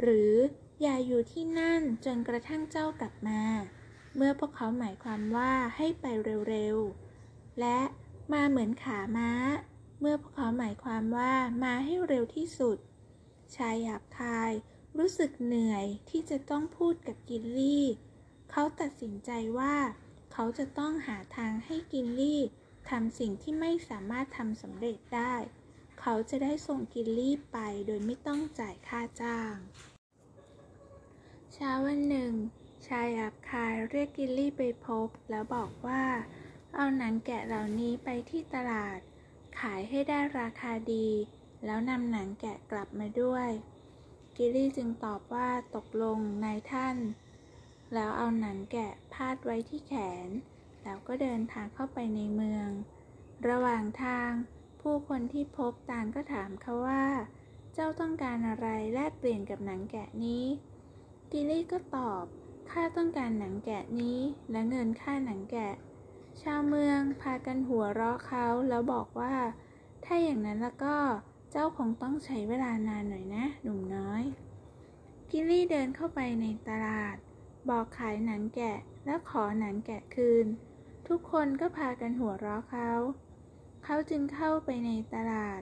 [0.00, 0.32] หรือ
[0.82, 3.42] อย่าอยู่ที่นั่นจนกระทั่งเจ้ากลับมา
[4.16, 6.04] เมื่อพวกเขาหมายความว่าให้ไป
[6.48, 7.01] เร็วๆ
[7.60, 7.78] และ
[8.32, 9.30] มาเหมือนขาม้า
[10.00, 11.34] เมื่อพวกเขาหมายความว่า
[11.64, 12.78] มาให้เร็วที่สุด
[13.56, 14.52] ชายหยาบคาย
[14.98, 17.84] รู้สึกเหนื่อยที่จะต้องพูดกับกินลี่
[18.50, 19.76] เขาตัดสินใจว่า
[20.32, 22.40] เขาจะต้องหาทางให้กินลี่
[22.88, 25.34] ทำสิ่งที่ไม่สามารถทำสำเร็จได้
[26.00, 29.54] เขาจะได้ส่งกินลี่ไปโดยไม่ต้องจ่ายค่าจ้าง
[31.52, 32.32] เช้าวันหนึ่ง
[32.86, 36.04] ชายหยาบคายเรียกกิลลี่ไปพบแล้วบอกว่า
[36.74, 38.98] เอาหนังแกะเหล่านี้ไปที่ตลาด
[39.60, 41.08] ขายให้ได้ราคาดี
[41.64, 43.48] แล้วนำหนังแกะกลับมาด้วย
[44.36, 46.96] กิลลี่จึงตอบว่าตกลงนายท่าน
[47.94, 49.94] แล้วเอาหนังแกะพาดไว้ที่แข
[50.26, 50.28] น
[50.82, 52.68] แล้วก็เดินทางเข้าไปในเมือง
[53.48, 54.30] ระหว่างทาง
[54.80, 57.04] ผู้คนที่พบต่างก็ถามเขาว่า
[57.74, 60.44] เจ้าต้องการอะไรแลกเปลี่ยนกับหนังแกะนี้
[61.30, 62.24] กิลลี่ก็ตอบ
[62.70, 64.18] ข้าต้องการหนังแกะนี้
[64.50, 65.72] และเงินค่าหนังแกะ
[66.40, 69.34] ชาวเมืองพากันหัวเราะเขาแล้วบอกว่า
[70.04, 70.96] ถ้าอย่างนั้นแล้วก็
[71.50, 74.22] เจ้าคงต้องใช้เวลานานหน่อยนะ หนุ่มน้อย
[75.30, 77.16] กิลลี่เดินเข้าไปในตลาด
[77.68, 80.46] บอกขายหนังแกะและขอหนังแกะคืน
[81.08, 82.90] ทุกคนก็พากันหัวเราะเขา
[83.84, 85.60] เขาจึงเข้าไปในตลาด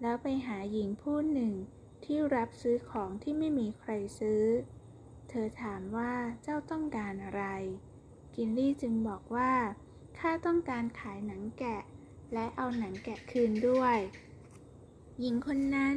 [0.00, 1.52] แล้วไปหาหญิงผู้หนึ่ง
[2.04, 4.42] ที่รับซื้อของที่ไม่มีใครซื้อ
[5.28, 6.12] เธอถามว่า
[6.42, 7.44] เจ้าต้องการอะไร
[8.36, 9.52] กินลี่จึงบอกว่า
[10.18, 11.80] ข้าต้องการขายหนังแกะ
[12.32, 13.98] และเอาหนังแกะคืนด้วย
[15.20, 15.96] หญิงคนนั้น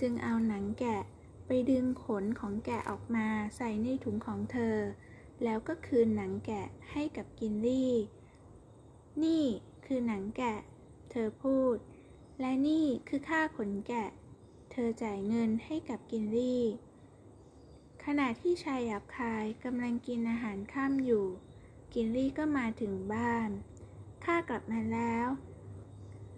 [0.00, 1.00] จึงเอาหนังแกะ
[1.46, 4.76] ไปดึงขนของแกะออกมาใส่ในถุงของเธอ
[5.44, 7.92] แล้วก็คืนหนังแกะให้กับกินลี่
[9.24, 9.44] นี่
[9.86, 10.54] คือหนังแกะ
[11.10, 11.76] เธอพูด
[12.40, 14.08] และนี่คือค่าขนแกะ
[14.72, 16.62] เธอจ่ายเงินให้กับกินลี่
[18.04, 21.26] ขณะที่ชายหยาบคายกำลังกินอาหารค่ำอยู่
[21.94, 23.50] กินลี่ก็มาถึงบ้าน
[24.24, 25.28] ข้ากลับมาแล้ว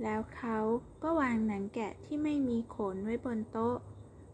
[0.03, 0.59] แล้วเขา
[1.03, 3.77] ก็วางหนังแกะที่ไม่มีขนไว้บนโต๊ะ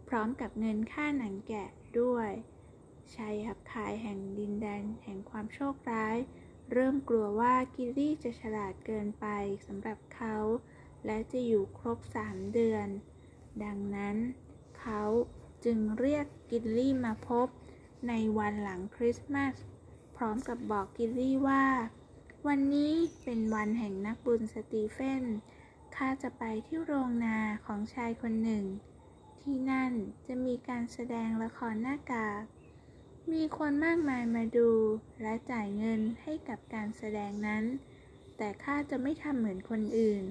[0.09, 1.69] พร้อมกับเงินค่าหนังแกะ
[2.01, 2.31] ด้วย
[3.15, 6.17] ชายหยาบคายแห่งดินแดนแห่งความโชคร้าย
[6.73, 9.27] เริ่มกลัวว่ากิลลี่จะฉลาดเกินไป
[9.67, 10.37] สำหรับเขา
[11.07, 12.89] และจะอยู่ครบสามเดือน
[13.65, 14.17] ดังนั้น
[14.81, 15.03] เขา
[15.65, 17.49] จึงเรียกกิลลี่มาพบ
[18.09, 19.55] ในวันหลังคริสต์มาส
[20.17, 21.65] พร้อมกับบอกกิลลี่ว่า
[22.47, 22.93] วันนี้
[23.23, 25.25] เป็นวันแห่งนักบุญสตีเฟน
[25.97, 28.65] ข้าจะไปที่โรงนาของชายคนหนึ่ง
[29.41, 29.93] ที่นั่น
[30.27, 32.43] จะมีการแสดงละครหน้ากาก
[33.33, 34.71] มีคนมากมายมาดู
[35.23, 37.65] และจ่ายเงินให้กับการแสดงนั้น
[38.37, 40.25] แต่ข้าจะไม่ทำเหมือนคนอื่น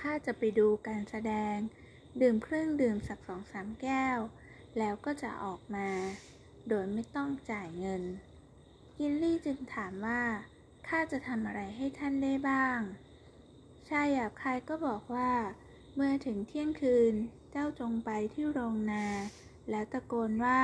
[0.00, 1.56] ข้าจะไปดูการแสดง
[2.20, 4.18] ดื่มเครื่องดื่มสักสองสามแก้ว
[4.78, 5.88] แล้วก็จะออกมา
[6.68, 8.02] โดยไม่ต้องจ่ายเงิน
[8.98, 10.22] กินลี่จึงถามว่า
[10.88, 12.80] ข้าจะทำอะไรให้ท่านได้บ้าง
[13.88, 15.32] ชายหยาบคายก็บอกว่า
[15.94, 17.14] เมื่อถึงเที่ยงคืน
[17.50, 19.06] เจ้าจงไปที่โรงนา
[19.70, 20.62] แล้วตะโกนว่า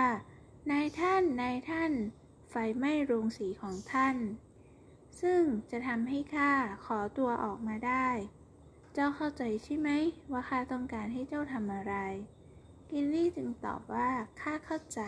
[0.70, 1.92] นายท่าน นายท่าน
[2.50, 4.16] ไฟไหม้โรงสีของท่าน
[5.20, 6.52] ซึ่งจะทำให้ข้า
[6.84, 8.08] ขอตัวออกมาได้
[8.94, 9.88] เจ้าเข้าใจใช่ไหม
[10.32, 11.94] ว่าข้าต้องการให้เจ้าทำอะไร
[12.90, 15.00] กินลี่จึงตอบว่าข้าเข้าใจ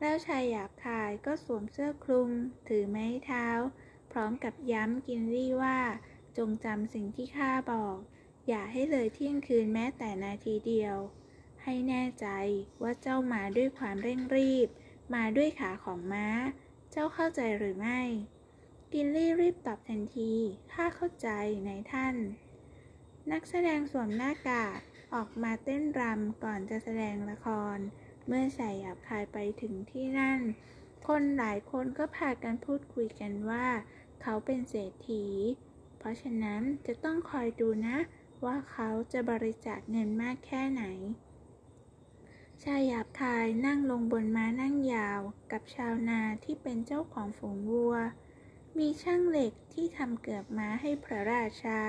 [0.00, 2.30] แล้วชายหยาบคายก็สวมเสื้อคลุม
[2.68, 3.46] ถือไม้เท้า
[4.10, 5.78] พร้อมกับย้ำกิลลี่ว่า
[6.36, 7.96] จงจำสิ่งที่ข้าบอก
[8.48, 10.96] อย่าให้เลยเที่ยงคืนแม้แต่นาทีเดียว
[11.62, 12.26] ให้แน่ใจ
[12.82, 14.68] ว่าเจ้ามาด้วยความเร่งรีบ
[15.14, 16.28] มาด้วยขาของม้า
[16.90, 18.00] เจ้าเข้าใจหรือไม่
[18.92, 20.32] กิลลี่รีบตอบทันที
[20.72, 22.14] ข้าเข้าใจนายท่าน
[23.32, 24.78] นักแสดงสวมหน้ากาก
[25.14, 27.78] ออกมาเต้นรำก่อนจะแสดงละคร
[28.26, 30.40] เมื่อชายหยาบคายไปถึงที่นั่น
[31.06, 33.66] คนหลายคนก็พากันพูดคุยกันว่า
[34.22, 35.24] เขาเป็นเศรษฐี
[35.98, 37.96] เพราะฉะนั้นจะต้องคอยดูนะ
[38.44, 40.84] ว่าเขาจะบริจาคเงินมากแค่ไหน
[42.64, 45.20] ชายหยาบคายนั่งลงบนม้านั่งยาว
[45.52, 47.96] กับชาวนาที่เป็นเจ้าของฝูงวัว
[48.78, 51.80] มีช่างเหล็กที่ทำเกือบม้าให้พระราชา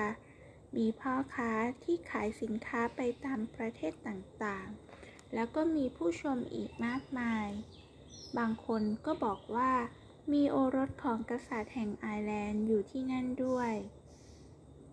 [0.76, 1.52] มีพ่อค้า
[1.84, 4.87] ที่ขายสินค้าไปตามประเทศต่างๆ
[5.34, 7.48] แล้วก็มีผู้ชมอีกมากมาย
[8.38, 9.72] บางคนก็บอกว่า
[10.34, 13.74] มีโอรสของกษัตริย์แห่งไอร์แลนด์อยู่ที่นั่นด้วย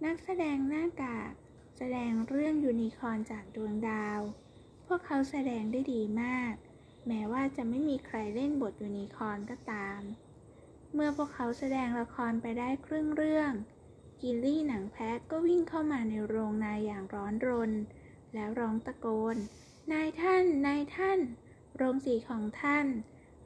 [0.04, 1.32] นักแสดงหน้ากาก
[1.76, 4.20] แสดงเรื่องยูนิคอร์นจากดวงดาว
[4.86, 6.54] พวกเขาแสดงได้ดีมาก
[7.06, 10.00] แม้ว่าจะไม่มีใครเล่นบทยูนิคอร์นก็ตาม
[10.94, 13.52] เมื่อพวกเขาแสดงละครไปได้ครึ่งเรื่อง
[14.20, 17.72] กิลลี่หนังแพะก็วิ่งเข้ามาในโรงนายอย่างร้อนรน
[18.34, 19.36] แล้วร้องตะโกน
[19.92, 21.20] นายท่าน นายท่าน
[21.76, 22.86] โรงสีของท่าน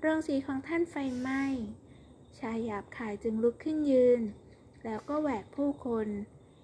[0.01, 1.45] โรงสีของท่านไฟไหม้
[2.39, 4.23] ชายหยาบขายจึงลุกขึ้นยืน
[4.85, 6.09] แล้วก็แหวกผู้คน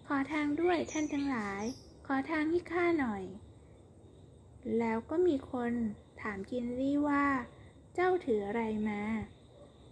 [0.07, 1.63] ขอทางด้วยท่านทั้งหลาย
[2.07, 3.25] ขอทางให้ข้าหน่อย
[4.79, 5.73] แล้วก็มีคน
[6.21, 7.27] ถามกินลี่ว่า
[7.95, 9.03] เจ้าถืออะไรมา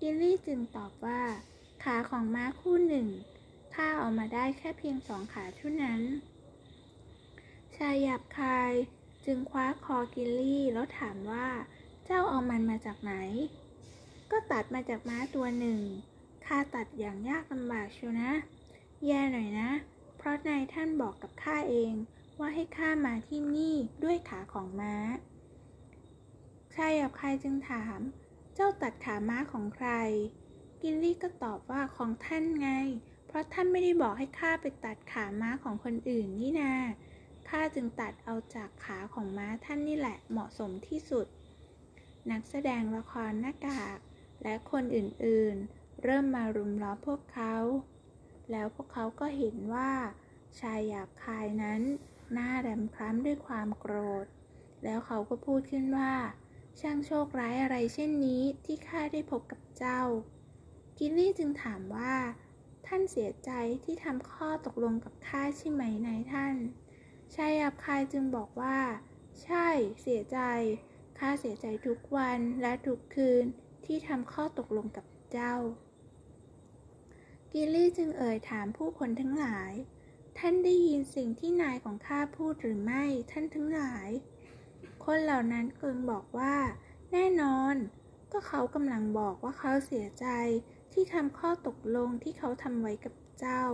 [0.00, 1.22] กินลี่จึงตอบว่า
[1.84, 3.08] ขาของม้าคู่หนึ่ง
[3.74, 6.00] ข้าเอามาได้แค่เพียงสองขาเท่านั้น
[7.76, 8.72] ชายหยาบคาย
[9.24, 11.46] จึงคว้าคอกิลลี่แล้วถามว่า
[12.04, 13.14] เจ้าเอามันมาจากไหน
[14.30, 15.80] ก็ตัดมาจากม้าตัวหนึ่ง
[16.46, 18.30] ข้าตัดอย่างยากลำบากเชียวนะ
[19.06, 19.70] แย่หน่อยนะ
[20.16, 21.92] เพราะนายท่านบอกกับข้าเอง
[22.38, 24.94] ว่าให้ข้ามาที่นี่ด้วยขาของม้า
[26.74, 28.00] ชายหยาบคายจึงถาม
[28.54, 29.88] เจ้าตัดขาม้าของใคร
[30.80, 32.68] กิลลี่ก็ตอบว่าของท่านไง
[33.26, 36.72] เพราะท่านไม่ได้บอกให้ข้าไปตัดขาม้าของคนอื่นนี่นา
[37.56, 41.26] ข้าจึงตัดเอาจากขาของม้าท่านนี่แหละเหมาะสมที่สุด
[42.30, 43.98] นักแสดงละครหน้ากาก
[44.42, 47.54] และคนอื่นๆ เริ่มมารุมล้อมพวกเขา
[48.50, 49.92] แล้วพวกเขาก็เห็นว่า
[50.60, 51.82] ชายหยาบคายนั้น
[52.32, 54.26] หน้าดำคล้ำด้วยความโกรธ
[54.84, 56.12] แล้วเขาก็พูดขึ้นว่า
[56.80, 60.00] ช่างโชคร้ายอะไรเช่นนี้ที่ข้าได้พบกับเจ้า
[60.98, 62.14] กิลลี่จึงถามว่า
[62.86, 63.50] ท่านเสียใจ
[63.84, 66.56] ที่ทำข้อตกลงกับข้าใช่ไหมนายท่าน
[67.34, 68.78] ชายหยาบคายจึงบอกว่า
[69.42, 69.68] ใช่
[70.02, 70.38] เสียใจ
[71.18, 73.44] ข้าเสียใจทุกวันและทุกคืน
[73.84, 75.54] ที่ทำข้อตกลงกับเจ้า
[77.52, 79.72] กิลลี่จึงเอ่ยถามผู้คนทั้งหลาย
[80.38, 84.08] ท่านได้ยินสิ่งที่นายของข้าพูดหรือไม่ท่านทั้งหลาย
[85.04, 86.56] คนเหล่านั้นกึงบอกว่า
[87.12, 87.74] แน่นอน
[88.32, 90.26] ก็เขากำลังบอกว่าเขาเสียใจ
[90.92, 93.64] ที่ทำข้อตกลงที่เขาทำไว้กับเจ้า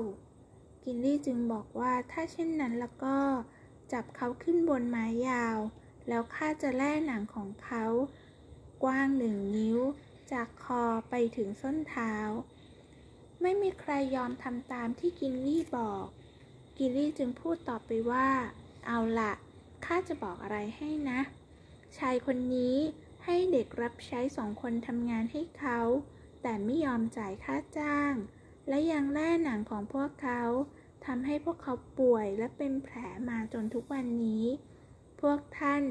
[0.91, 3.17] กินลี่จึงบอกว่าถ้าเช่นนั้นแล้วก็
[3.93, 5.59] จับเขาขึ้นบนไม้ยาว
[6.09, 7.85] แล้วข้าจะแล่หนังของเขา
[8.83, 9.79] กว้างหนึ่งนิ้ว
[10.33, 12.15] จากคอไปถึงส้นเท้า
[13.43, 16.07] ไม่มีใครยอมทำตามที่กินลี่บอก
[16.79, 18.29] กินลี่จึงพูดต่อไปว่า
[18.87, 19.33] เอาละ
[19.85, 21.21] ข้าจะบอกอะไรให้นะ
[21.99, 22.77] ชายคนนี้
[23.25, 25.81] ให้เด็กรับใช้สองคนทำงานให้เขา
[26.43, 28.15] แต่ไม่ยอมจ่ายค่าจ้าง
[28.69, 30.43] และยังแล่หนังของพวกเขา
[31.09, 32.97] ทำให้พวกเขาป่วยและเป็นแผล
[33.29, 34.45] มาจนทุกวันนี้
[35.21, 35.83] พวกท่าน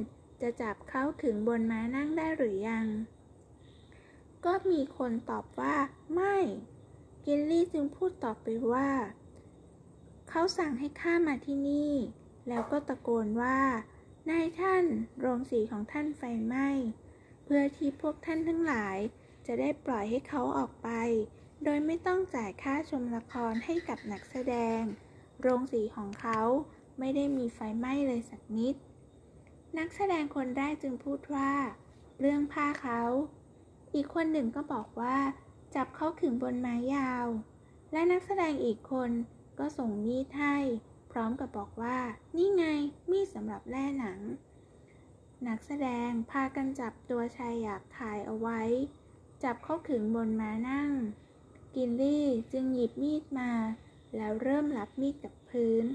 [0.42, 2.86] จะจับเขาถึงบนม้านั่งได้หรือยัง
[4.46, 5.76] ก็มีคนตอบว่า
[6.16, 6.38] ไม่
[7.26, 8.90] กินลี่จึงพูดตอบไปว่า
[10.30, 11.94] เขาสั่งให้ข้ามาที่นี่
[12.50, 13.60] แล้วก็ตะโกนว่า
[14.30, 14.86] นายท่าน
[15.20, 16.70] โรงสีของท่านไฟไหม้
[17.44, 18.98] เพื่อที่พวกท่านทั้งหลาย
[19.48, 20.90] จะได้ปล่อยให้เขาออกไป
[21.64, 24.82] โดยไม่ต้องจ่ายค่าชมละครให้กับนักแสดง
[25.42, 26.40] โรงสีของเขา
[27.00, 28.76] ไม่ได้มีไฟไหม้เลยสักนิด
[29.78, 31.52] นักแสดงคนแรกจึงพูดว่า
[32.20, 33.02] เรื่องผ้าเขา
[33.94, 35.18] อีกคนหนึ่งก็บอกว่า
[35.76, 37.26] จับเขาขึงบนไม้ยาว
[37.92, 39.12] และนักแสดงอีกคน
[39.60, 40.58] ก็ส่งมีดให้
[41.12, 41.98] พร้อมกับบอกว่า
[42.36, 42.66] นี่ไง
[43.10, 44.20] มีดสำหรับแล่หนัง
[45.48, 48.62] นักแสดงพากันจับตัวชายอยากถ่ายเอาไว้
[49.44, 50.92] จับเขาขึงบนม้านั่ง
[51.76, 53.52] กินลี่จึงหยิบมีดมา
[54.16, 55.86] แล้วเริ่มรับมีดกับพื้น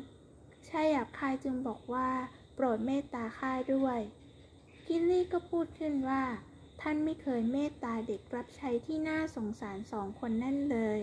[0.68, 2.10] ชายหยาบคายจึงบอกว่า
[2.54, 4.00] โปรดเมตตาข้าด้วย
[4.88, 6.22] กินลี่ก็พูดขึ้นว่า
[6.80, 11.00] ท่านไม่เคยเมตตาเด็กรับใช้ที่น่าสงสารสองคนนั่นเลย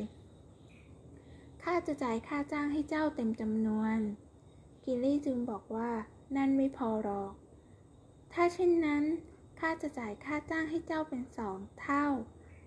[1.64, 3.98] ข้าจะจ่ายค่าจ้างให้เจ้าเต็มจำนวน
[4.86, 5.92] กินลี่จึงบอกว่า
[6.36, 7.34] นั่นไม่พอหรอก
[8.34, 9.04] ถ้าเช่นนั้น
[9.60, 12.06] ข้าจะจ่ายค่าจ้างให้เจ้าเป็นสองเท่า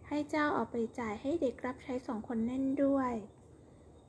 [0.08, 3.12] ให้เจ้าเอาไปจ่ายให้เด็กรับใช้สองคนนั่นด้วย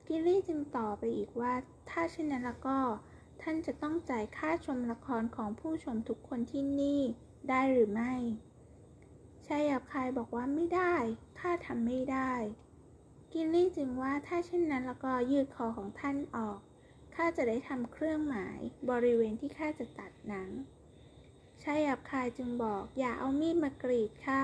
[0.08, 1.54] กิลลี่จึงต่อไปอีกว่า
[1.90, 2.80] ถ้าเช่นนั้นแล้วก็
[3.42, 7.02] ท่านจะต้องจ่ายค่าชมละครของผู้ชมทุกคนที่นี่
[7.50, 8.14] ได้หรือไม่
[9.46, 10.96] ชายหยาบคายบอกว่าไม่ได้
[11.40, 12.34] ข้าทำไม่ได้
[13.32, 16.60] กิลลี่จึงว่าถ้าเช่นนั้นแล้วก็ยืดคอของท่านออก
[17.16, 18.60] ข้าจะได้ทำเครื่องหมาย
[18.90, 20.50] บริเวณที่ข้าจะตัดหนัง
[21.64, 24.42] ชายหยาบคายจึงบอกอย่าเอามีดมากรีดข้า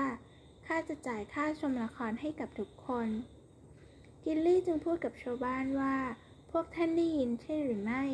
[0.66, 3.08] ข้าจะจ่ายค่าชมละครให้กับทุกคน
[4.24, 5.96] กิลลี่จึงพูดกับชาวบ้านว่า
[6.50, 8.04] พวกท่านได้ยินใช่หรือไม่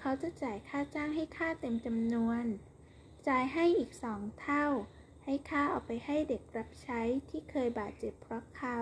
[0.00, 2.44] เขาจะจ่ายค่าจ้างให้ข้าเต็มจำนวน
[3.28, 4.66] จ่ายให้อีกสองเท่า
[5.24, 8.78] ให้ข้าเอาไปให้เด็กรับใช้ที่เคยบาดเจ็บเพราะเขา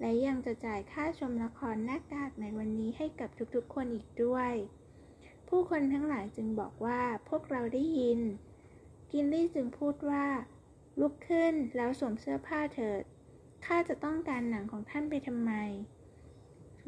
[0.00, 4.52] และยังจะจ่ายค่าชมละครหน้ากากในวันนี้ให้กับทุกๆคนอีกด้วย
[5.48, 8.20] ผู้คนทั้งหลายจึงบอกว่าพวกเราได้ยิน
[9.12, 10.26] กินลี่จึงพูดว่า
[11.00, 13.02] ลุกขึ้นแล้วสวมเสื้อผ้าเถิด
[13.66, 15.52] ข้าจะต้องการหนังของท่านไปทำไม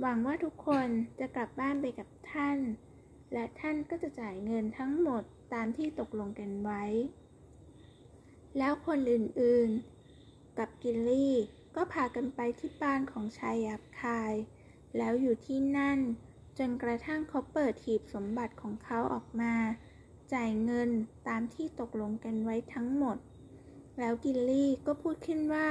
[0.00, 0.88] หวังว่าทุกคน
[1.20, 2.58] จะกลับบ้านไปกับท่าน
[3.32, 5.22] และท่านก็จะจ่ายเงินทั้งหมด
[5.54, 6.82] ตามที่ตกลงกันไว้
[8.58, 11.34] แล้วคนอื่นๆ กับกิลลี่
[11.76, 14.34] ก็พากันไปที่บ้านของชายหยาบคาย
[14.96, 15.98] แล้วอยู่ที่นั่น
[16.58, 19.54] จนกระทั่งเขาเปิดหีบสมบัติของเขาออกมา
[20.32, 20.90] จ่ายเงิน
[21.28, 23.16] ตามที่ตกลงกันไว้ทั้งหมด
[23.98, 25.68] แล้วกิลลี่ก็พูดขึ้นว่า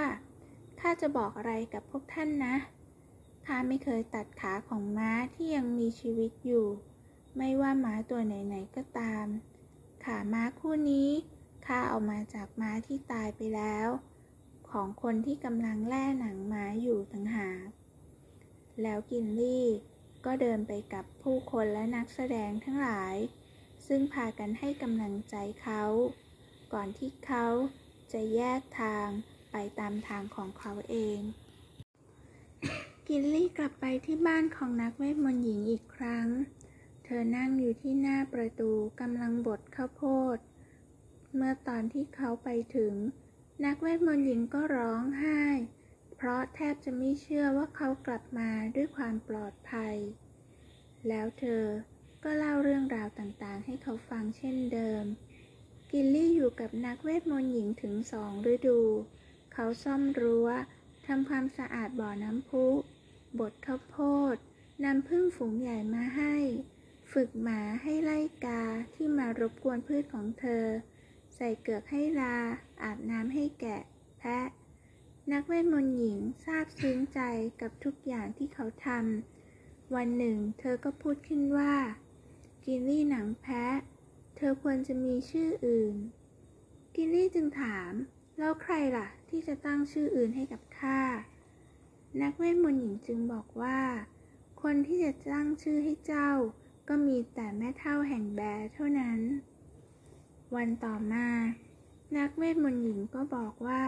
[0.86, 2.56] ข้าจะบอกอะไรกับพวกท่านนะ
[3.46, 6.68] ข้าไม่เคยตัดขาของม้าที่ยังมีชีวิตอยู่
[7.38, 9.26] ไม่ว่าม้าตัวไหนๆก็ตาม
[10.06, 11.10] ขาม้าคู่นี้
[11.66, 13.88] ข้าเอามาจากม้าที่ตายไปแล้ว
[14.70, 17.68] ของคนที่กำลังแล่หนังม้าอยู่ต่างหาก
[18.82, 19.66] แล้วกินลี่
[20.26, 23.16] ก็เดินไปกับผู้คนและนักแสดงทั้งหลาย
[23.88, 25.84] ซึ่งพากันให้กำลังใจเขา
[26.74, 27.46] ก่อนที่เขา
[28.12, 29.10] จะแยกทาง
[29.54, 31.20] ไปตามทางของเขาเอง
[33.08, 36.28] กิลลี่กลับไปที่บ้านของนักเวทมนต์หญิงอีกครั้ง
[37.04, 38.72] เธอนั่งอยู่ที่หน้าประตู
[39.02, 40.04] กำลังบดข้าวโพ
[40.36, 40.38] ด
[41.36, 42.94] เมื่อตอนที่เขาไปถึง
[43.66, 45.44] นักเวทมนต์หญิงก็ร้องไห้
[46.16, 49.96] เพราะแทบจะไม่เชื่อว่าเขากลับมาด้วยความปลอดภัย
[51.08, 51.64] แล้วเธอ
[52.24, 55.04] ก็เล่าเรื่องราวต่างๆ ให้เขาฟังเช่นเดิม
[55.92, 58.80] กิลลี่อยู่กับนักเวทมนต์หญิงถึงสองฤดู
[59.54, 60.50] เขาซ่อมรั้ว
[61.08, 62.66] ทำความสะอาดบ่อน้ำพุ
[63.40, 63.98] บดข้าวโพ
[64.34, 64.36] ด
[64.84, 66.36] นำพึ่งฝูงใหญ่มาให้
[67.12, 68.64] ฝึกหมาให้ไล่กา
[68.94, 70.66] ที่มารบกวนพืชของเธอ
[71.36, 72.38] ใส่เกือกให้ลา
[72.84, 73.82] อาบน้ำให้แกะ
[74.20, 74.40] แพะ
[75.32, 77.20] นักเวทมนต์หญิงซาบซึ้งใจ
[77.62, 81.76] กับทุกอย่างที่เขาทำ วันหนึ่งเธอก็พูดขึ้นว่า
[82.66, 83.66] กินลี่หนังแพะ
[84.38, 85.96] เธอควรจะมีชื่ออื่น
[86.96, 87.92] กินลี่จึงถาม
[88.38, 91.02] แล้วใครล่ะ ที่จะตั้งชื่ออื่นให้กับข้า
[92.22, 93.80] นักเวทมนต์หญิงจึงบอกว่า
[94.62, 96.30] คนที่จะตั้งชื่อให้เจ้า
[96.88, 99.20] ก็มีแต่แม่เท่าแห่งแบร์เท่านั้น
[100.56, 101.28] วันต่อมา
[102.18, 103.86] นักเวทมนต์หญิงก็บอกว่า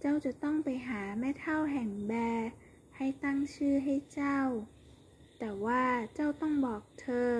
[0.00, 2.48] เจ้าจะต้องไปหาแม่เท่าแห่งแบร์
[2.96, 4.40] ให้ตั้งชื่อให้เจ้า
[5.38, 5.84] แต่ว่า
[6.14, 7.30] เจ้าต้องบอกเธอ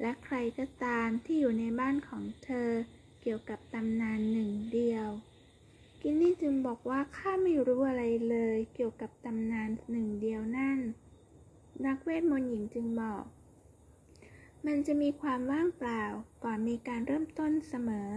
[0.00, 2.70] และใครก็ตามที่อยู่ในบ้านของเธอ
[3.20, 4.39] เกี่ยวกับตำนานหนึ่ง
[6.40, 10.78] จึงบอกว่าข้าไม่รู้อะไรเลยเกี่ยวกับตำนานหนึ่งเดียวนั่น
[11.86, 13.24] นักเวทมนต์หญิงจึงบอก
[14.66, 16.04] มันจะมีความว่างเปล่า
[16.44, 18.10] ก่อนมีการเริ่มต้นเสมอ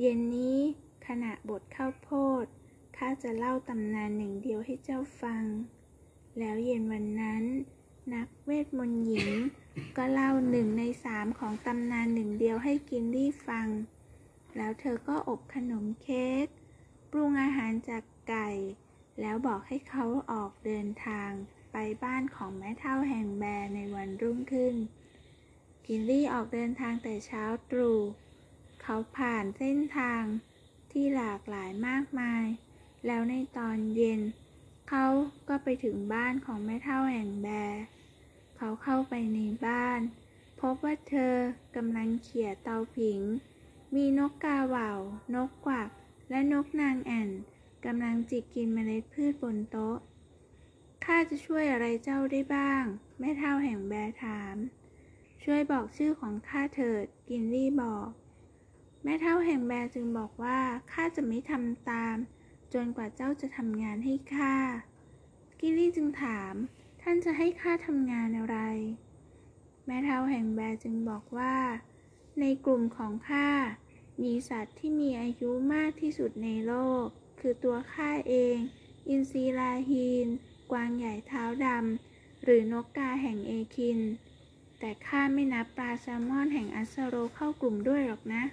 [0.00, 0.58] เย็นนี้
[1.06, 2.10] ขณะบทข้าวโพ
[2.42, 2.44] ด
[2.96, 5.44] ข้าจะเล่าตำนานหนึ่งเดียวให้เจ้าฟัง
[6.38, 7.44] แล้วเย็นวันนั้น
[8.14, 9.30] นักเวทมนต์หญิง
[9.96, 13.68] ก็เล่าหนึ่งในสามของตำนานหนึ่งเดียวให้กินลี่ฟัง
[14.56, 16.46] แล้วเธอก็อบขนมเค้ก
[17.12, 18.48] ปรุงอาหารจากไก่
[19.20, 21.30] แล้วบอกให้เขาออกเดินทาง
[21.72, 24.74] ไปบ้านของแม่เท่าแห่งแบร์ในวันรุ่งขึ้น
[25.86, 27.98] กินลี่ออกเดินทางแต่เช้าตรู่
[28.82, 30.22] เขาผ่านเส้นทาง
[30.90, 32.44] ที่หลากหลายมากมาย
[33.06, 34.20] แล้วในตอนเย็น
[34.90, 35.06] เขา
[35.48, 37.80] ก็ไปถึงบ้านของแม่เท่าแห่งแบร์
[38.56, 40.00] เขาเข้าไปในบ้าน
[40.60, 41.34] พบว่าเธอ
[41.76, 43.20] กำลังเขี่ยเตาผิง
[43.94, 44.98] มีนกกาเหว่าว
[45.34, 45.90] นกกวัก
[46.30, 47.30] และนกนางแอ่น
[47.84, 49.98] กำลังจิกกินเมล็ดพืชบนโต๊ะ
[51.04, 52.84] ข้าจะช่วยอะไรเจ้าได้บ้าง
[53.18, 54.56] แม่เท่าแห่งแบร์ถาม
[55.44, 58.08] ช่วยบอกชื่อของข้าเถิด กินลี่บอก
[59.04, 60.60] แม่เท่าแห่งแบร์จึงบอกว่า
[60.92, 62.16] ข้าจะไม่ทำตาม
[62.74, 64.56] จนกว่าเจ้าจะทำงานให้ข้า
[65.60, 66.54] กิลลี่จึงถาม
[67.02, 68.56] ท่านจะให้ข้าทำงานอะไร
[69.86, 71.56] แม่เฒ่าแห่งแบร์จึงบอกว่า
[72.40, 73.48] ในกลุ่มของข้า
[74.22, 77.04] มีสัตว์ที่มีอายุมากที่สุดในโลก
[77.40, 78.56] คือตัวข้าเอง
[79.08, 80.26] อินทรีลาฮีน
[80.72, 84.00] กวางใหญ่เท้าดำ หรือนกกาแห่งเอคิน
[84.78, 88.44] แต่ข้าไม่นับปลาแซลมอนแห่งอัสโรเข้ากลุ่มด้วยหรอกนะ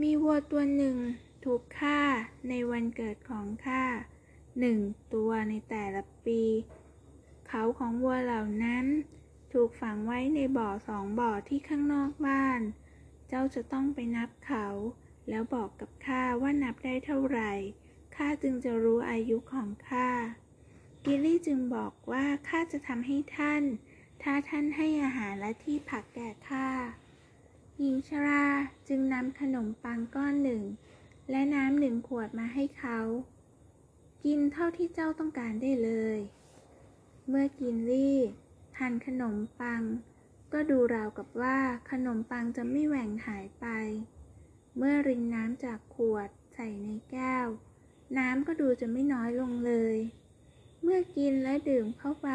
[0.00, 0.96] มีวัวตัวหนึ่ง
[1.44, 2.00] ถูกฆ่า
[2.48, 3.84] ในวันเกิดของข้า
[4.60, 4.78] หนึ่ง
[5.14, 6.42] ตัวในแต่ละปี
[7.48, 8.84] เขาของวัวเหล่านั้น
[9.52, 12.60] ถูกฝังไว้ในบ่อสองบ่อที่ข้างนอกบ้าน
[13.32, 14.66] เจ้าจะต้องไปนับเขา
[15.28, 17.52] แล้วบอกกับข้าว่านับได้เท่าไหร่
[18.16, 20.08] ข้าจึงจะรู้อายุของข้า
[21.04, 23.62] กิลลี่จึงบอกว่าข้าจะทำให้ท่าน
[24.22, 26.68] ถ้าท่านให้อาหารและที่พักแก่ข้า
[27.78, 28.46] หญิงชรา
[28.88, 30.62] จึงนำขนมปังก้อนหนึ่ง
[31.30, 32.98] และน้ำหนึ่งขวดมาให้เขา
[34.24, 36.18] กินเท่าที่เจ้าต้องการได้เลย
[37.28, 38.18] เมื่อกินลี่
[38.76, 39.82] ทานขนมปัง
[40.52, 41.58] ก็ดูราวกับว่า
[41.90, 43.66] ขนมปังจะไม่แหว่งหายไป
[44.76, 47.46] เมื่อรินน้ำจากขวดใส่ในแก้ว
[48.18, 49.96] น้ำก็ดูจะไม่น้อยลงเลย
[50.82, 52.30] เมื่อกินและดื่มเข้าไป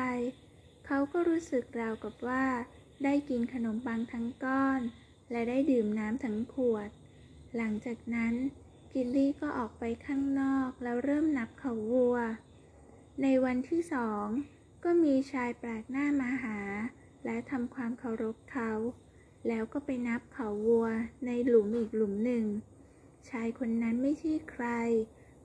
[0.85, 2.45] เขาก็รู้สึกราวกับว่า
[3.03, 4.81] ได้กินขนมปังทั้งก้อน
[5.31, 6.89] และได้ดื่มน้ำทั้งขวด
[7.55, 8.33] หลังจากนั้น
[8.93, 12.17] กิลลี่ก็ออกไปข้างนอกแล้วเริ่มนับเขาวัว
[13.21, 14.25] ในวันที่สอง
[14.83, 16.59] ก็มีชายแปลกหน้ามาหา
[17.25, 18.71] และทำความเคารพเขา
[19.47, 20.87] แล้วก็ไปนับเขาวัว
[21.25, 22.45] ในหลุมอีกหลุมหนึ่ง
[23.29, 24.65] ชายคนนั้นไม่ใช่ใคร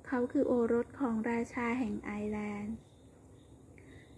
[0.07, 2.75] เขาคือโอรสของราชาแห่งไอร์แลนด์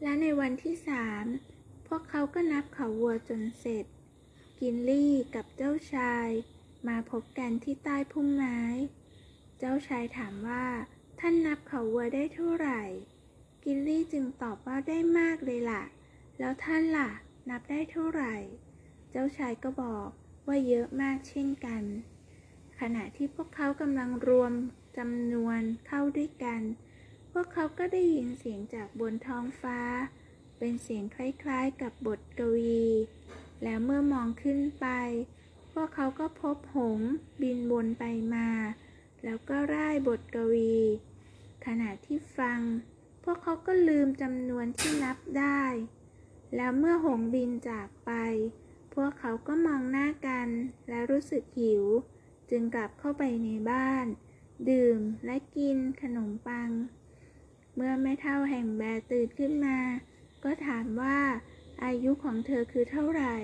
[0.02, 1.24] และในวันที่สาม
[1.86, 3.84] พวกเขาก็นับเขาวัวจนเสร็จ
[4.60, 6.28] กินลี่กับเจ้าชาย
[6.89, 8.60] มาพบกันที่ใต้พุ่มไม้
[9.59, 10.66] เจ้าชายถามว่า
[11.20, 12.82] ท่านนับเขาวัวได้เท่าไหร่
[13.64, 15.82] กินลี่จึงตอบว่าได้มากเลยล่ะ
[16.39, 17.10] แล้วท่านล่ะ
[17.51, 18.35] นับได้เท่าไหร่
[19.10, 20.09] เจ้าชายก็บอก
[20.47, 21.82] ว่าเยอะมากเช่นกัน
[22.81, 24.52] ขณะที่พวกเขากำลังรวม
[24.98, 26.60] จำนวนเข้าด้วยกัน
[27.32, 29.81] พวกเขาก็ได้ยินเสียงจากบนท้องฟ้า
[30.59, 32.82] เป็นเสียงคล้ายๆกับบทกวี
[33.62, 34.86] แล้วเมื่อมองขึ้นไป
[35.73, 37.10] พวกเขาก็พบหงส์
[37.43, 38.05] บินวนไป
[38.35, 38.48] มา
[39.24, 40.77] แล้วก็ร่ายบทกวี
[41.66, 42.60] ขณะที่ฟัง
[43.24, 45.62] พวกเขาก็ลืมจำนวนที่นับได้
[46.57, 48.11] แล้วเมื่อหงบินจากไป
[48.95, 50.49] พวกเขาก็มองหน้ากัน
[50.89, 51.85] และรู้สึกหิว
[52.51, 54.07] จึงกลับเข้าไปในบ้าน
[54.70, 56.70] ดื่มและกินขนมปัง
[57.74, 59.79] เมื่อแม่เท่าแห่งแบร์ตื่นขึ้นมา
[60.45, 61.19] ก็ถามว่า
[61.85, 63.37] อายุของเธอคือเท่าไหร่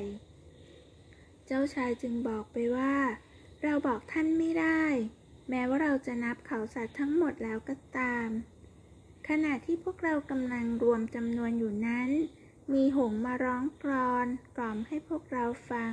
[1.46, 2.94] เจ้าชายจึงบอกไปว่า
[3.62, 4.82] เราบอกท่านไม่ได้
[5.48, 8.28] แม้ว่าเราจะนับเขาสัตว์ทั้งหมดแล้วก็ตาม
[9.28, 12.10] ขณะที่พวกเรากำลังรวมจำนวนอยู่นั้น
[12.74, 14.26] มีหงมาร้องกรอน
[14.56, 15.92] กล่อมให้พวกเราฟัง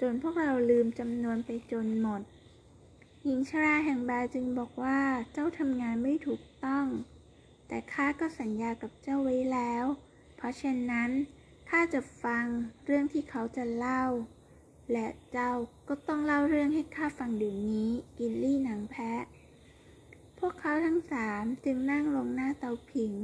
[0.00, 2.22] จนพวกเราลืมจำนวนไปจนหมด
[3.24, 5.00] หญิงชราแห่งบาจึงบอกว่า
[5.32, 6.86] เจ้าทำงานไม่ถูกต้อง
[7.68, 9.84] แต่ข้าก็สัญญากับเจ้าไว้แล้ว
[10.36, 11.10] เพราะฉะนั้น
[11.70, 12.44] ข้าจะฟัง
[12.84, 14.04] เรื่องที่เขาจะเล่า
[14.92, 15.52] และเจ้า
[15.88, 19.22] ก็ต้องเล่าเรื่องให้ข้าฟังเดี๋ยวนี้กินลี่หนังแพะ
[20.38, 23.14] พวกเขาทั้งสามจึงนั่งลงหน้าเตาผิง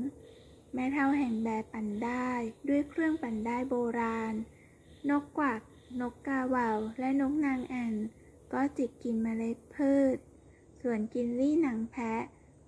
[0.74, 2.30] แม่เท่าแห่งแบปั่นได้
[2.68, 4.34] ด้วยเครื่องปั่นได้โบราณ
[5.10, 5.60] นกกวัก
[6.00, 7.94] นกกาเหว่าและนกนางแอ่น
[8.52, 10.16] ก็จิกกินเมล็ดพืช
[10.82, 12.22] ส่วนกินลี่หนังแพะ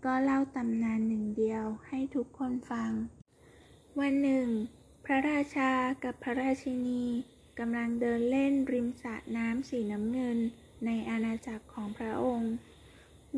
[0.05, 2.93] ก็เล่าตำนานหนึ่งเดียวให้ทุกคนฟัง
[4.01, 4.49] วันหนึ่ง
[5.05, 5.73] พระราชา
[6.05, 7.05] กับพระราชินี
[7.59, 10.39] กำลังเดินเล่นริมสระน้ำสีน้ำเงิน
[10.85, 12.53] ในอาณาจักรของพระองค์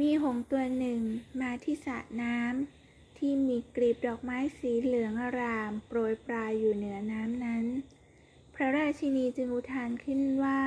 [0.00, 1.00] มีหงส์ตัวหนึ่ง
[1.40, 2.77] มาที่สระน้ำ
[3.18, 7.64] ที่มีกลีบดอกไม้สีเหลืองอาราม โปรยปลายอยู่เหนือน้ำนั้น
[8.54, 10.62] พระราชินีจึงอุทานขึ้นว่า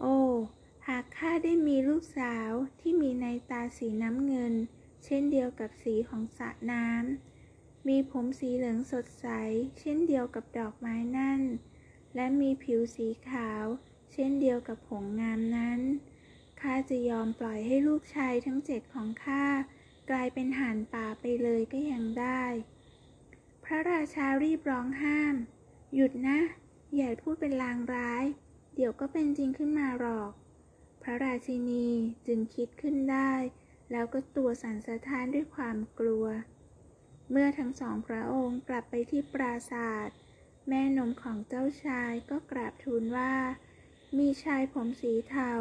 [0.00, 0.18] โอ้
[0.88, 2.50] หากข้าได้มีลูกสาว
[2.80, 4.54] ที่มีในตาสีน้ำเงิน
[5.04, 9.26] เช่นเดียวกับสีของสระน้ำ มีผมสีเหลืองสดใส
[9.78, 11.40] เช่นเดียวกับดอกไม้นั่น
[12.14, 13.64] และมีผิวสีขาว
[14.12, 15.80] เช่นเดียวกับผงงามนั้น
[16.60, 19.44] ข้าจะยอมปล่อยให้ลูกชายทั้งเจ็ดของข้า
[20.10, 22.44] กลายเป็นห่านป่าไปเลยก็ยังได้
[23.64, 25.34] พระราชารีบร้องห้าม
[25.94, 26.38] หยุดนะ
[26.96, 28.24] อย่าพูดเป็นลางร้าย
[28.74, 30.30] เดี๋ยวก็เป็นจริงขึ้นมาหรอก
[31.02, 31.88] พระราชินี
[32.26, 33.32] จึงคิดขึ้นได้
[33.92, 36.26] แล้วก็ตัวสั่นสะท้านด้วยความกลัว
[37.30, 40.18] เมื่อทั้งสองพระองค์กลับไปที่ปราศาสตร์
[40.68, 43.34] แม่นมของเจ้าชายก็กราบทูลว่า
[44.18, 45.52] มีชายผมสีเทา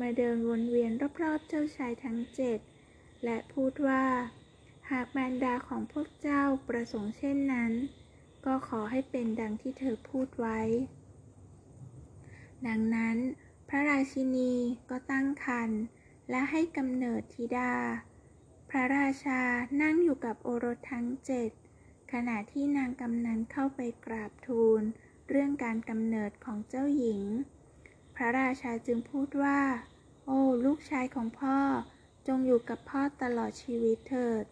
[0.00, 2.58] มาเดินวนเวียนรอบๆเจ้าชายทั้งเจ็ด
[3.24, 4.04] และพูดว่า
[4.90, 7.72] หากมารดาของพวกเจ้าประสงค์เช่นนั้น
[8.46, 10.60] ก็ขอให้เป็นดังที่เธอพูดไว้
[12.66, 13.16] ดังนั้น
[13.68, 14.52] พระราชินี
[14.90, 15.80] ก็ตั้งครรภ์
[16.30, 17.74] และให้กำเนิดธิดา
[18.70, 19.42] พระราชา
[19.82, 21.50] นั่งอยู่กับโอรสทั้งเจ็ด
[22.12, 24.82] ขณะที่นางกำนันเข้าไปกราบทูล
[25.28, 27.24] เรื่องการกำเนิดของเจ้าหญิง
[28.14, 29.60] พระราชาจึงพูดว่า
[30.26, 31.58] โอ้ ลูกชายของพ่อ
[32.26, 34.44] จงอยู่กับพ่อตลอดชีวิตเถิด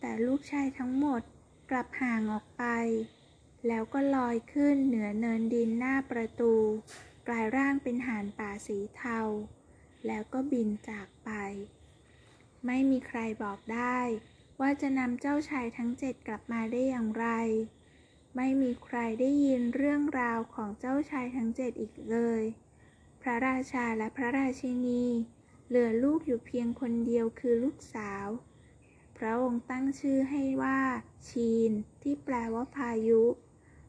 [0.00, 1.22] แต่ลูกชายทั้งหมด
[1.70, 2.64] กลับห่างออกไป
[3.66, 6.54] แล้วก็ลอยขึ้นเหนือเนินดินหน้าประตู
[7.28, 9.20] กลายร่างเป็นห่านป่าสีเทา
[10.06, 11.30] แล้วก็บินจากไป
[12.66, 14.00] ไม่มีใครบอกได้
[14.60, 17.26] ว่าจะนำเจ้าชายทั้งเจ็ดกลับมาได้อย่างไร
[18.36, 22.42] ไม่มีใครได้ยินเรื่องราวของเจ้าชายทั้งเจ็ดอีกเลย
[23.22, 25.04] พระราชาและพระราชินี
[25.68, 28.26] เหลือลูกอยู่เพียงคนเดียวคือลูกสาว
[29.18, 30.80] พระองค์ตั้งชื่อให้ว่า
[31.28, 31.70] ชีน
[32.02, 33.22] ที่แปลว่าพายุ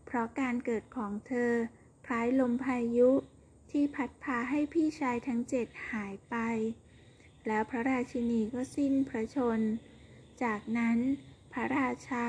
[0.06, 1.54] เพราะการเกิดของเธอ
[2.08, 3.10] คล้ายลมพายุ
[3.72, 6.36] ที่พัดพาให้พี่ชายทั้งเจ็ดหายไป
[7.48, 9.60] แล้วพระราชินีก็สิ้นพระชน
[10.44, 10.98] จากนั้น
[11.54, 12.28] พระราชา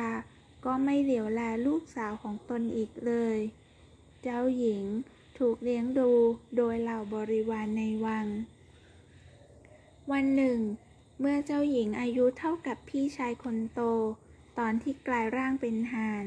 [0.64, 3.38] ก็ไม่เหลียวแลลูกสาวของตนอีกเลย
[4.22, 4.84] เจ้าหญิง
[5.38, 6.10] ถูกเลี้ยงดู
[6.56, 8.26] โดยเหล่าบริวารในวัง
[10.14, 10.60] วันหนึ่ง
[11.20, 13.80] เมื่อเจ้าหญิงอายุเท่ากับพี่ชายคนโต
[14.58, 16.26] ตอนที่กลายร่างเป็นหาน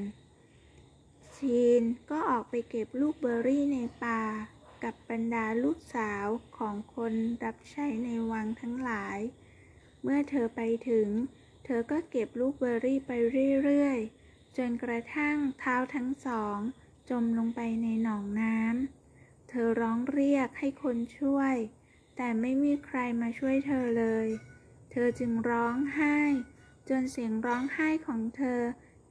[1.36, 4.24] ชีนก็ออกไปเก็บลูกเบอร์รี่ในป่า
[4.84, 6.26] กับบรรดาลูกสาว
[6.58, 7.14] ของคน
[7.44, 9.20] รับใช้ในวังทั้งหลาย
[10.04, 11.08] เมื่อเธอไปถึง
[11.66, 13.12] เธอก็เก็บลูกเบอร์รี่ไป
[13.64, 16.58] เรื่อยๆ จนกระทั่งเท้าทั้งสอง
[17.10, 21.56] จมลงไปในหนองน้ำ เธอร้องเรียกให้คนช่วย
[22.24, 24.28] แต่ไม่มีใครมาช่วยเธอเลย
[24.92, 26.18] เธอจึงร้องไห้
[26.90, 28.60] จนเสียงร้องไห้ของเธอ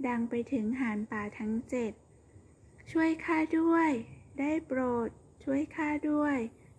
[0.07, 1.93] ดังไปถึงหานป่าทั้งเจ็ด
[2.93, 3.91] ช่วยข้าด้วย
[4.39, 5.09] ได้โปรด
[5.45, 6.37] ช่วยข้าด้วย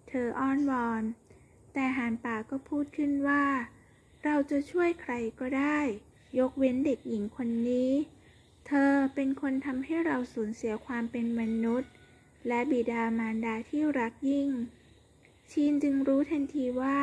[0.10, 1.04] เธออ้อนวอน
[1.74, 3.46] แต่หานป่าก็พูดขึ้นว่า
[4.24, 5.80] เราจะช่วยใครก็ได้
[6.40, 7.92] ยกเว้นเด็กหญิงคนนี้
[8.68, 11.92] เธอเป็นคนทำให้เราสูญเสียความเป็นมนุษย์
[12.48, 14.52] และบิดามารดาที่รักยิ่ง
[15.52, 17.00] ชีนจึงรู้ทันทีว่า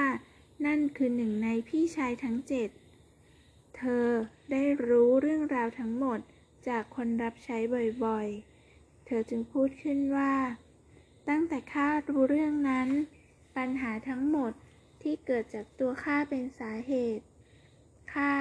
[0.67, 2.69] นั่นคือหนึ่งในพี่ชายทั้งเจ็ด
[3.77, 4.09] เธอ
[4.51, 6.19] ได้รู้เรื่องราวทั้งหมด
[6.69, 7.59] จากคนรับใช้
[8.05, 10.35] บ่อยๆ เธอจึงพูดขึ้นว่า
[11.29, 12.89] ตั้งแต่ข้ารู้เรื่องนั้น
[13.57, 14.53] ปัญหาทั้งหมด
[15.03, 17.25] ที่เกิดจากตัวข้าเป็นสาเหตุ
[18.15, 18.33] ข้า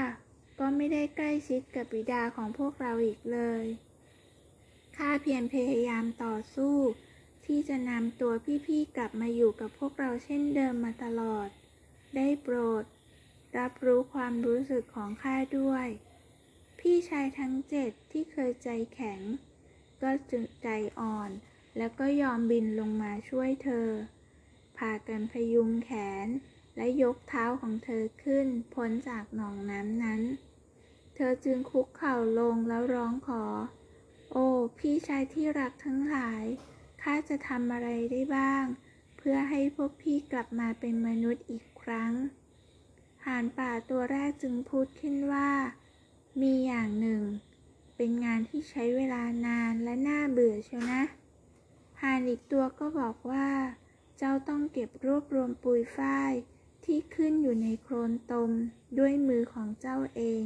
[0.59, 3.65] ก็ไม่ได้ใกล้ชิดกับบิดาของพวกเราอีกเลย
[4.97, 6.75] ข้าเพียรพยายามต่อสู้
[7.48, 8.34] ที่จะนำตัว
[8.65, 11.49] พี่ๆกลับมาอยู่กับพวกเราเช่นเดิมมาตลอด
[12.15, 12.84] ได้โปรด
[13.57, 15.88] รับรู้ความรู้สึกของข้าด้วย
[16.80, 19.19] พี่ชายทั้งเจ็ดที่เคยใจแข็ง
[20.02, 20.68] ก็จึงใจ
[20.99, 21.30] อ่อน
[21.78, 23.88] แล้วก็ยอมบินลงมาช่วยเธอ
[24.78, 25.91] พากันพยุงแข
[26.26, 26.28] น
[26.76, 30.22] และยกเท้าของเธอขึ้นพ้นจากหนองน้ำนั้น
[31.15, 33.44] เธอจึงคุกเข่าลงแล้วร้องขอ
[34.32, 34.48] โอ้
[34.78, 36.44] พี่ชายที่รักทั้งหลาย
[37.09, 38.65] ข้าจะทำอะไรได้บ้าง
[39.17, 42.11] เพื่อให้พวกพี่กลับมาเป็นมนุษย์อีกครั้ง
[43.25, 45.49] ห่านป่าตัวแรกจึงพูดขึ้นว่า
[46.41, 47.23] มีอย่างหนึ่ง
[47.95, 51.03] เป็นงานที่ใช้เวลานานและน่าเบื่อเชียวนะ
[52.01, 53.49] ห่านอีกตัวก็บอกว่า
[54.17, 56.34] เจ้าต้องเก็บรวบรวมปุยฝ้าย
[56.85, 58.51] ที่ขึ้นอยู่ในโคลนตม
[58.97, 60.45] ด้วยมือของเจ้าเอง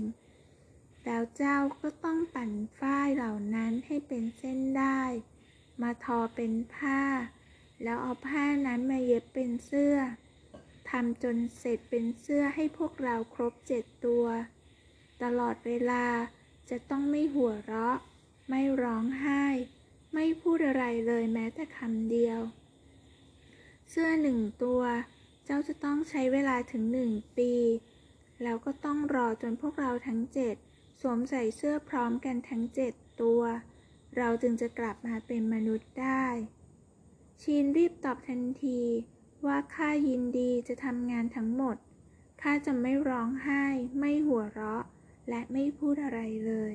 [1.05, 5.01] แล้วเจ้าก็ต้องปั่นฝ้ายเหล่านั้นให้เป็นเส้นได้
[5.81, 7.01] มาทอเป็นผ้า
[7.83, 9.95] แล้วเอาผ้านั้นมาเย็บเป็นเสื้อ
[10.89, 14.25] ทำจนเสร็จเป็นเสื้อให้พวกเราครบเจ็ดตัว
[15.23, 16.05] ตลอดเวลา
[16.69, 17.97] จะต้องไม่หัวเราะ
[18.49, 19.45] ไม่ร้องไห้
[20.13, 22.39] ไม่พูดอะไรเลยแม้แต่คำเดียว
[23.89, 24.81] เสื้อหนึ่งตัว
[25.45, 27.53] เจ้าจะต้องใช้เวลาถึงหนึ่งปี
[28.43, 30.55] แล้วก็ต้องรอจนพวกเราทั้งเจ็ด
[31.01, 33.41] สวมใส่เสื้อพร้อมกันทั้งเจ็ดตัว
[34.17, 36.25] เราจึงจะกลับมาเป็นมนุษย์ได้
[37.41, 38.81] ชีนรีบตอบทันที
[39.45, 41.77] ว่าข้ายินดีจะทำงานทั้งหมด
[42.41, 43.63] ข้าจะไม่ร้องไห้
[43.99, 44.83] ไม่หัวเราะ
[45.29, 46.73] และไม่พูดอะไรเลย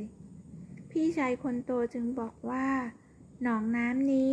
[0.91, 2.69] พี่ชายคนโตจึงบอกว่า
[3.43, 4.33] หนองน้ำนี้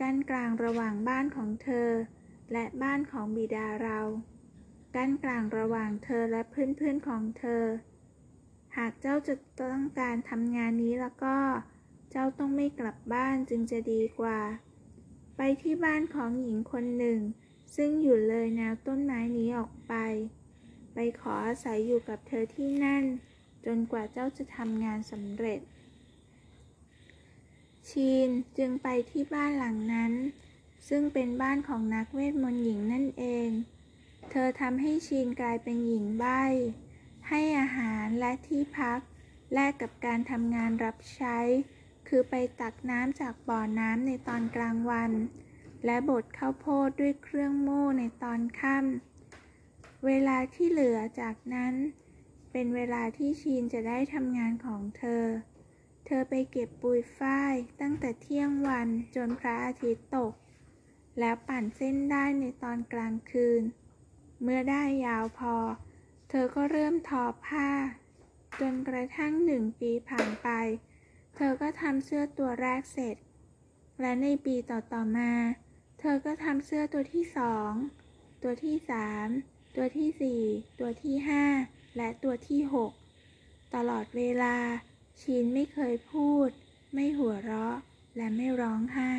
[0.00, 1.88] กั้นกลางระหว่างบ้านของเธอ
[2.52, 4.00] และบ้านของบิดาเรา
[4.94, 7.64] กั้นกลางระหว่างเธอและเพื่อนๆของเธอ
[8.76, 11.36] หากเจ้าจะต้องการทำงานนี้แล้วก็
[12.12, 14.40] เจ้าต้องไม่กลับบ้านจึงจะดีกว่า
[15.36, 17.20] ไปที่บ้านของหญิงคนหนึ่ง
[17.76, 19.94] ซึ่งอยู่เลยแนวต้นไม้นี้ออกไป
[20.94, 23.04] ไปขออาศัยอยู่กับเธอที่นั่น
[23.66, 25.60] จนกว่าเจ้าจะทำงานสำเร็จ
[27.88, 28.28] ชีน
[28.58, 30.12] จึงไปที่บ้านหลังนั้น
[30.88, 33.48] ซึ่งเป็นบ้านของนักเวทมนต์หญิงนั่นเอง
[34.30, 36.42] เธอทำให้ชีนกลายเป็นหญิงใบ้
[37.28, 39.00] ให้อาหารและที่พัก
[39.54, 41.38] แลกกับการทำงานรับใช้
[42.14, 45.12] คือไปตักน้ำจากบ่อน้ำในตอนกลางวัน
[45.84, 51.74] และบดข้าวโพดด้วยเครื่องโม่ในตอนค่ำเวลาที่เหลือจากนั้น
[52.52, 55.24] เป็นเวลาที่ชีนจะได้ทำงานของเธอ
[56.06, 60.32] เธอไปเก็บปุยฝ้ายตั้งแต่เที่ยงวันจนพระอาทิตย์ตก
[61.18, 63.62] แล้วปั่นเส้นได้ในตอนกลางคืน
[64.42, 65.56] เมื่อได้ยาวพอ
[66.28, 67.70] เธอก็เริ่มทอผ้า
[68.60, 70.50] จนกระทั่งหนึ่งปีผ่านไป
[70.91, 73.16] เเธอก็ทำเสื้อตัวแรกเสร็จ
[74.00, 75.32] และในปีต่อๆมา
[76.00, 77.72] เธอก็ทำเสื้อตัวที่สอง
[78.42, 79.28] ตัวที่สาม
[79.76, 80.42] ตัวที่สี่
[80.80, 81.44] ตัวที่ห้า
[81.96, 82.92] และตัวที่หก
[83.74, 84.56] ตลอดเวลา
[85.20, 86.48] ชีนไม่เคยพูด
[86.94, 87.76] ไม่หัวเราะ
[88.16, 89.14] และไม่ร้องไห้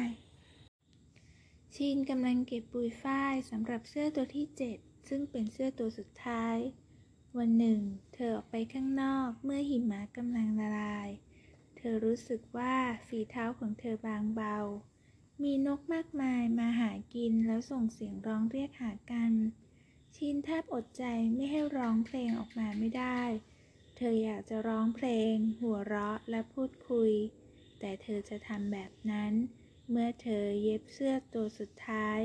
[1.75, 4.77] ชีนกำลังเก็บปุยฝ้ายสำหรับเสื้อตัวที่เจ็ด
[5.09, 6.57] ซึ่งเป็นเสื้อตัวสุดท้าย
[7.37, 7.79] วันหนึ่ง
[8.13, 11.09] เธอออกไปข้างนอกเมื่อหิมะกำลังละลาย
[11.83, 12.75] ธอรู้สึกว่า
[13.07, 14.57] ฝีเท้าของเธอบางเบา
[15.43, 19.33] มีนกมากมายมาหากินแล้วส่งเสียงร้องเรียกหากัน
[20.15, 21.03] ชินแทบอดใจ
[21.33, 23.21] ไม่ให้ร้องเพลงออกมาไม่ได้
[23.97, 27.11] เธออยากจะร้องเพลง หัวเราะและพูดคุย
[27.79, 29.33] แต่เธอจะทำแบบนั้น
[29.89, 32.19] เมื่อเธอเย็บเสื้อตัวสุดท้าย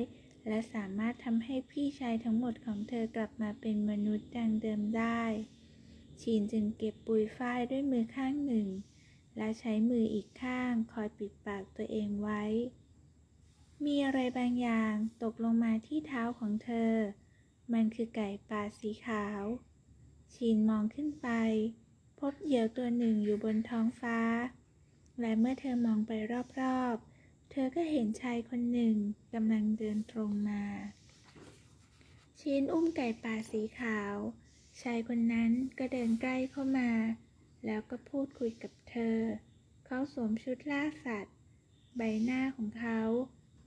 [0.48, 5.22] และสามารถทำให้พี่ชายทั้งหมดของเธอกลับมาเป็นมนุษย์ดังเดิมได้
[6.20, 8.68] ชีนจึงเก็บปุยฝ้ายด้วยมือข้างหนึ่ง
[9.38, 12.42] และใช้มืออีกข้างคอยปิดปากตัวเองไว้
[13.84, 16.92] มีอะไรบางอย่างตกลงมาที่เท้าของเธอ
[17.72, 19.42] มันคือไก่ป่าสีขาว
[20.34, 21.28] ชีนมองขึ้นไป
[22.18, 24.20] พบเหยี่ยวตัวหนึ่งอยู่บนท้องฟ้า
[25.20, 26.12] และเมื่อเธอมองไป
[26.60, 28.96] รอบๆ เธอก็เห็นชายคนหนึ่ง
[29.34, 30.62] กำลังเดินตรงมา
[32.40, 34.14] ชีนอุ้มไก่ป่าสีขาว
[34.82, 36.90] ชายคนนั้นก็เดินใกล้เข้ามา
[37.66, 39.18] แล้วก็พูดคุยกับเธอ
[39.86, 41.36] เขาสวมชุดล่าสัตว์
[41.96, 43.00] ใบหน้าของเขา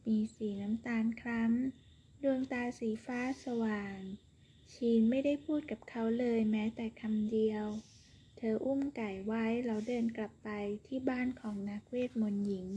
[0.08, 3.98] มีสีน้ำตาลคล้ำ ดวงตาสีฟ้าสว่าง
[4.74, 7.66] ชีนไม่ได้พูดกับเขาเลยแม้แต่คำเดียว
[8.38, 10.50] เธออุ้มไก่ไว้แล้วเดินกลับไป
[10.88, 12.68] ที่บ้านของนักเวทมนต์หญิง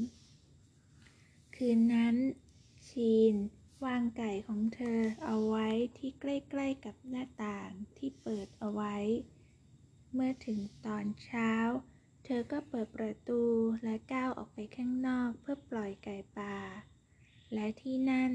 [1.56, 2.16] คืนนั้น
[2.88, 3.34] ชีน
[3.84, 5.68] วางไก่ของเธอเอาไว้
[5.98, 8.96] ที่ใกล้ ๆ กับหน้าต่างที่เปิดเอาไว้
[10.14, 11.52] เมื่อถึงตอนเช้า
[12.24, 13.42] เธอก็เปิดประตู
[13.84, 16.56] และก้าวออกไปข้างนอกเพื่อปล่อยไก่ป่า
[17.54, 18.32] และที่นั่น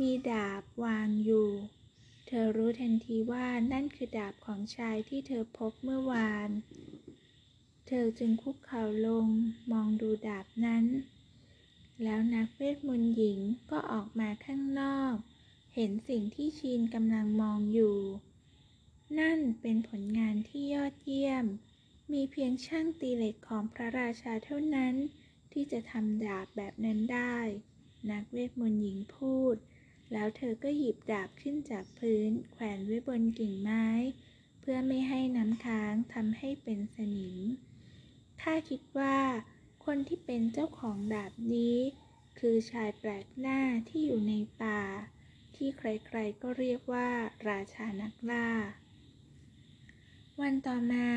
[0.00, 1.48] มีดาบวางอยู่
[2.26, 6.50] เธอรู้ทันทีว่านั่นคือดาบของชายที่เธอพบเมื่อวาน
[7.86, 9.26] เธอจึงคุกเข่าลง
[9.72, 10.84] มองดูดาบนั้น
[12.02, 13.38] แล้วนักเวทมนต์หญิง
[13.70, 15.14] ก็ออกมาข้างนอก
[15.74, 17.96] เห็นสิ่งที่ชีนกำลังมองอยู่
[19.18, 21.46] นั่นเป็นผลงานที่ยอดเยี่ยม
[22.12, 24.94] มีเพียงช่างตีเหล็กของพระราชาเท่านั้น
[25.52, 27.38] ที่จะทำดาบแบบนั้นได้
[28.10, 29.56] นักเวทมนต์หญิงพูด
[30.12, 33.86] แล้วเธอก็หยิบดาบขึ้นจากพื้น แขวนไว้บนกิ่งไม้
[34.60, 37.38] เพื่อไม่ให้น้ำค้างทำให้เป็นสนิม
[38.42, 39.18] ข้าคิดว่า
[39.84, 41.78] คนที่เป็นเจ้าของดาบนี้
[42.38, 44.82] คือชายแปลกหน้าที่อยู่ในป่า
[45.56, 47.08] ที่ใครๆก็เรียกว่า
[47.48, 48.48] ราชานักล่า
[50.40, 51.08] วันต่อมา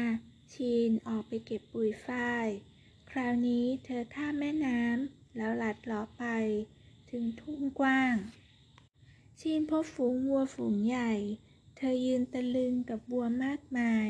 [0.54, 2.48] ชีนออกไปเก็บปุ๋ยฝ้าย
[3.12, 6.26] คราวนี้เธอข้ามแม่น้ำแล้วลัดเลาะไป
[7.12, 8.16] ถึงทุ่งกว้าง
[9.40, 11.14] ชีนพบฝูงวัวฝูงใหญ่
[11.78, 14.10] เธอยืนตะลึงกับวัวมากมาย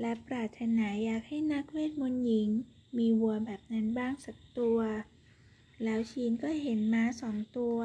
[0.00, 2.48] และปรารถนาอยากให้นักเวทมนต์หญิง
[2.98, 4.78] มีวัวแบบนั้นบ้างสักตัว
[5.82, 7.78] แล้วชีนก็เห็นม้าสองตัว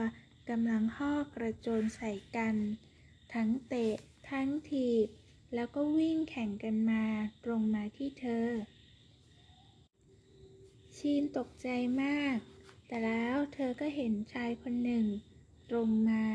[0.50, 2.56] กำลังห่อกระโจนใส่กัน
[3.34, 3.96] ทั้งเตะ
[4.30, 5.10] ทั้งถีบ
[5.56, 7.04] แล้วก็วิ่งแข่งกันมา
[7.44, 8.48] ตรงมาที่เธอ
[10.98, 11.68] ชีนตกใจ
[12.02, 12.38] มาก
[12.88, 15.06] แต่แล้วเธอก็เห็นชายคนหนึ่ง
[15.70, 16.26] ตรงมา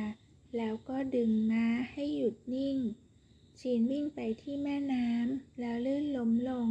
[0.57, 2.79] แล้วก็ดึงม้าให้หยุดนิ่ง
[3.61, 6.69] ชีนวิ่งไปที่แม่น้ำแล้วลื่นล้มลง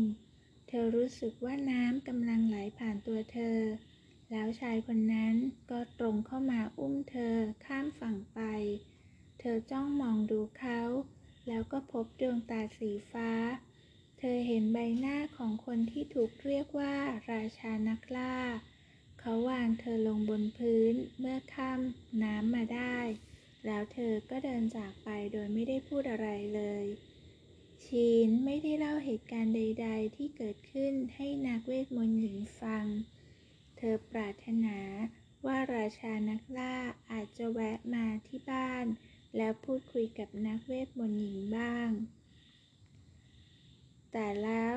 [0.67, 3.57] เธอรู้สึกว่าน้ำกำลังไหลผ่านตัวเธอ
[4.31, 5.35] แล้วชายคนนั้น
[5.69, 7.35] ก็ตรงเข้ามาอุ้มเธอ
[7.65, 8.39] ข้ามฝั่งไป
[9.39, 10.81] เธอจ้องมองดูเขา
[11.49, 13.31] แล้วก็พบดวงตาสีฟ้า
[14.17, 16.95] เธอเห็นใบหน้าของคนที่ถูกเรียกว่า
[17.31, 18.37] ราชานักล่า
[19.19, 21.79] เขาวางเธอลงบนพื้นเมื่อข้าม
[22.23, 22.97] น้ำมาได้
[23.65, 26.85] แล้วเธอก็เดินจากไปโดยไม่ได้พูดอะไรเลย
[27.83, 32.85] ชีนไม่ได้เล่าเหตุการณ์ใด ๆ ที่เกิดขึ้นให้นักเวทมนต์หญิงฟัง
[33.77, 34.79] เธอปรารถนา
[35.45, 36.75] ว่าราชานักล่า
[37.11, 38.85] อาจจะแวะมาที่บ้าน
[39.37, 41.89] แล้วพูดคุยกับนักเวทมนต์หญิงบ้าง
[44.11, 44.75] แต่แล้ว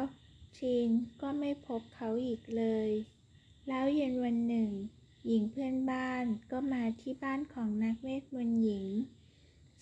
[0.57, 0.89] ชีน
[1.21, 2.91] ก็ไม่พบเขาอีกเลย
[3.69, 4.71] แล้วเย็นวันหนึ่ง
[5.27, 8.87] หญิงเพื่อนบ้านก็มาที่บ้านของนักเวทมนต์หญิง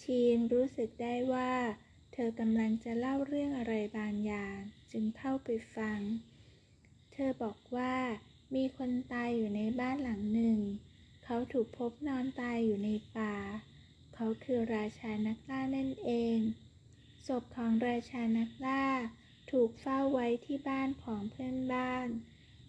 [0.02, 1.52] ชีนรู้สึกได้ว่า
[2.12, 4.56] เธอกำลังจะเล่าเรื่องอะไรบางอย่าง
[4.92, 5.98] จึงเข้าไปฟัง
[7.12, 7.94] เธอบอกว่า
[8.54, 10.58] มีคนตายอยู่ในบ้านหลังหนึ่ง
[11.24, 13.34] เขาถูกพบนอนตายอยู่ในป่า
[14.22, 16.38] เขาคือราชานักล่านั่นเอง
[17.26, 18.84] ศพของราชานักล่า
[19.50, 22.08] ถูกเฝ้าไว้ที่บ้านของเพื่อนบ้าน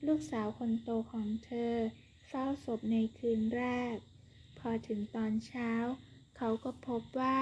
[0.07, 1.73] ลูกสาวคนโตของเธอ
[2.27, 3.63] เฝ้าศพในคืนแร
[3.93, 3.95] ก
[4.59, 5.71] พอถึงตอนเช้า
[6.37, 7.39] เขาก็พบว่า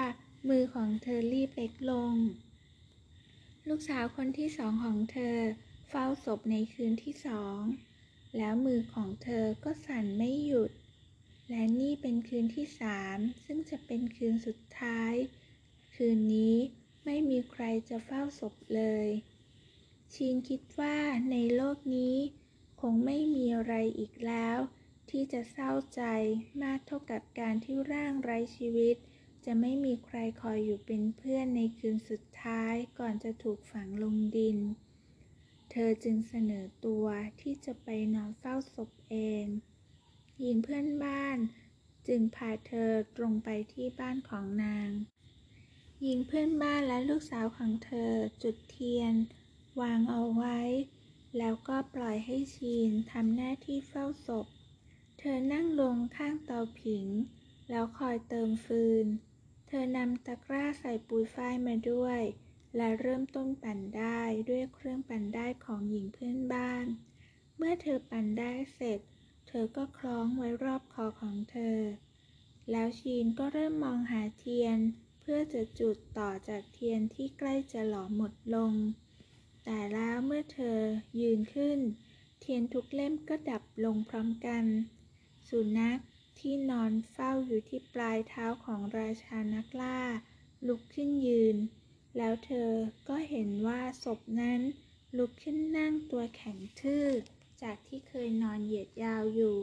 [0.49, 2.15] มือของเธอรีบเล็กลง
[3.67, 5.37] ลูกสาวคนที่สองของเธอ
[5.89, 7.59] เฝ้าศพในคืนที่สอง
[8.37, 10.71] แล้วมือของเธอก็สั่นไม่หยุด
[11.49, 15.13] และนี่เป็นคืนที่สามซึ่งจะเป็นคืนสุดท้าย
[15.95, 16.57] คืนนี้
[17.05, 19.07] ไม่มีใครจะเฝ้าศพเลย
[20.13, 20.97] ชินคิดว่า
[21.31, 22.17] ในโลกนี้
[22.81, 24.57] คงไม่มีอะไรอีกแล้ว
[25.09, 26.01] ที่จะเศร้าใจ
[26.63, 28.95] มากเท่ากับการที่ร่างไร้ชีวิต
[29.45, 34.57] จะไม่มีใครคอยอยู่เป็นเพื่อนในคืนสุดท้ายก่อนจะถูกฝังลงดิน
[35.71, 37.05] เธอจึงเสนอตัว
[37.41, 39.45] ที่จะไปนอนเฝ้าศพเอง
[40.41, 41.37] หญิงเพื่อนบ้าน
[42.07, 44.89] จึงพาเธอตรงไปที่บ้านของนาง
[46.01, 48.11] หญิงเพื่อนบ้านและลูกสาวของเธอ
[48.43, 49.13] จุดเทียน
[49.81, 50.59] วางเอาไว้
[51.37, 54.47] แล้วก็ปล่อยให้ชีนทำหน้าที่เฝ้าศพ
[55.19, 57.05] เธอนั่งลงข้างเตาผิง
[57.69, 59.05] แล้วคอยเติมฟืน
[59.67, 62.21] เธอนำตะกร้าใส่ปุยฝ้ายมาด้วย
[62.75, 66.85] และเริ่มต้นปั่นได้ด้วยเครื่องปั่นได้ของหญิงเพื่อนบ้าน
[67.57, 68.99] เมื่อเธอปั่นได้เสร็จ
[69.51, 71.77] เธอก็คล้องไว้รอบคอของเธอ
[72.71, 74.77] แล้วชีนก็เริ่มมองหาเทียน
[75.21, 78.73] เพื่อจะจุดต่อจากเทียนที่ใกล้จะหลอมหมดลง
[79.63, 80.79] แต่แล้วเมื่อเธอ
[81.21, 81.79] ยืนขึ้น
[82.39, 84.65] เทียนทุกเล่มก็ดับลงพร้อมกัน
[85.49, 85.99] สุนัข
[86.39, 90.01] ที่นอนเฝ้าอยู่ที่ปลายเท้าของราชานักล่า
[90.67, 91.55] ลุกขึ้นยืน
[92.17, 92.71] แล้วเธอ
[93.09, 94.61] ก็เห็นว่าศพนั้น
[95.17, 97.07] ลุกขึ้นนั่งตัวแข็งทื่อ
[97.61, 99.57] จากที่เคยนอนเหยียดยาวอยู่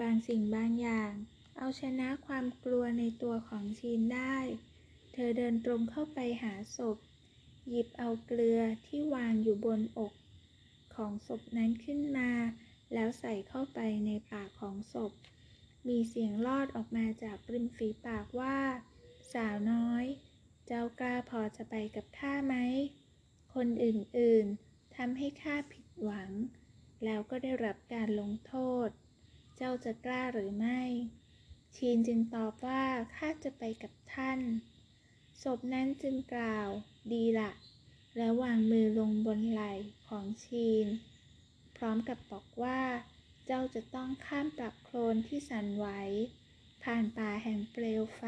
[0.00, 1.12] บางสิ่งบางอย่าง
[1.58, 4.36] เอาชนะความกลัวในตัวของชีนได้
[5.12, 6.96] เธอเดินตรงเข้าไปหาศพ
[7.68, 10.12] หยิบเอาเกลือที่วางอยู่บนอก
[10.94, 12.30] ของศพนั้นขึ้นมา
[12.94, 15.12] แล้วใส่เข้าไปในปากของศพ
[15.88, 18.58] มีเสียงลอดออกมาจากริมฝีปากว่า
[19.32, 20.04] สาวน้อย
[20.66, 22.54] เจ้ากล้าพอจะไปกับข้าไหม
[23.54, 26.30] คนอื่นๆทำให้ข้าผิดหวัง
[27.04, 28.54] แล้วก็ได้รับการลงโท
[28.86, 28.88] ษ
[29.56, 30.80] เจ้าจะกล้าหรือไม่
[31.76, 32.84] ชีนจึงตอบว่า
[33.16, 34.40] ข้าจะไปกับท่าน
[35.42, 36.68] ศพนั้นจึงกล่าว
[37.12, 37.52] ดีละ
[38.16, 39.72] แล้ววางมือลงบนไหล่
[40.08, 40.86] ของชีน
[41.76, 42.80] พร้อมกับบอกว่า
[43.46, 45.86] เจ้าจะต้องข้ามปลักโคลนที่สั่นไหว
[46.82, 48.22] ผ่านป่าแห่งเปลวไฟ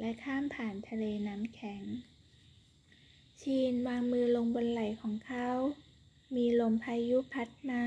[0.00, 1.82] และข้ามผ่านทะเลน้ำแข็ง
[3.40, 5.48] ชีนวางมือลงบนไหล่ของเขา
[6.34, 7.84] มีลมพายุพัดมา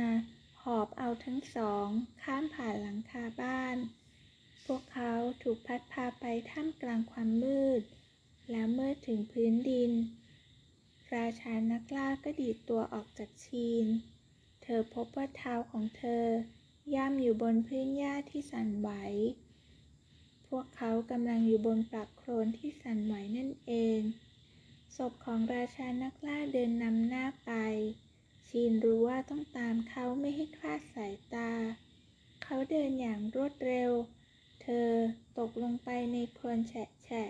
[0.64, 1.88] หอบเอาทั้งสอง
[2.24, 3.78] ข้ามผ่านหลังคาบ้าน
[4.66, 5.14] พวกเขา
[5.44, 7.82] ถูกพัดพาไปท่ามกลางความมืด
[8.52, 9.92] แล้วเมื่อถึงพื้นดิน
[11.16, 13.86] ราชานักล่าก็ดีดตัวออกจากชีน
[14.64, 16.26] เธอพบว่าเท้าของเธอ
[16.96, 18.90] ย่ำอยู่บนพื้นหญ้าที่สั่นไหว
[20.48, 24.00] พวกเขากำลังอยู่บนปลักโคลนที่สั่นไหวนั่นเอง
[24.96, 27.52] ศพของราชานักล่าเดินนำหน้าไป
[28.50, 31.52] ชีนรู้ว่าต้องตามเขาไม่ให้คลาดสายตา
[32.44, 33.92] เขาเดินอย่างรวดเร็ว
[34.62, 34.90] เธอ
[35.38, 37.30] ตกลงไปในโคลนแฉะ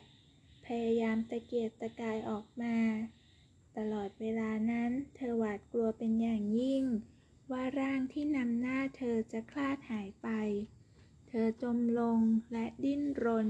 [0.65, 2.77] พยายามตะเกียกตะกายออกมา
[3.77, 6.83] ตลอดเวลานั้นเธอหวาดกลัวเป็นอย่างยิ่ง
[7.51, 10.27] ว่าร่างที่นำหน้าเธอจะคลาดหายไป
[11.27, 12.19] เธอจมลง
[12.53, 13.47] และดิ้นรน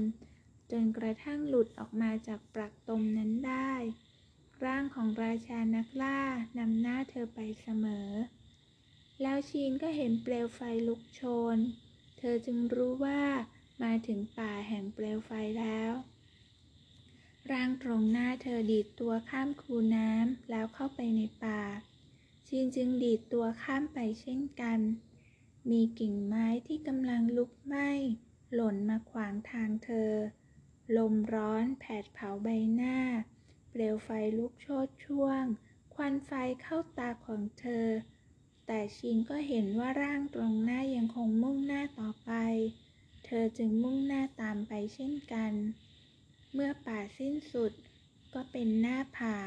[0.70, 3.72] จนกระทั่งหลุดออกมาจากปลักตมนั้นได้
[4.66, 6.20] ร่างของราชานักล่า
[6.58, 8.08] นำหน้าเธอไปเสมอ
[9.22, 11.20] แล้วชีนก็เห็นเปลวไฟลุกโช
[11.54, 11.56] น
[12.18, 13.22] เธอจึงรู้ว่า
[13.82, 15.92] มาถึงป่าแห่งเปลวไฟแล้ว
[17.50, 21.62] ร่างตรงหน้าเธอดีดตัวข้ามคูน้ำแล้วเข้าไปในป่า
[22.46, 24.80] ชีนจึงดีดตัวข้ามไปเช่นกัน
[25.70, 27.90] มีกิ่งไม้ที่กำลังลุกไหม้
[28.54, 30.12] หล่นมาขวางทางเธอ
[30.96, 32.98] ลมร้อนแผดเผาใบหน้า
[33.70, 35.42] เปลวไฟลุกโชดช่วง
[35.94, 36.30] ควันไฟ
[36.62, 37.86] เข้าตาของเธอ
[38.66, 42.32] แต่ชินก็เห็นว่าร่างตรงหน้ายังคงมุ่งหน้าต่อไป
[43.24, 45.52] เธอจึงมุ่งหน้าตามไปเช่นกัน
[46.52, 47.72] เมื่อป่าสิ้นสุด
[48.34, 49.38] ก็เป็นหน้าผา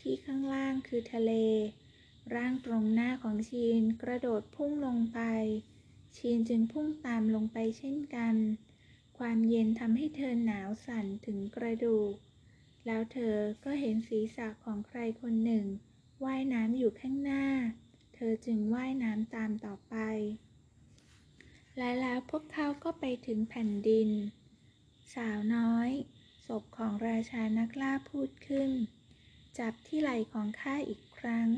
[0.00, 1.32] ที่ข้างล่างคือทะเล
[2.34, 5.20] ร่างตรงหน้าของชีนกระโดดพุ่งลงไป
[6.16, 8.34] ชีนจึงพุ่งตามลงไปเช่นกัน
[9.18, 12.14] ความเย็นทำให้เธอหนาวสั่นถึงกระดูก
[12.90, 15.64] แล้วเธอก็เห็นศีรษะของใครคนหนึ่ง
[16.24, 17.44] ว่ายน้ำอยู่ข้างหน้า
[18.14, 19.94] เธอจึงว่ายน้ำตามต่อไป
[21.76, 24.08] และแล้วพวกเขาก็ไปถึงแผ่นดิน
[25.14, 25.90] สาวน้อย
[26.46, 28.70] ศพของราชานักล่าพูดขึ้น
[29.58, 31.48] จับที่ไหล่ของข้าอีกครั้ง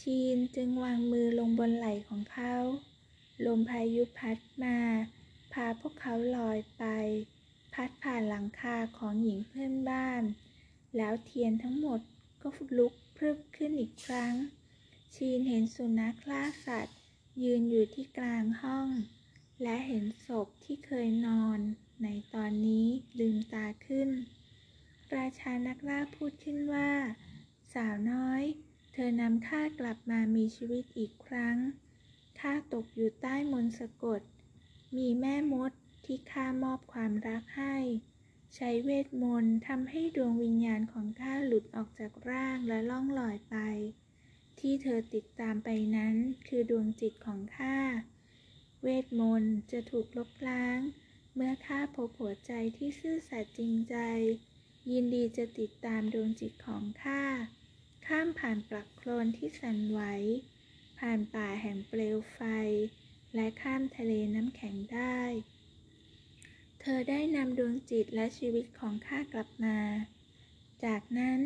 [0.00, 2.54] ชีนจึงวางมือลงบนไหล่ของเขา
[3.46, 4.78] ลมพายุพัดมา
[5.52, 6.84] พาพวกเขาลอยไป
[7.74, 10.22] พัดผ่านหลังคาของหญิงเพื่อนบ้าน
[10.96, 12.00] แล้วเทียนทั้งหมด
[12.42, 12.48] ก็
[12.78, 14.34] ลุกพรึบขึ้นอีกครั้ง
[15.14, 16.98] ชีนเห็นสุนัขล่าสัตว์
[17.42, 18.88] ยืนอยู่ที่กลางห้อง
[19.62, 21.58] และเห็นศพที่เคยนอน
[22.02, 22.86] ในตอนนี้
[23.18, 24.08] ลืมตาขึ้น
[25.16, 26.90] ราชานักล่าพูดขึ้นว่า
[27.74, 28.42] สาวน้อย
[28.92, 31.56] เธอนำข้ากลับมามีชีวิตอีกครั้ง
[32.40, 34.20] ข้าตกอยู่ใต้มนต์สะกด
[34.96, 35.72] มีแม่มด
[36.04, 37.76] ที่ข้ามอบความรักให้
[38.54, 43.56] ใช้เวทมนต์ทำให้ดวงวิญญาณของข้าหลุดออกจากร่างและล่องลอยไป
[44.60, 46.14] ที่เธอติดตามไปนั้น
[46.46, 47.78] คือดวงจิตของข้า
[48.82, 50.78] เวทมนต์จะถูกลบล้าง
[51.34, 53.96] เมื่อข้าพบหัวใจที่ซื่อสัตย์จริงใจ
[54.90, 57.24] ยินดีจะติดตามดวงจิตของข้า
[58.06, 60.00] ข้ามผ่านปลักโคลนที่สั่นไหว
[60.98, 62.40] ผ่านป่าแห่งเปลวไฟ
[63.34, 65.20] และข้ามทะเลน้ำแข็งได้
[66.80, 69.78] เธอได้นำดวงจิตและชีวิตของข้ากลับมา
[70.84, 71.40] จากนั้น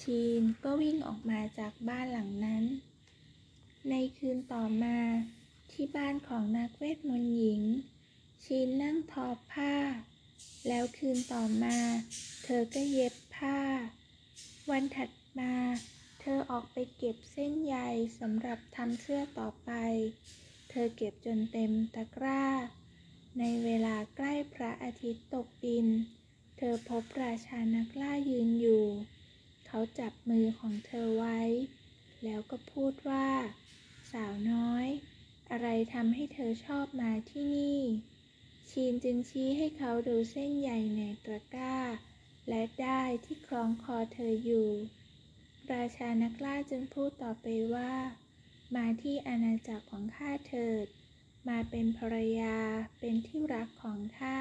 [0.00, 2.64] ชีนก็วิ่งออกมาจากบ้านหลังนั้น
[3.90, 4.98] ในคืนต่อมา
[5.72, 7.62] ที่บ้านของนักเวทมนต์หญิง
[8.44, 9.74] ชีนนั่งทอผ้า
[10.68, 11.76] แล้วคืนต่อมา
[12.44, 13.58] เธอก็เย็บผ้า
[14.70, 15.54] วันถัดมา
[16.20, 17.76] เธอออกไปเก็บเส้นใย
[18.20, 19.70] สำหรับทำเสื้อต่อไป
[20.70, 22.44] เธอเก็บจนเต็มตะกร้า
[23.38, 25.86] ในเวลาใกล้พระอาทิตย์ตกดิน
[26.56, 28.84] เธอพบราชานักล่ายืนอยู่
[29.66, 31.40] เขาจับมือของเธอไว้
[32.24, 33.28] แล้วก็พูดว่า
[34.12, 34.86] สาวน้อย
[35.50, 37.80] อะไรทำให้เธอชอบมาที่นี่
[38.70, 41.78] ชีนจึงชี้ให้เขาดูเส้นใยในตะกร้า
[42.48, 44.70] และได้ที่คล้องคอเธออยู่
[45.72, 47.92] ราชานักล่าจึงพูดต่อไปว่า
[48.76, 50.86] มาที่อาณาจักรของข้าเถิด
[51.48, 52.56] มาเป็นภรรยา
[52.98, 54.40] เป็นที่รักของข้า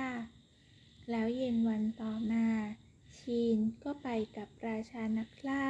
[1.09, 2.47] แล้วเย็นวันต่อมา
[3.17, 4.07] ชีนก็ไป
[4.37, 5.69] กับราชานักล่า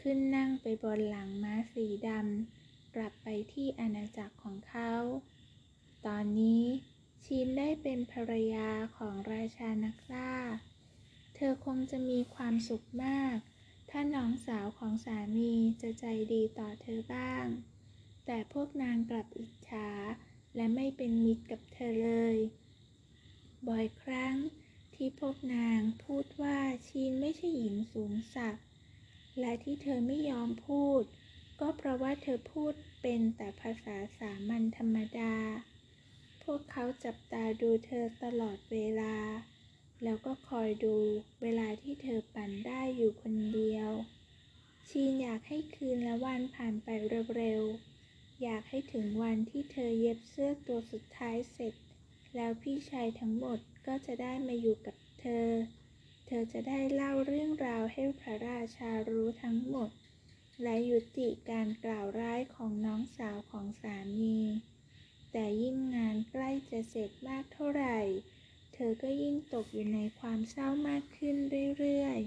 [0.00, 4.92] ขึ้นนั่งไปบนหลังม้าสีดำ กลับไปที่อาณาจักรของเขา
[6.06, 6.64] ตอนนี้
[7.24, 10.34] ชีนได้เป็นภรรยาของราชานักล่า
[11.34, 13.36] เธอคงจะมีความสุขมาก
[13.90, 15.52] ถ้าน้องสาวของสามี
[15.82, 17.44] จะใจดีต่อเธอบ้าง
[18.26, 19.88] แต่พวกนางกลับอิจฉา
[20.56, 22.36] และไม่เป็นมิตรกับเธอเลย
[23.68, 24.34] บ่อยครั้ง
[24.94, 28.64] ที่พวกนางพูดว่าชีนไม่ใช่หญิงสูงศักดิ์
[29.40, 31.02] และที่เธอไม่ยอมพูด
[31.60, 32.72] ก็เพราะว่าเธอพูด
[33.02, 35.34] เป็นแต่ภาษาสามัญธรรมดา
[36.44, 39.16] พวกเขาจับตาดูเธอตลอดเวลา
[40.04, 40.96] แล้วก็คอยดู
[41.42, 43.90] เวลาที่เธอปั่นได้อยู่คนเดียว
[44.88, 46.88] ชีนอยากให้คืนและวันผ่านไป
[47.36, 47.91] เร็วๆ
[48.42, 51.74] อยากให้ถึงวันที่เธอเย็บเสื้อตัวสุดท้ายเสร็จ
[52.36, 55.48] แล้วพี่ชายทั้งหมดก็จะได้มาอยู่กับเธอ
[56.26, 59.90] เธอจะได้เล่าเรื่องราวให้พระราชารู้ทั้งหมด
[60.62, 64.38] และยุติการกล่าวร้ายของน้องสาวของสามี
[65.32, 67.98] แต่ยิ่งงานใกล้จะเสร็จมากเท่าไหร่
[68.74, 71.36] เธอก็ยิ่งตกอยู่ในความเศร้ามากขึ้น
[71.78, 72.18] เรื่อย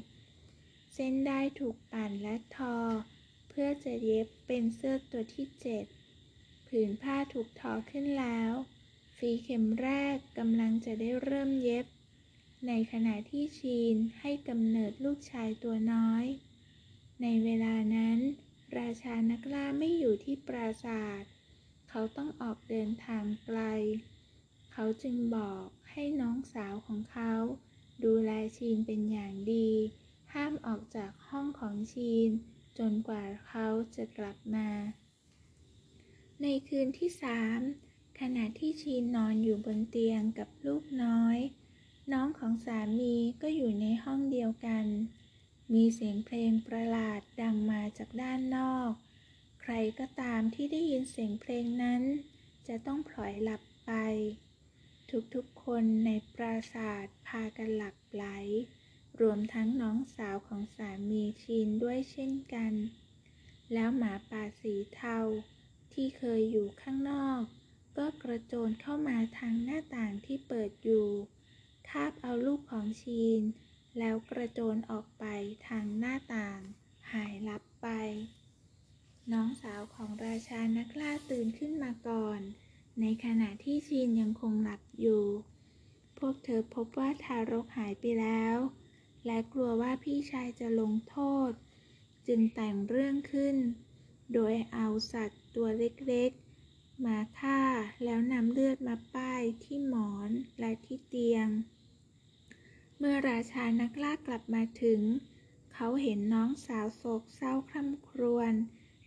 [0.43, 2.77] ๆ เส้นได้ถูกปั่นและทอ
[3.49, 5.85] เพื่อจะเย็บเป็นเสื้อตัวที่เจ็ด
[6.67, 8.51] ผืนผ้าถูกทอขึ้นแล้ว
[9.17, 11.85] ฝีเข็มแรกกำลังจะได้เริ่มเย็บ
[12.67, 16.25] ในขณะที่ชีนให้กำเนิดลูกชายตัวน้อย
[17.21, 18.19] ในเวลานั้น
[18.77, 21.23] ราชานักล่าไม่อยู่ที่ปราสาท
[21.89, 23.59] เขาต้องออกเดินทางไกล
[24.73, 27.33] เขาจึงบอกให้น้องสาวของเขา
[28.03, 29.69] ดูแลชีนเป็นอย่างดี
[30.33, 32.29] ห้ามออกจากห้องของชีน
[32.77, 34.69] จนกว่าเขาจะกลับมา
[36.43, 37.59] ในคืนที่สาม
[38.19, 41.37] ขณะที่ชีนนอนอยู่บนเตียงกับลูกน้อย
[42.11, 44.85] น้องของสามีก็อยู่ในห้องเดียวกัน
[45.73, 48.91] มีเสียงเพลงประหลาดดังมาจากด้านนอก
[49.61, 52.01] ใครก็ตามที่ได้ยินเสียงเพลงนั้น
[52.67, 53.91] จะต้องพลอยหลับไป
[55.33, 58.25] ทุกๆคนในปราสาทพากันหลับไหล
[59.21, 62.73] รวมทั้งน้องสาวของสามีชีนด้วยเช่นกัน
[63.73, 65.19] แล้วหมาป่าสีเทา
[65.95, 67.41] ที่เคยอยู่ข้างนอก
[67.97, 71.07] ก็กระโจนเข้ามาทางหน้าต่างที่เปิดอยู่
[71.89, 73.41] คาบเอาลูกของชีน
[73.99, 75.25] แล้วกระโจนออกไป
[75.67, 76.59] ทางหน้าต่าง
[77.11, 77.87] หายลับไป
[79.31, 82.39] น้องสาวของราชานักล่าตื่นขึ้นมาก่อน
[83.01, 85.23] ในขณะที่ชีนยังคงหลับอยู่
[86.17, 88.57] พวกเธอพบว่าทารกหายไปแล้ว
[89.25, 91.17] และกลัวว่าพี่ชายจะลงโท
[91.49, 91.51] ษ
[92.27, 93.55] จึงแต่งเรื่องขึ้น
[94.33, 97.61] โดยเอาสัตว์ ตัวเล็กๆ มาฆ่า
[98.03, 100.29] แล้วนำเลือดมาป้ายที่หมอน
[100.59, 101.47] และที่เตียง
[102.97, 105.01] เมื่อราชานักล่ากลับมาถึง
[105.73, 108.53] เขาเห็นน้องสาวโศกเศร้าคร่ำครวญ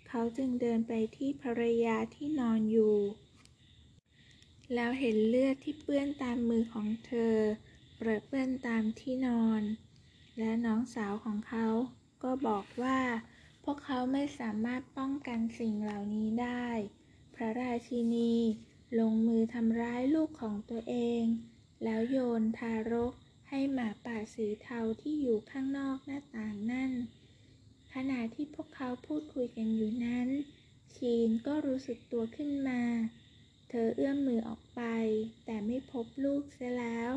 [0.09, 2.97] เขาจึงเดินไปที่ภรรยาที่นอนอยู่
[4.75, 7.37] แล้วเห็นเลือดที่เปื้อนตามมือของเธอ
[7.97, 9.63] เปรอะเปื้อนตามที่นอน
[10.39, 11.67] และน้องสาวของเขา
[12.23, 12.99] ก็บอกว่า
[13.71, 16.69] วกเขาไม่สามารถป้องกันสิ่งเหล่านี้ได้
[17.35, 18.35] พระราชินี
[18.99, 21.23] ลงมือทำร้ายลูกของตัวเอง
[21.85, 23.13] แล้วโยนทารก
[23.49, 26.93] ให้หมาป่าสีเทาที่อยู่ข้างนอกหน้าต่างนั่น
[27.95, 30.29] ขณะที่พวกเขาพูดคุยกันอยู่นั้น
[30.95, 32.83] ชีนก็รู้สึกตัวขึ้นมา
[33.69, 34.83] เธอเอื้อมมือออกไป
[35.45, 37.13] แต่ไม่พบลูกเสียแล้ว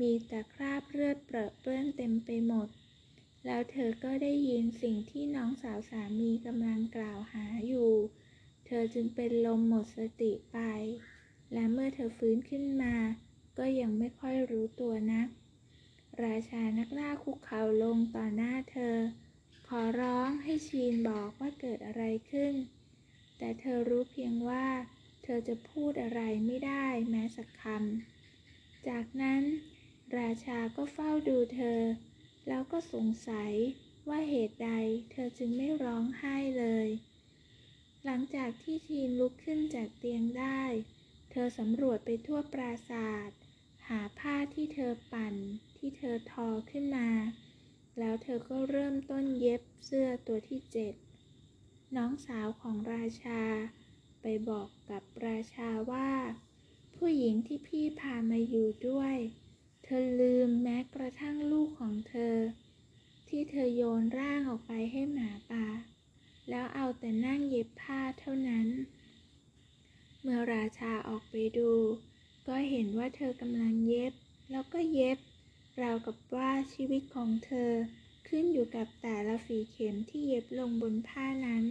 [0.00, 2.68] มีแต่คราบเลือดเปรอะเปื้อนเต็มไปหมด
[3.46, 7.92] แล้วเธอก็ได้ยินสิ่งที่น้องสาวสามีกำลังกล่าวหาอยู่
[8.66, 10.58] เธอจึงเป็นลมหมดสติไป
[11.52, 12.96] และเมื่อเธอฟื้นขึ้นมา
[13.58, 15.28] ก็ยังไม่ค่อยรู้ตัวนัก
[16.24, 18.96] ราชานักล่าคุกเข่าลงต่อหน้าเธอ
[19.68, 22.54] ขอร้องให้ชีนบอกว่าเกิดอะไรขึ้น
[23.38, 24.66] แต่เธอรู้เพียงว่า
[25.22, 29.42] เธอจะพูดอะไรไม่ได้แม้สักคำ จากนั้น
[30.18, 31.80] ราชาก็เฝ้าดูเธอ
[32.52, 33.52] แล้วก็สงสัย
[34.08, 34.70] ว่าเหตุใด
[35.10, 36.88] เธอจึงไม่ร้องไห้เลย
[38.04, 40.62] หลังจากที่ชีนลุกขึ้นจากเตียงได้
[41.30, 43.30] เธอสำรวจไปทั่วปราสาท
[43.88, 45.34] หาผ้าที่เธอปั่น
[45.76, 47.10] ที่เธอทอขึ้นมา
[47.98, 50.94] แล้วเธอก็เริ่มต้นเย็บเสื้อตัวที่เจ็ด
[51.96, 53.42] น้องสาวของราชา
[54.22, 56.10] ไปบอกกับราชาว่า
[56.96, 59.16] ผู้หญิงที่พี่พามาอยู่ด้วย
[59.94, 62.36] ธอลืมแม้กระทั่งลูกของเธอ
[63.28, 65.66] ที่เธอโยนร่างออกไปให้หมาป่า
[66.48, 68.66] แล้วเอาแต่นั่งเย็บผ้าเท่านั้น
[70.22, 71.72] เมื่อราชาออกไปดู
[72.48, 74.12] ก็เห็นว่าเธอกำลังเย็บ
[74.50, 75.18] แล้วก็เย็บ
[75.82, 77.70] ราวกับว่าชีวิตของเธอ
[78.28, 81.64] ขึ้นอยู่กับแต่ละฝีเข็มที่เย็บลงบนผ้านั้น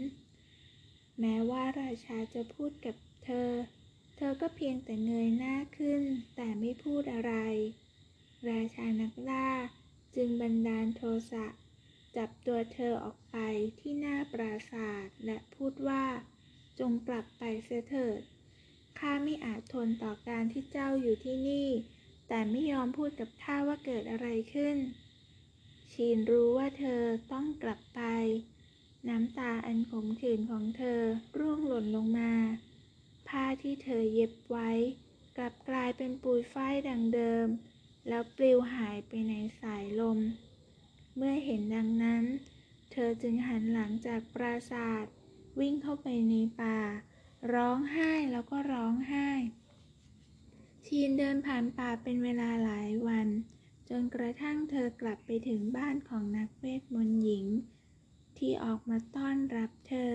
[1.20, 3.50] แม้ว่าราชาจะพูดกับเธอ
[4.18, 6.02] เธอก็เพียงแต่เงยหน้าขึ้น
[6.36, 7.34] แต่ไม่พูดอะไร
[8.48, 9.49] ราชานักล่า
[10.16, 11.02] จึงบันดาลโท
[11.32, 11.45] สะ
[12.16, 13.38] จับตัวเธอออกไป
[13.80, 16.06] ที่หน้าปราสาทและพูดว่า
[16.80, 18.22] จงกลับไปเสียเถิด
[18.99, 21.70] ข้าไม่อาจทนต่อการที่เจ้าอยู่ที่นี่
[22.28, 24.78] แต่ไม่ยอมพูดกับข้าว่าเกิดอะไรขึ้น
[25.91, 27.02] ชีนรู้ว่าเธอ
[27.32, 28.02] ต้องกลับไป
[29.10, 31.02] น้ำตาอันขมขื่นของเธอ
[31.40, 32.34] ร่วงหล่นลงมา
[33.28, 34.72] ผ้าที่เธอเย็บไว้
[35.38, 37.48] กลับกลายเป็นปุยฝ้ายดังเดิม
[38.10, 40.19] แล้วปลิวหายไปในสายลม
[41.15, 42.23] เมื่อเห็นดังนั้น
[42.91, 45.06] เธอจึงหันหลังจากปราสาท
[45.60, 46.80] วิ่งเข้าไปในป่า
[47.53, 49.30] ร้องไห้แล้วก็ร้องไห้
[50.86, 53.27] ชีนเดินผ่านป่าเป็นเวลาหลายวัน
[53.90, 57.45] จนกระทั่งเธอกลับไปถึงบ้านของนักเวทมนต์หญิง
[58.38, 60.14] ที่ออกมาต้อนรับเธอ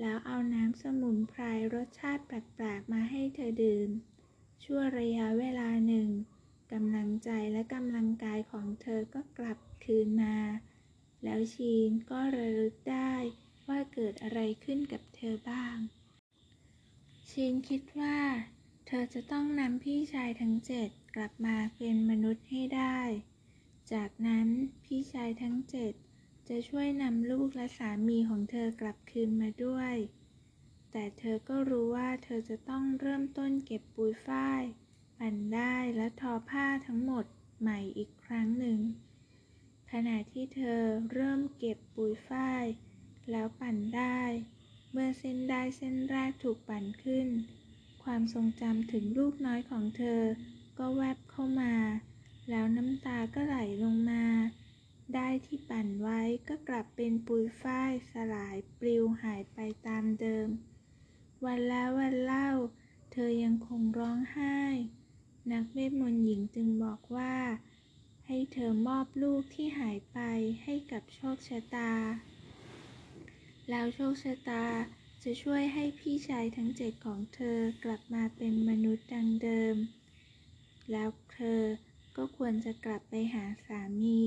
[0.00, 1.42] แล้วเอาน้ำสมุนไพร
[1.74, 3.88] รสชาติแปลกๆมาให้เธอดื่ม
[4.62, 6.08] ชั่วระยะเวลาหนึ่ง
[6.72, 10.36] กำลังใจและกำลังกายของเธอก็กลับคืนมา
[11.24, 13.14] แล้วชีนก็ระลึกได้
[13.68, 15.76] ว่าเกิดอะไรขึ้นกับเธอบ้าง
[17.30, 18.18] ชีนคิดว่า
[18.86, 23.00] เธอจะต้องนำพี่ชายทั้งเจ็ดกลับมาเป็นมนุษย์ให้ได้
[23.92, 24.48] จากนั้น
[24.84, 25.92] พี่ชายทั้งเจ็ด
[26.48, 29.94] จะช่วยนำลูกและสามีของเธอกลับคืนมาด้วย
[30.90, 34.62] แต่เธอก็รู้ว่าเธอจะต้องเริ่มต้นเก็บปุยฝ้าย
[35.18, 37.24] ปั่นได้และทอผ้าทั้งหมด
[37.60, 38.78] ใหม่อีกครั้งหนึ่ง
[39.92, 40.82] ขณะที่เธอ
[41.12, 42.64] เริ่มเก็บปุยฝ้าย
[43.30, 44.20] แล้วปั่นได้
[44.92, 47.28] เมื่อเส้นได้เส้นแรกถูกปั่นขึ้น
[48.04, 50.22] ความทรงจำถึงลูกน้อยของเธอ
[50.78, 51.74] ก็แวบเข้ามา
[52.50, 54.24] แล้วน้ำตาก็ไหลลงมา
[55.14, 60.48] ได้ที่ปั่นไว้ก็กลับเป็นปุยฝ้ายสลายปลิวหายไปตามเดิม
[61.44, 62.50] วันแล้ววันเล่า
[63.12, 64.58] เธอยังคงร้องไห้
[65.52, 67.34] นักเวทมนต์หญิงจึงบอกว่า
[68.26, 70.18] ให้เธอมอบลูกที่หายไป
[70.62, 71.92] ให้กับโชคชะตา
[73.70, 74.64] แล้วโชคชะตา
[75.22, 79.76] จะช่วยให้พี่ชายทั้งเจ็ดของเธอกลับมาเป็นมนุษย์ดังเดิม
[80.90, 81.60] แล้วเธอ
[82.16, 84.20] ก็ควรจะกลับไปหาสามี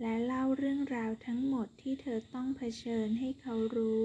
[0.00, 4.02] และเล่าเรื่องราวทั้งหมดที่เธอต้องเผชิญให้เขารู้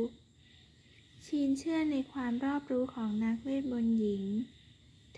[1.25, 4.23] ชีนเชื่อในความรอบรู้ของนักเวทมนต์หญิง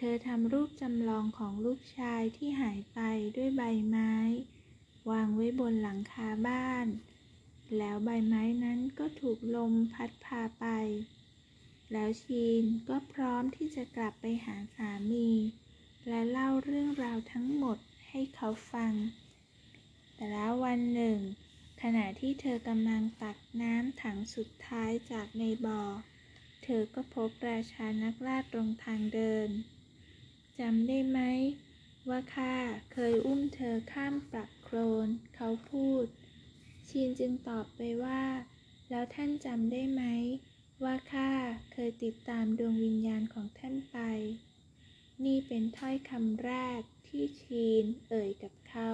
[0.02, 3.00] เธอทำรูปจำลองของลูกชายที่หายไป
[3.36, 4.14] ด้วยใบไม้
[5.10, 6.88] วางไว้บนหลังคาบ้าน
[7.78, 10.66] แล้วใบไม้นั้นก็ถูกลมพัดพาไป
[11.92, 15.30] แล้วชีนก็พร้อมที่จะกลับไปหาสามี
[16.08, 17.78] และเล่าเรื่องราวทั้งหมด
[18.10, 18.94] ให้เขาฟัง
[20.16, 21.20] แต่แล้ววันหนึ่ง
[21.82, 25.82] ขณะที่เธอกำลังตักน้ำถังสุดท้ายจากในบ่อ
[26.64, 29.52] เธอก็พบราชานักล่าตรงทางเดิน
[30.60, 31.20] จำได้ไหม
[32.10, 32.56] ว่าข้า
[32.94, 36.06] เคยอุ้มเธอข้ามปลักโคลน เขาพูด
[36.88, 38.24] ชีนจึงตอบไปว่า
[38.90, 40.04] แล้วท่านจำได้ไหม
[40.84, 41.32] ว่าข้า
[41.74, 43.98] เคยติดตามดวงวิญญาณของท่านไป
[45.26, 48.92] นี่เป็นถ้อยคำแรกที่ชีนเอ่ยกับเขา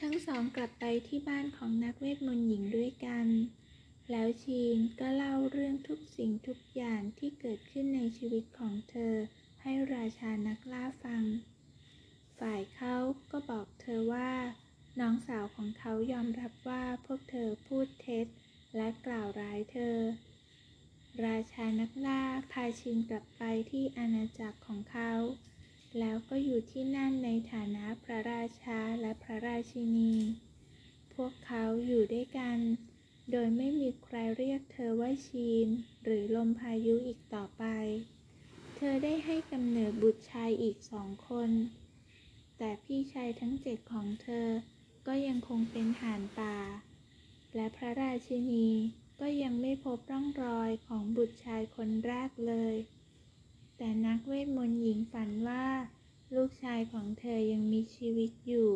[0.00, 3.26] ทั้งสองกลับไปที่บ้านของนักเวทมนต์หญิงด้วยกัน
[4.10, 9.14] แล้วชีนก็เล่าเรื่องทุกสิ่งทุกอย่างที่เกิดขึ้นในชีวิตของเธอ
[9.66, 11.24] ให้ราชานักล่าฟัง
[12.38, 12.96] ฝ่ายเขา
[13.30, 14.32] ก็บอกเธอว่า
[15.00, 18.26] น้องสาวของเขายอมรับว่าพวกเธอพูดเท็จ
[18.76, 19.96] และกล่าวร้ายเธอ
[21.26, 22.22] ราชานักล่า
[22.52, 25.12] พาชินกลับไปที่อาณาจักรของเขา
[25.98, 30.14] แล้วก็อยู่ที่นั่นในฐานะพระราชาและพระราชินี
[31.14, 32.58] พวกเขาอยู่ด้วยกัน
[33.30, 35.68] โดยไม่มีใครเรียกเธอว่าชีน
[36.04, 37.64] หรือลมพายุอีกต่อไป
[38.76, 41.50] เธอได้ให้กำเนิดบุตรชายอีกสองคน
[42.58, 44.48] แต่พี่ชายทั้งเจ็ดของเธอ
[45.06, 46.56] ก็ยังคงเป็นห่านป่า
[47.54, 48.68] และพระราชินี
[49.20, 52.74] ก็ยังไม่พบร่องรอยของบุตรชายคนแรกเลย
[53.76, 55.66] แต่นักเวทมนต์หญิงฝันว่า
[56.34, 58.70] ลูกชายของเธอยังมีชีวิตอยู่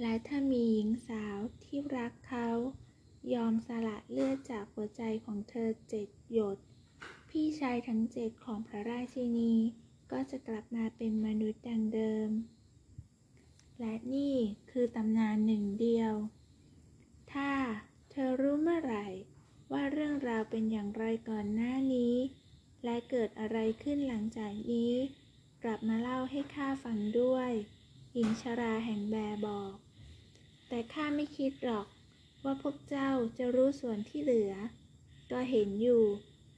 [0.00, 2.48] และถ้ามีหญิงสาวที่รักเขา
[3.34, 6.58] ยอมสละเลือดจากหัวใจของเธอเจ็ดหยด
[7.30, 9.54] พี่ชายทั้งเจ็ดของพระราชินี
[10.12, 12.30] ก็จะกลับมาเป็นมนุษย์ดังเดิม
[13.80, 14.34] และนี่
[14.70, 16.12] คือตำนานหนึ่งเดียว
[17.32, 17.52] ถ้า
[18.10, 19.06] เธอรู้เมื่อไหร่
[19.72, 22.14] ว่าเรื่องราวเป็นอย่างไรก่อนหน้านี้
[22.84, 24.94] และเกิดอะไรขึ้นหลังจากนี้
[25.64, 27.50] กลับมาเล่าให้ข้าฟังด้วย
[28.14, 29.74] หญิงชราแห่งแบบอก
[30.68, 31.86] แต่ข้าไม่คิดหรอก
[32.44, 34.52] ว่าพวกเจ้าจะรู้ส่วนที่เหลือ
[35.30, 36.04] ก็เห็นอยู่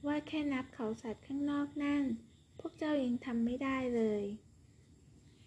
[0.05, 2.03] ว่าแค่นับเขาสัตว์ข้างนอกนั่น
[2.59, 4.23] พวกเจ้ายังทำไม่ได้เลย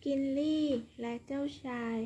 [0.05, 0.67] กินลี่
[1.01, 1.97] และเจ้าชาย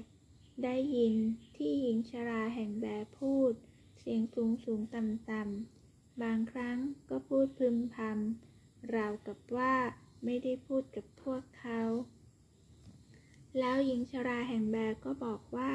[0.65, 1.15] ได้ยิน
[1.57, 2.87] ที่หญิงชราแห่งแบ
[3.19, 3.53] พูด
[3.99, 6.79] เสียงสูงสูงต่ำต่ำบางครั้ง
[7.09, 9.75] ก็พูดพึมพำราวกับว่า
[10.25, 11.83] ไม่ได้พูดกับพวกเขา
[13.59, 15.75] แล้วหญิงชราแห่งแบก็บอกว่า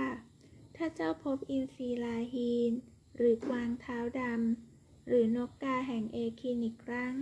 [0.75, 2.71] ถ้าเจ้าพบอินทรีลาฮีน
[3.15, 4.74] หรือกวางเท้าดำ
[5.07, 7.13] หรือนกกาแห่งเอคินอีกครั้ง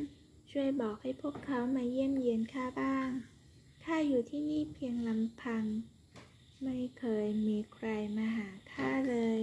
[0.51, 3.09] ช่วยบอกให้พวกเขามาเยี่ยมเยียนข้าบ้าง
[3.83, 5.63] ข้าอยู่ที่นี่เพียงลำพัง
[6.63, 7.87] ไม่เคยมีใคร
[8.17, 9.41] มาหาข้าเลย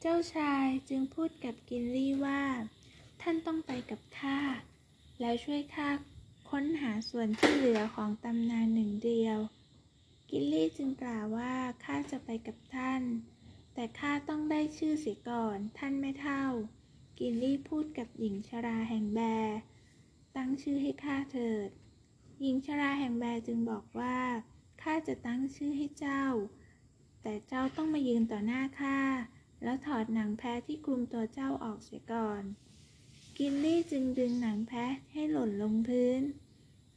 [0.00, 2.42] เจ้าชายจึงพูดกับกินลี่ว่า
[3.22, 4.38] ท่านต้องไปกับข้า
[5.20, 5.90] แล้วช่วยข้า
[6.50, 9.38] ค้นหาส่วนที่เหลือของตำนานหนึ่งเดียว
[10.30, 11.54] กิลลี่จึงกล่าวว่า
[11.84, 13.02] ข้าจะไปกับท่าน
[13.80, 16.44] แต่ข้าต้องได้ชื่อเสียก่อน ท่านไม่เท่า
[17.18, 19.58] กิลลี่พูดกับหญิงชราแห่งแบร์
[20.36, 21.68] ตั้งชื่อให้ข้าเถิด
[22.40, 24.18] หญิงชราแห่งแบร์จึงบอกว่า
[24.82, 26.24] ข้าจะตั้งชื่อให้เจ้า
[27.22, 29.00] แต่เจ้าต้องมายืนต่อหน้าข้า
[29.62, 32.42] แล้วถอดหนังแพะที่คลุมตัวเจ้าออกเสียก่อน
[33.38, 36.20] กินลี่จึงดึงหนังแพะให้หล่นลงพื้น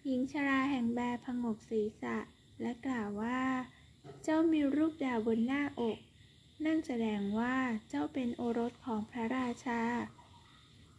[0.06, 2.18] หญิงชราแห่งแบร์พงกศีรษะ
[2.62, 3.41] และกล่าวว่า
[4.24, 5.99] เจ้ามีรูปดาวบนหน้าอก
[6.66, 7.56] นั่นแสดงว่า
[7.90, 9.82] เจ้าเป็นโอรสของพระราชา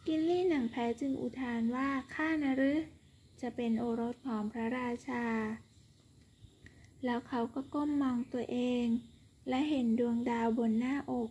[0.07, 2.81] กินลี่หนังแพ้จึงอุทานว่าข้านะหรือ
[3.41, 5.25] จะเป็นโอรสของพระราชา
[7.05, 8.87] แล้วเขาก็ก้มมองตัวเอง
[9.49, 11.31] และเห็นดวงดาวบนหน้าอก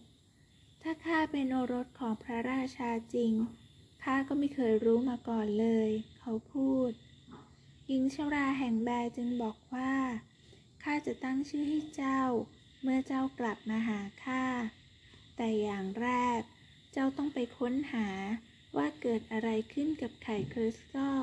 [0.82, 3.34] ถ้าข้าเป็นโอรสของพระราชาจริง
[4.04, 5.90] ข้าก็ไม่เคยรู้มาก่อนเลย
[6.20, 6.92] เขาพูด
[7.88, 9.94] หญิงชราแห่งแบร์จึงบอกว่า
[10.84, 12.22] ข้าจะตั้งชื่อให้เจ้า
[12.84, 14.46] เมื่อเจ้ากลับมาหาข้า
[15.38, 16.10] แต่อย่างแร
[16.40, 16.42] ก
[16.94, 18.08] เจ้าต้องไปค้นหา
[18.78, 21.22] ว่าเกิดอะไรขึ้นกับไข่คริสตัล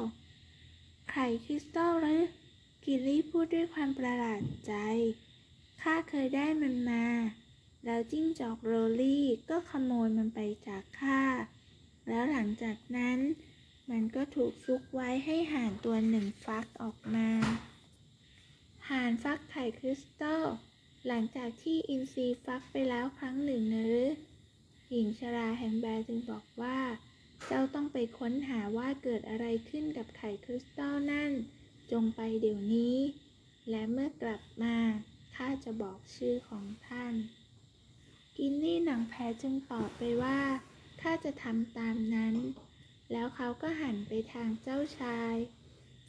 [1.12, 2.22] ไข่คริสตัลหรือ
[2.84, 4.74] กิลลี่พูดด้วยความประหลาดใจ
[5.82, 7.06] ข้าเคยได้มันมา
[7.84, 11.22] แล้วจิ้งจอกโรลี่ก็ขโมยมันไปจากข้า
[12.08, 13.18] แล้วหลังจากนั้น
[13.90, 17.28] มันก็ถูกซุกไว้ให้ห่านตัวหนึ่งฟักออกมา
[18.90, 20.44] ห่านฟักไข่คริสตัล
[21.08, 24.08] หลังจากที่อินทรีฟักไปแล้วครั้งหนึ่งนะหรือ
[24.90, 26.78] หญิงชราแห่งแบร์จึงบอกว่า
[27.46, 31.32] เจ้าต้องไปค้นหาว่าเกิดอะไรขึ้นกับไข่คริสตัลนั่น
[31.92, 32.96] จงไปเดี๋ยวนี้
[33.70, 34.76] และเมื่อกลับมา
[35.36, 37.14] ข้าจะบอกชื่อของท่าน
[38.38, 40.40] กินนี่หนังแพ้จึงตอบไปว่า
[41.00, 42.34] ข้าจะทำตามนั้น
[43.12, 45.34] แล้วเขาก็หันไปทางเจ้าชาย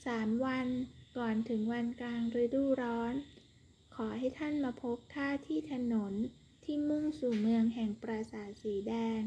[0.06, 0.68] สามวัน
[1.18, 3.16] ก่อนถึงวันกลางฤดูร้อน
[4.06, 6.14] อให้ท่านมาพบข้าที่ถนน
[6.64, 9.22] ที่มุ่งสู่เมืองแห่งปราสาทสีแดง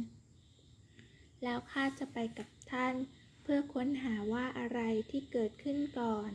[1.43, 2.95] แล้วข้าจะไปกับท่าน
[3.43, 4.81] เพื่อค้นหาว่าอะไร
[5.11, 6.31] ที่เกิดขึ้นก่อน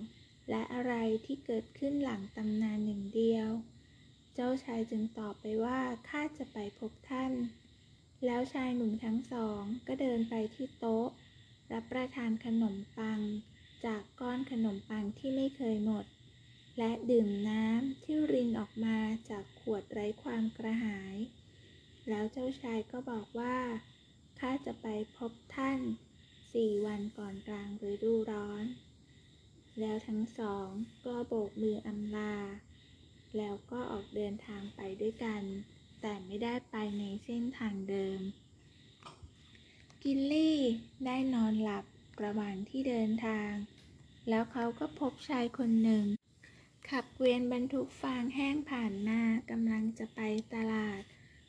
[0.49, 0.93] และอะไร
[1.25, 3.49] ที่เกิดขึ้นหลังตำนานหนึ่งเดียว
[4.33, 7.33] เจ้าชายจึงตอบไปว่าข้าจะไปพบท่าน
[8.25, 11.07] แล้วชายหนุ่มทั้งสองก็เดินไปที่โต๊ะ
[11.71, 13.19] รับประทานขนมปัง
[13.85, 16.05] จากก้อนขนมปังที่ไม่เคยหมด
[16.77, 18.97] และดื่มน้ำที่รินออกมา
[19.29, 21.15] จากขวดไร้ความกระหาย
[22.09, 23.57] แล้วเจ้าชายก็บอกว่า
[24.39, 24.87] ข้าจะไป
[25.17, 25.79] พบท่าน
[26.53, 28.65] สี่วันก่อนกลางฤดูร้อน
[29.79, 30.67] แล้วทั้งสอง
[31.05, 32.35] ก็โบกมืออำลา
[33.37, 35.43] แล้วก็ออกเดินทางไปด้วยกัน
[36.01, 38.19] แต่ไม่ได้ไปในเส้นทางเดิม
[40.03, 40.57] กิลลี่
[41.05, 41.85] ได้นอนหลับ
[42.23, 43.51] ระหว่างที่เดินทาง
[44.29, 46.05] แล้วเขาก็พบชายคนหนึ่ง
[46.93, 50.19] ขับเกวียนบรรทุกฟางแห้งผ่านมากำลังจะไป
[50.53, 51.01] ตลาด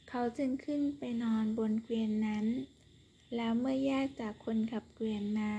[0.09, 2.47] เขาจึงขึ้นไปนอนบนเกวียนนั้น
[3.36, 5.52] แล้วเมื่อแยกจากคนขับเกวียนมา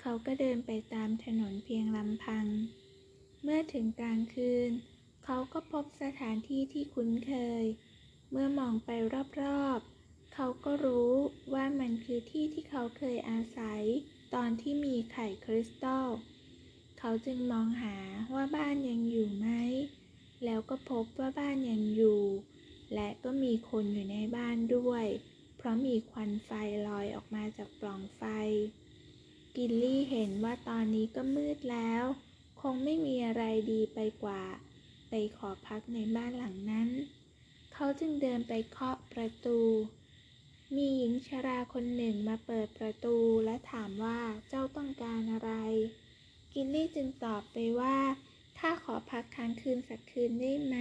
[0.00, 2.46] เขาก็เดินไปตามถนนเพียงลำพัง
[3.42, 4.70] เมื่อถึงกลางคืน
[5.24, 7.32] เขาก็พบสถานที่ที่คุ้นเค
[7.62, 7.64] ย
[8.30, 8.90] เมื่อมองไป
[9.42, 11.12] รอบๆ เขาก็รู้
[11.54, 13.82] ว่ามันคือที่ที่เขาเคยอาศัย
[14.34, 16.08] ตอนที่มีไข่คริสตัล
[17.02, 17.96] เขาจึงมองหา
[18.34, 19.48] ว่าบ้านยังอยู่ไหม
[20.44, 22.22] แล้วก็พบว่าบ้านยังอยู่
[22.94, 25.06] และก็มีคนอยู่ในบ้านด้วย
[25.56, 26.50] เพราะมีควันไฟ
[26.88, 28.22] ลอยออกมาจากปล่องไฟ
[29.56, 32.04] กิลลี่เห็นว่าตอนนี้ก็มืดแล้ว
[32.60, 34.42] คงไม่มีอะไรดีไปกว่า
[35.08, 36.88] ไปขอพักในบ้านหลังนั้น
[37.74, 39.60] เขาจึงเดินไปเคาะประตู
[40.74, 45.52] มีหญิงชราคนหนึ่งมาเปิดประตูและถามว่าเจ้าต้องการอะไร
[46.54, 47.98] กินลี่จึงตอบไปว่า
[48.58, 50.76] ข้าขอพักค้างคืนสักคืนได้ไหม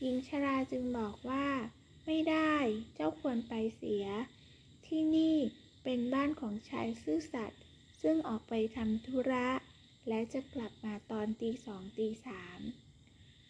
[0.00, 1.46] หญิงชราจึงบอกว่า
[2.06, 2.54] ไม่ได้
[2.94, 4.06] เจ้าควรไปเสีย
[4.86, 5.36] ที่นี่
[5.84, 7.60] เป็นบ้านของชายซื่อสัตย์
[8.02, 9.48] ซึ่งออกไปทำธุระ
[10.08, 12.60] และจะกลับมาตอนตีสองตีสาม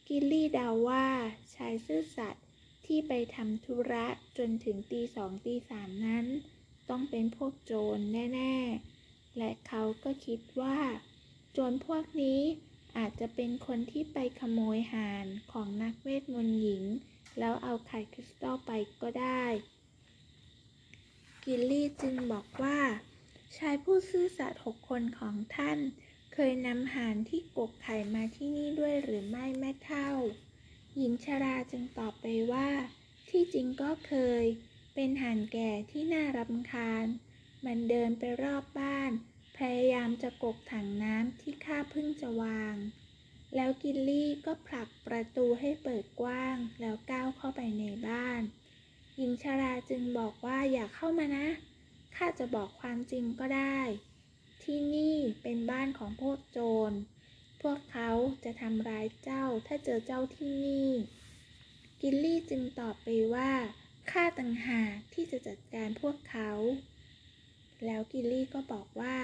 [0.09, 1.06] กิลลี่เดาว่า
[1.55, 2.44] ชายซื่อสัตย์
[2.86, 4.06] ที่ไปทำธุระ
[4.38, 6.26] จนถึงตีสองตีสามนั้น
[6.90, 7.98] ต้องเป็นพวกโจร
[8.34, 8.56] แน่
[8.96, 10.78] ๆ และเขาก็คิดว่า
[11.59, 12.40] จรพวกนี้
[12.98, 16.85] อาจจะเป็นคนที่ไปขโมยหานของนักเวทมนต์หญิง
[17.39, 18.70] แล้วเอาไข่คริสตัลไป
[19.01, 19.44] ก็ได้
[21.44, 22.78] กิลลี่จึงบอกว่า
[23.56, 25.78] ชายผู้ซื่อสัตย์หกคนของท่าน
[26.35, 30.10] เคยนำหานที่กกไข่มาที่นี่ด้วยหรือไม่แม่เท่า
[30.97, 32.68] หญิงชราจึงตอบไปว่า
[33.28, 34.44] ที่จริงก็เคย
[34.94, 37.06] เป็นหานแก่ที่น่ารำคาญ
[37.64, 39.12] มันเดินไปรอบบ้าน
[39.59, 42.74] พยายามจะกกถังน้ำที่ข้าเพิ่งจะวาง
[43.55, 48.40] แล้วกิลลี่ก็ผลักประตูให้เปิดกว้าง แล้วก้าวเข้าไปในบ้าน
[49.16, 51.48] หญิงชราจึงบอกว่าอย่าเข้ามานะ
[52.16, 53.80] ข้าจะบอกความจริงก็ได้
[54.62, 56.59] ที่นี่เป็นบ้านของพวกโจ
[56.90, 56.93] ร
[57.62, 58.10] พวกเขา
[58.44, 60.90] จะทำร้ายเจ้าถ้าเจอเจ้าที่นี่
[62.01, 63.51] กิลลี่จึงตอบไปว่า
[64.10, 66.51] ข้าต่างหากที่จะจัดการพวกเขา
[67.85, 69.16] แล้วกิลลี่ก็บอกว่า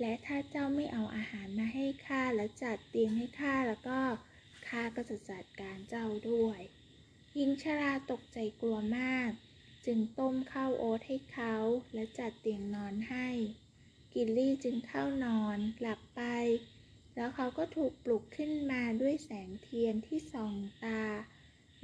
[0.00, 4.00] และถ้าเจ้าไม่เอาอาหารมาให้ข้าและจัดเตียงให้ข้าแล้วก็
[4.68, 6.60] ข้าก็จะจัดการเจ้าด้วย
[7.34, 9.30] หญิงชราตกใจกลัวมาก
[9.86, 11.54] จึงต้มข้าวโอ๊ตให้เขา
[11.94, 13.28] และจัดเตียงนอนให้
[14.12, 16.22] กิลลี่จึงเข้านอนหลับไป
[17.14, 20.54] แล้วเขาก็ถูกปลุกขึ้นมาด้วยแสงเทียนที่ส่อง
[20.84, 21.02] ตา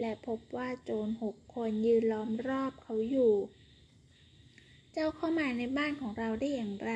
[0.01, 3.35] และพบว่าโจรหกคนยืนล้อมรอบเขาอยู่
[4.99, 6.93] เจ้าเข้ามาในบ้านของเราได้อย่างไร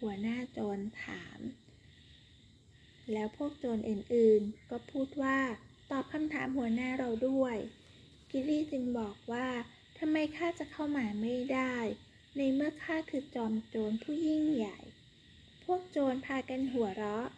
[0.00, 1.38] หัวหน้าโจรถาม
[3.12, 5.38] แล้วพวกโจรอื่นๆ ก็พูดว่า
[5.90, 7.56] ตอบคำถามหัวหน้าเราด้วย
[8.30, 9.48] กิลลี่จึงบอกว่า
[9.98, 11.76] ทำไมข้าจะเข้ามาไม่ได้
[12.36, 14.78] ในเมื่อข้าคือจอมโจรผู้ยิ่งใหญ่
[15.64, 17.28] พวกโจรพากันหัวเราะ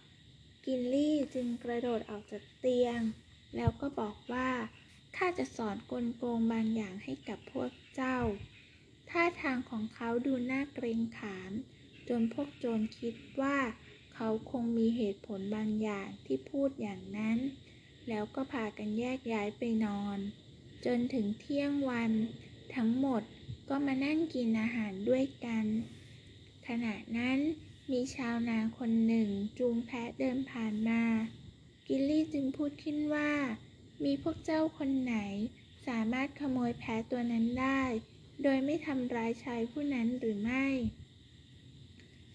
[0.66, 3.00] กินลี่จึงกระโดดออกจากเตียง
[3.56, 4.50] แล้วก็บอกว่า
[5.16, 8.18] ข้าจะสอนกลโกงบางอย่างให้กับพวกเจ้า
[9.10, 11.52] ท่าทางของเขาดูน่าเกรงขาม
[12.08, 13.58] จนพวกโจรคิดว่า
[14.14, 17.38] เขาคงมีเหตุผลบางอย่างที่พูดอย่างนั้น
[18.08, 20.18] แล้วก็พากันแยกย้ายไปนอน
[20.86, 22.12] จนถึงเที่ยงวัน
[22.74, 23.22] ทั้งหมด
[23.68, 25.64] ก็มานั่งกินอาหารด้วยกัน
[26.68, 27.38] ขณะนั้น
[27.92, 29.28] มีชาวนาคนหนึ่ง
[29.58, 31.02] จูงแพะเดินผ่านมา
[31.86, 33.32] กิลลี่จึงพูดขึ้นว่า
[34.04, 35.16] มีพวกเจ้าคนไหน
[35.86, 37.82] สามารถขโมยแพะตัวนั้นได้
[38.42, 40.66] โดยไม่ทำร้ายชายผู้นั้นหรือไม่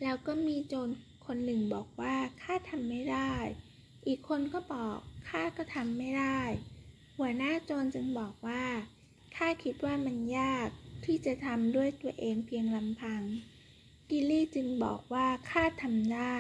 [0.02, 0.90] แล้วก็มีโจร
[1.26, 3.34] คนหนึ่งบอกว่าข้าทำไม่ได้
[4.08, 4.98] อีกคนก็บอก
[5.30, 6.42] ข้าก็ทำไม่ได้
[7.18, 8.66] หัวหน้าโจรจึงบอกว่า
[9.36, 10.70] ข้าคิดว่ามันยาก
[11.06, 13.22] ที่จะทำด้วยตัวเองเพียงลำพัง
[14.10, 16.38] กิลลี่จึงบอกว่าข้าทำได้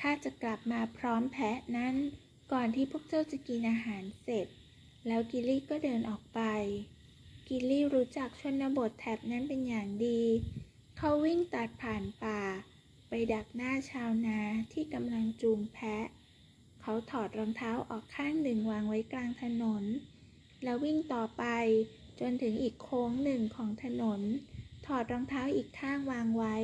[0.00, 1.94] ข้าจะกลับมาพร้อมแพะนั้น
[2.52, 4.46] ก่อนที่พวกเจ้าจะกินอาหารเสร็จ
[5.06, 6.40] แล้วกิลลี่ก็เดินออกไป
[7.48, 10.22] กิลลี่รู้จักชนบทแถบนั้นเป็นอย่างดี
[10.96, 12.40] เขาวิ่งตัดผ่านป่า
[13.08, 14.38] ไปดักหน้าชาวนา
[14.72, 16.06] ที่กำลังจูงแพะ
[16.80, 19.84] เขาถอดรองเท้าออกข้างหนึ่งวางไว้กลางถนน
[20.62, 21.44] แล้ววิ่งต่อไป
[22.20, 24.20] จนถึงอีกโค้งหนึ่งของถนน
[24.86, 26.56] ถอดรองเท้าอีกข้างวางไว้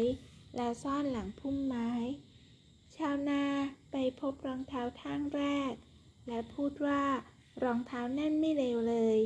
[0.57, 1.91] แล้วซ่อนหลังพุ่มไม้
[2.97, 3.45] ชาวนา
[3.93, 5.73] ไปพบรองเท้าข้างแรก
[6.29, 7.03] และพูดว่า
[7.65, 9.19] รองเท้าแน่นไม่เลวเลย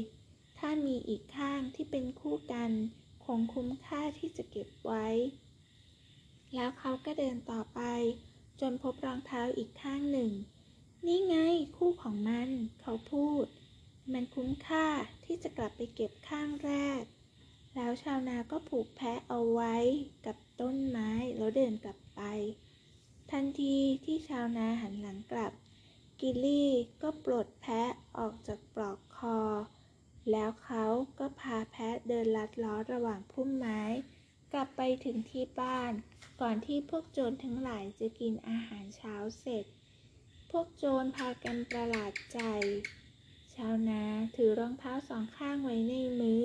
[0.67, 2.71] ถ้ามีอีกข้างที่เป็นคู่กัน
[3.25, 5.07] คงคุ้มค่าที่จะเก็บไว้
[6.55, 7.81] แล้วเขาก็เดินต่อไป
[8.61, 10.31] จนพบรองเท้าอีกข้างหนึ่ง
[11.07, 11.37] นี่ไง
[11.77, 12.49] คู่ของมัน
[12.81, 13.45] เขาพูด
[14.13, 14.87] มันคุ้มค่า
[15.25, 17.03] ที่จะกลับไปเก็บข้างแรก
[17.75, 19.77] แล้วชาวนาก็ผูกแพะเอาไว้
[20.27, 22.23] กับต้นไม้แล้วเดินกลับไป
[23.31, 25.53] ทันทีที่ชาวนาหันหลังกลับ
[26.21, 26.71] กิลลี่
[27.03, 29.39] ก็ปลดแพะออกจากปลอกคอ
[30.31, 30.85] แล้วเขา
[31.19, 33.83] ก็พาแพะเดินลัดล้อระหว่างพุ่มไม้
[34.53, 35.93] กลับไปถึงที่บ้าน
[36.41, 39.65] ก่อนที่พวกโจรทั้งหลายจะกินอาหารเช้าเสร็จ
[40.51, 42.41] พวกโจรพากันประหลาดใจ
[43.55, 44.03] ชาวนา
[44.37, 46.45] ถือรองเท้าสองข้างไว้ในมือ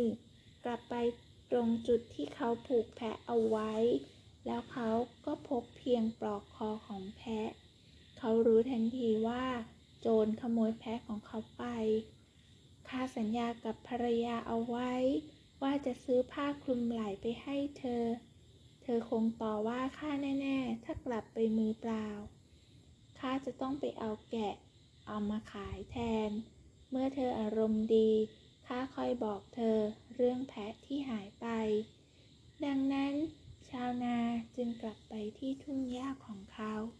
[0.65, 0.95] กลับไป
[1.51, 3.73] ตรงจุดที่เขาผูกแพะเอาไว้
[4.45, 4.89] แล้วเขา
[5.25, 7.49] ก็พบเพียงปลอกคอของแพะ
[8.17, 9.45] เขารู้ทันทีว่า
[10.01, 11.63] โจรขโมยแพะของเขาไป
[12.89, 14.93] ข้าสัญญากับภรรยาเอาไว้
[15.61, 18.05] ว่าจะซื้อผ้าคลุมไหล่ไปให้เธอ
[18.81, 20.11] เธอคงต่อว่าข้า
[20.41, 22.07] แน่ๆ ถ้ากลับไปมือเปล่า
[23.19, 24.55] ข้าจะต้องไปเอาแกะ
[25.07, 25.97] เอามาขายแท
[26.27, 26.31] น
[26.89, 28.11] เมื่อเธออารมณ์ดี
[28.67, 29.77] ข้าค่อยบอกเธอ
[30.13, 31.47] เรื่องแพะที่หายไป
[32.65, 33.13] ดังนั้น
[33.69, 34.17] ชาวนา
[34.55, 36.73] จึงกลับไปที่ทุ่งหญ้าของเขา「